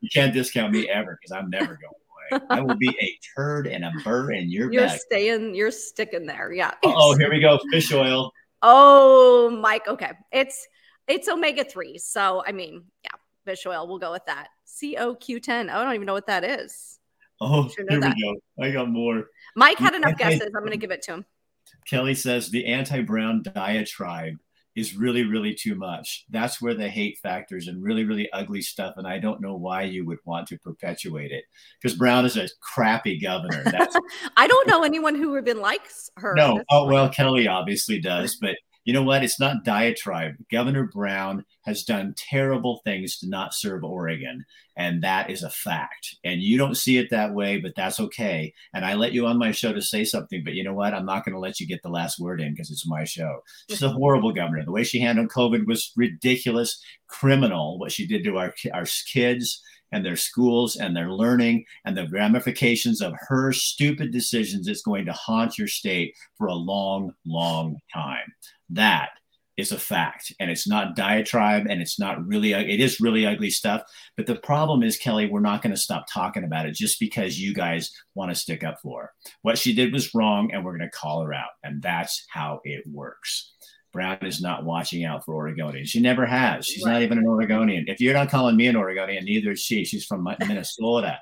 you 0.00 0.08
can't 0.12 0.32
discount 0.32 0.72
me 0.72 0.88
ever 0.88 1.18
because 1.20 1.36
I'm 1.36 1.50
never 1.50 1.78
going 1.78 2.40
away. 2.40 2.46
I 2.48 2.60
will 2.62 2.76
be 2.76 2.88
a 2.88 3.18
turd 3.36 3.66
and 3.66 3.84
a 3.84 3.92
burr 4.02 4.32
in 4.32 4.50
your 4.50 4.72
You're 4.72 4.86
back. 4.86 5.00
staying, 5.00 5.54
you're 5.54 5.70
sticking 5.70 6.24
there. 6.24 6.52
Yeah. 6.52 6.72
Oh, 6.84 7.16
here 7.18 7.30
we 7.30 7.38
go. 7.38 7.58
Fish 7.70 7.92
oil. 7.92 8.32
Oh, 8.62 9.50
Mike. 9.50 9.86
Okay. 9.86 10.12
It's 10.32 10.66
it's 11.06 11.28
omega 11.28 11.64
3. 11.64 11.98
So 11.98 12.42
I 12.46 12.52
mean, 12.52 12.84
yeah, 13.04 13.10
fish 13.44 13.66
oil. 13.66 13.86
We'll 13.86 13.98
go 13.98 14.12
with 14.12 14.24
that. 14.26 14.48
COQ10. 14.66 15.68
I 15.68 15.84
don't 15.84 15.94
even 15.94 16.06
know 16.06 16.14
what 16.14 16.28
that 16.28 16.44
is. 16.44 16.98
Oh, 17.42 17.64
here 17.76 17.86
that. 17.88 18.14
we 18.16 18.22
go. 18.22 18.40
I 18.62 18.70
got 18.70 18.90
more. 18.90 19.26
Mike 19.56 19.78
had 19.78 19.94
enough 19.94 20.16
guesses. 20.16 20.50
I'm 20.54 20.60
going 20.60 20.72
to 20.72 20.76
give 20.76 20.90
it 20.90 21.02
to 21.02 21.14
him. 21.14 21.24
Kelly 21.90 22.14
says 22.14 22.48
the 22.48 22.66
anti 22.66 23.02
Brown 23.02 23.42
diatribe 23.42 24.36
is 24.76 24.96
really, 24.96 25.24
really 25.24 25.52
too 25.52 25.74
much. 25.74 26.24
That's 26.30 26.62
where 26.62 26.74
the 26.74 26.88
hate 26.88 27.18
factors 27.18 27.66
and 27.66 27.82
really, 27.82 28.04
really 28.04 28.30
ugly 28.32 28.62
stuff. 28.62 28.94
And 28.96 29.06
I 29.06 29.18
don't 29.18 29.40
know 29.40 29.56
why 29.56 29.82
you 29.82 30.06
would 30.06 30.18
want 30.24 30.46
to 30.48 30.58
perpetuate 30.58 31.32
it 31.32 31.44
because 31.82 31.98
Brown 31.98 32.24
is 32.24 32.36
a 32.36 32.48
crappy 32.62 33.18
governor. 33.18 33.64
I 34.36 34.46
don't 34.46 34.68
know 34.68 34.84
anyone 34.84 35.16
who 35.16 35.36
even 35.36 35.60
likes 35.60 36.08
her. 36.16 36.34
No. 36.36 36.62
Oh, 36.70 36.86
well, 36.86 37.08
Kelly 37.08 37.48
obviously 37.48 38.00
does. 38.00 38.36
But 38.36 38.56
you 38.84 38.94
know 38.94 39.02
what? 39.02 39.22
It's 39.22 39.38
not 39.38 39.64
diatribe. 39.64 40.34
Governor 40.50 40.84
Brown 40.84 41.44
has 41.64 41.84
done 41.84 42.14
terrible 42.16 42.80
things 42.84 43.18
to 43.18 43.28
not 43.28 43.54
serve 43.54 43.84
Oregon, 43.84 44.44
and 44.76 45.02
that 45.02 45.30
is 45.30 45.42
a 45.42 45.50
fact. 45.50 46.16
And 46.24 46.40
you 46.40 46.56
don't 46.56 46.76
see 46.76 46.96
it 46.96 47.10
that 47.10 47.34
way, 47.34 47.58
but 47.58 47.74
that's 47.76 48.00
okay. 48.00 48.54
And 48.72 48.84
I 48.84 48.94
let 48.94 49.12
you 49.12 49.26
on 49.26 49.38
my 49.38 49.52
show 49.52 49.72
to 49.72 49.82
say 49.82 50.04
something, 50.04 50.42
but 50.44 50.54
you 50.54 50.64
know 50.64 50.74
what? 50.74 50.94
I'm 50.94 51.06
not 51.06 51.24
going 51.24 51.34
to 51.34 51.40
let 51.40 51.60
you 51.60 51.66
get 51.66 51.82
the 51.82 51.90
last 51.90 52.18
word 52.18 52.40
in 52.40 52.52
because 52.52 52.70
it's 52.70 52.88
my 52.88 53.04
show. 53.04 53.40
She's 53.68 53.82
a 53.82 53.88
horrible 53.90 54.32
governor. 54.32 54.64
The 54.64 54.72
way 54.72 54.84
she 54.84 55.00
handled 55.00 55.28
COVID 55.28 55.66
was 55.66 55.92
ridiculous, 55.96 56.82
criminal. 57.06 57.78
What 57.78 57.92
she 57.92 58.06
did 58.06 58.24
to 58.24 58.38
our 58.38 58.54
our 58.72 58.86
kids 59.12 59.62
and 59.92 60.04
their 60.04 60.16
schools 60.16 60.76
and 60.76 60.96
their 60.96 61.10
learning 61.10 61.64
and 61.84 61.96
the 61.96 62.08
ramifications 62.08 63.00
of 63.00 63.12
her 63.28 63.52
stupid 63.52 64.12
decisions 64.12 64.68
is 64.68 64.82
going 64.82 65.04
to 65.06 65.12
haunt 65.12 65.58
your 65.58 65.68
state 65.68 66.14
for 66.38 66.46
a 66.46 66.54
long, 66.54 67.12
long 67.26 67.76
time. 67.92 68.32
That 68.70 69.10
is 69.56 69.72
a 69.72 69.78
fact. 69.78 70.32
And 70.40 70.50
it's 70.50 70.66
not 70.66 70.96
diatribe 70.96 71.66
and 71.68 71.80
it's 71.80 71.98
not 71.98 72.26
really 72.26 72.52
it 72.52 72.80
is 72.80 73.00
really 73.00 73.26
ugly 73.26 73.50
stuff. 73.50 73.82
But 74.16 74.26
the 74.26 74.36
problem 74.36 74.82
is 74.82 74.96
kelly 74.96 75.26
we're 75.26 75.40
not 75.40 75.62
going 75.62 75.74
to 75.74 75.80
stop 75.80 76.06
talking 76.12 76.44
about 76.44 76.66
it 76.66 76.74
just 76.74 76.98
because 76.98 77.40
you 77.40 77.54
guys 77.54 77.92
want 78.14 78.30
to 78.30 78.34
stick 78.34 78.64
up 78.64 78.80
for 78.82 79.02
her. 79.02 79.12
What 79.42 79.58
she 79.58 79.74
did 79.74 79.92
was 79.92 80.14
wrong 80.14 80.50
and 80.52 80.64
we're 80.64 80.76
going 80.76 80.90
to 80.90 80.96
call 80.96 81.22
her 81.22 81.34
out. 81.34 81.50
And 81.62 81.82
that's 81.82 82.24
how 82.28 82.60
it 82.64 82.84
works. 82.86 83.52
Brown 83.92 84.18
is 84.24 84.40
not 84.40 84.64
watching 84.64 85.04
out 85.04 85.24
for 85.24 85.34
oregonians. 85.34 85.88
She 85.88 86.00
never 86.00 86.24
has. 86.24 86.64
She's 86.64 86.84
right. 86.84 86.92
not 86.92 87.02
even 87.02 87.18
an 87.18 87.26
oregonian. 87.26 87.86
If 87.88 88.00
you're 88.00 88.14
not 88.14 88.30
calling 88.30 88.56
me 88.56 88.68
an 88.68 88.76
oregonian 88.76 89.24
neither 89.24 89.52
is 89.52 89.60
she. 89.60 89.84
She's 89.84 90.06
from 90.06 90.28
minnesota 90.40 91.18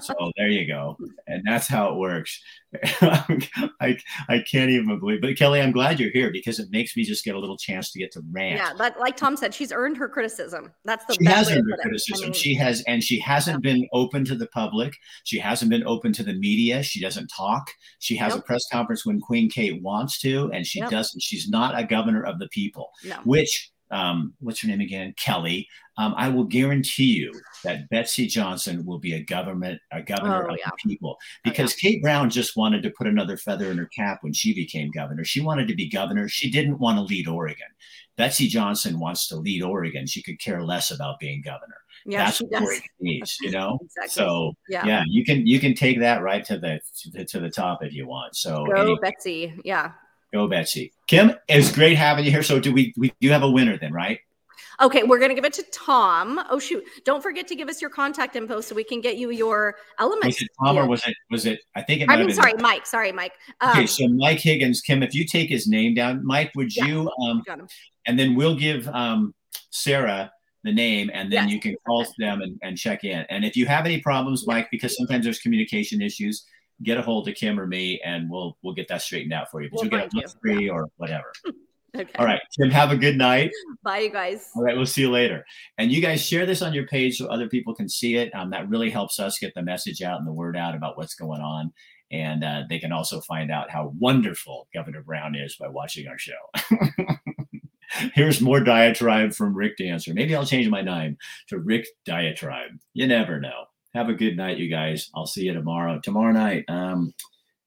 so 0.00 0.14
there 0.36 0.48
you 0.48 0.66
go. 0.66 0.96
And 1.26 1.42
that's 1.46 1.66
how 1.66 1.92
it 1.92 1.98
works. 1.98 2.40
I, 3.00 3.98
I 4.28 4.44
can't 4.50 4.70
even 4.70 4.98
believe 4.98 5.20
But 5.20 5.36
Kelly, 5.36 5.60
I'm 5.60 5.72
glad 5.72 6.00
you're 6.00 6.10
here 6.10 6.30
because 6.32 6.58
it 6.58 6.70
makes 6.70 6.96
me 6.96 7.04
just 7.04 7.24
get 7.24 7.34
a 7.34 7.38
little 7.38 7.56
chance 7.58 7.92
to 7.92 7.98
get 7.98 8.12
to 8.12 8.22
rant. 8.30 8.56
Yeah, 8.56 8.72
but 8.76 8.98
like 8.98 9.16
Tom 9.16 9.36
said, 9.36 9.52
she's 9.52 9.72
earned 9.72 9.96
her 9.98 10.08
criticism. 10.08 10.72
That's 10.84 11.04
the 11.04 11.14
she 11.14 11.24
has 11.26 11.50
earned 11.50 11.70
her 11.70 11.76
criticism. 11.78 12.24
I 12.24 12.26
mean, 12.26 12.32
she 12.32 12.54
has, 12.54 12.82
and 12.86 13.02
she 13.02 13.18
hasn't 13.18 13.62
been 13.62 13.86
open 13.92 14.24
to 14.26 14.34
the 14.34 14.46
public. 14.48 14.94
She 15.24 15.38
hasn't 15.38 15.70
been 15.70 15.86
open 15.86 16.12
to 16.14 16.22
the 16.22 16.34
media. 16.34 16.82
She 16.82 17.00
doesn't 17.00 17.28
talk. 17.28 17.70
She 17.98 18.16
has 18.16 18.34
a 18.34 18.40
press 18.40 18.64
conference 18.72 19.04
when 19.04 19.20
Queen 19.20 19.50
Kate 19.50 19.82
wants 19.82 20.18
to, 20.20 20.50
and 20.52 20.66
she 20.66 20.80
Yep. 20.80 20.90
doesn't. 20.90 21.22
She's 21.22 21.48
not 21.48 21.78
a 21.78 21.84
governor 21.84 22.22
of 22.22 22.38
the 22.38 22.48
people. 22.48 22.90
No. 23.04 23.16
Which, 23.24 23.70
um, 23.92 24.34
what's 24.40 24.60
her 24.62 24.68
name 24.68 24.80
again? 24.80 25.14
Kelly. 25.16 25.68
Um, 25.98 26.14
I 26.16 26.30
will 26.30 26.44
guarantee 26.44 27.12
you 27.12 27.30
that 27.64 27.88
Betsy 27.90 28.26
Johnson 28.26 28.84
will 28.86 28.98
be 28.98 29.12
a 29.12 29.22
government, 29.22 29.78
a 29.92 30.00
governor 30.02 30.48
Oh, 30.48 30.54
of 30.54 30.58
yeah. 30.58 30.70
the 30.70 30.88
people, 30.88 31.18
because 31.44 31.74
Kate 31.74 32.00
Brown 32.02 32.30
just 32.30 32.56
wanted 32.56 32.82
to 32.84 32.90
put 32.90 33.06
another 33.06 33.36
feather 33.36 33.70
in 33.70 33.76
her 33.76 33.90
cap 33.94 34.20
when 34.22 34.32
she 34.32 34.54
became 34.54 34.90
governor. 34.90 35.22
She 35.22 35.42
wanted 35.42 35.68
to 35.68 35.74
be 35.74 35.90
governor. 35.90 36.28
She 36.30 36.50
didn't 36.50 36.78
want 36.78 36.96
to 36.96 37.02
lead 37.02 37.28
Oregon. 37.28 37.66
Betsy 38.16 38.46
Johnson 38.48 38.98
wants 39.00 39.28
to 39.28 39.36
lead 39.36 39.62
Oregon. 39.62 40.06
She 40.06 40.22
could 40.22 40.38
care 40.40 40.62
less 40.64 40.90
about 40.90 41.18
being 41.20 41.42
governor. 41.42 41.76
Yeah, 42.06 42.24
That's 42.24 42.40
what. 42.40 42.62
Oregon 42.62 42.82
needs, 43.00 43.36
you 43.42 43.50
know. 43.50 43.78
Exactly. 43.84 44.08
So 44.08 44.54
Yeah. 44.70 44.86
yeah. 44.86 45.02
you 45.06 45.24
can 45.26 45.46
you 45.46 45.60
can 45.60 45.74
take 45.74 46.00
that 46.00 46.22
right 46.22 46.44
to 46.46 46.58
the 46.58 46.80
to 47.02 47.10
the, 47.10 47.24
to 47.26 47.40
the 47.40 47.50
top 47.50 47.84
if 47.84 47.92
you 47.92 48.06
want. 48.08 48.34
So 48.34 48.64
Go 48.64 48.72
anyway, 48.80 48.98
Betsy. 49.02 49.54
Yeah. 49.64 49.92
Go 50.32 50.48
Betsy. 50.48 50.92
Kim, 51.06 51.32
it's 51.48 51.70
great 51.72 51.96
having 51.96 52.24
you 52.24 52.30
here. 52.30 52.42
So 52.42 52.58
do 52.58 52.72
we 52.72 52.92
we 52.96 53.12
do 53.20 53.28
have 53.30 53.42
a 53.42 53.50
winner 53.50 53.78
then, 53.78 53.92
right? 53.92 54.18
Okay, 54.80 55.02
we're 55.02 55.18
gonna 55.18 55.34
give 55.34 55.44
it 55.44 55.52
to 55.54 55.62
Tom. 55.72 56.40
Oh 56.50 56.58
shoot! 56.58 56.82
Don't 57.04 57.22
forget 57.22 57.46
to 57.48 57.54
give 57.54 57.68
us 57.68 57.80
your 57.80 57.90
contact 57.90 58.34
info 58.36 58.60
so 58.60 58.74
we 58.74 58.84
can 58.84 59.00
get 59.00 59.16
you 59.18 59.30
your 59.30 59.76
element. 59.98 60.26
Was 60.26 60.40
it 60.40 60.48
Tom 60.64 60.78
or 60.78 60.86
was 60.88 61.06
it 61.06 61.14
was 61.30 61.46
it? 61.46 61.60
I 61.76 61.82
think 61.82 62.00
it 62.00 62.06
might 62.08 62.18
I 62.18 62.24
mean, 62.24 62.34
sorry, 62.34 62.54
Mike. 62.54 62.86
Sorry, 62.86 63.12
Mike. 63.12 63.32
Um, 63.60 63.70
Okay, 63.70 63.86
so 63.86 64.08
Mike 64.08 64.40
Higgins, 64.40 64.80
Kim, 64.80 65.02
if 65.02 65.14
you 65.14 65.24
take 65.26 65.48
his 65.50 65.68
name 65.68 65.94
down, 65.94 66.24
Mike, 66.24 66.52
would 66.56 66.74
Yeah, 66.74 66.86
you 66.86 67.10
um 67.22 67.42
got 67.46 67.60
him. 67.60 67.68
and 68.06 68.18
then 68.18 68.34
we'll 68.34 68.56
give 68.56 68.88
um 68.88 69.34
Sarah 69.70 70.32
the 70.64 70.72
name 70.72 71.10
and 71.12 71.30
then 71.30 71.48
Yes, 71.48 71.52
you 71.54 71.60
can 71.60 71.76
call 71.86 72.06
them 72.18 72.40
and, 72.40 72.58
and 72.62 72.78
check 72.78 73.04
in. 73.04 73.26
And 73.28 73.44
if 73.44 73.56
you 73.56 73.66
have 73.66 73.84
any 73.84 74.00
problems, 74.00 74.46
Mike, 74.46 74.68
because 74.70 74.96
sometimes 74.96 75.24
there's 75.24 75.40
communication 75.40 76.00
issues, 76.00 76.46
get 76.82 76.98
a 76.98 77.02
hold 77.02 77.28
of 77.28 77.34
Kim 77.34 77.58
or 77.60 77.66
me 77.66 78.00
and 78.04 78.28
we'll 78.30 78.56
we'll 78.62 78.74
get 78.74 78.88
that 78.88 79.02
straightened 79.02 79.32
out 79.32 79.50
for 79.50 79.62
you. 79.62 79.68
But 79.70 79.82
We'll 79.90 80.00
you'll 80.00 80.08
get 80.08 80.14
you. 80.14 80.28
free 80.40 80.68
or 80.68 80.88
whatever. 80.96 81.32
Okay. 81.94 82.10
All 82.18 82.24
right, 82.24 82.40
Kim, 82.58 82.70
have 82.70 82.90
a 82.90 82.96
good 82.96 83.18
night. 83.18 83.50
Bye, 83.82 83.98
you 83.98 84.10
guys. 84.10 84.48
All 84.56 84.62
right, 84.62 84.74
we'll 84.74 84.86
see 84.86 85.02
you 85.02 85.10
later. 85.10 85.44
And 85.76 85.92
you 85.92 86.00
guys 86.00 86.26
share 86.26 86.46
this 86.46 86.62
on 86.62 86.72
your 86.72 86.86
page 86.86 87.18
so 87.18 87.26
other 87.26 87.50
people 87.50 87.74
can 87.74 87.86
see 87.86 88.16
it. 88.16 88.34
Um, 88.34 88.48
that 88.48 88.66
really 88.70 88.88
helps 88.88 89.20
us 89.20 89.38
get 89.38 89.52
the 89.54 89.60
message 89.60 90.00
out 90.00 90.18
and 90.18 90.26
the 90.26 90.32
word 90.32 90.56
out 90.56 90.74
about 90.74 90.96
what's 90.96 91.14
going 91.14 91.42
on. 91.42 91.70
And 92.10 92.44
uh, 92.44 92.62
they 92.70 92.78
can 92.78 92.92
also 92.92 93.20
find 93.20 93.50
out 93.50 93.70
how 93.70 93.92
wonderful 93.98 94.68
Governor 94.72 95.02
Brown 95.02 95.34
is 95.34 95.56
by 95.56 95.68
watching 95.68 96.08
our 96.08 96.16
show. 96.16 96.32
Here's 98.14 98.40
more 98.40 98.60
diatribe 98.60 99.34
from 99.34 99.54
Rick 99.54 99.76
Dancer. 99.76 100.14
Maybe 100.14 100.34
I'll 100.34 100.46
change 100.46 100.70
my 100.70 100.80
name 100.80 101.18
to 101.48 101.58
Rick 101.58 101.86
Diatribe. 102.06 102.70
You 102.94 103.06
never 103.06 103.38
know. 103.38 103.64
Have 103.94 104.08
a 104.08 104.14
good 104.14 104.36
night, 104.36 104.58
you 104.58 104.68
guys. 104.70 105.10
I'll 105.14 105.26
see 105.26 105.42
you 105.42 105.52
tomorrow. 105.52 106.00
Tomorrow 106.02 106.32
night. 106.32 106.64
Um, 106.68 107.12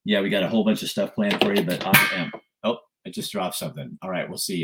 yeah, 0.06 0.22
we 0.22 0.30
got 0.30 0.44
a 0.44 0.50
whole 0.50 0.64
bunch 0.64 0.82
of 0.82 0.90
stuff 0.90 1.14
planned 1.14 1.40
for 1.40 1.54
you, 1.54 1.64
but 1.64 1.86
I 1.86 2.16
am. 2.16 2.32
Oh, 2.64 2.78
I 3.06 3.12
just 3.12 3.32
dropped 3.32 3.56
something. 3.56 3.98
All 4.02 4.10
right, 4.10 4.28
we'll 4.28 4.38
see 4.38 4.58
you. 4.58 4.64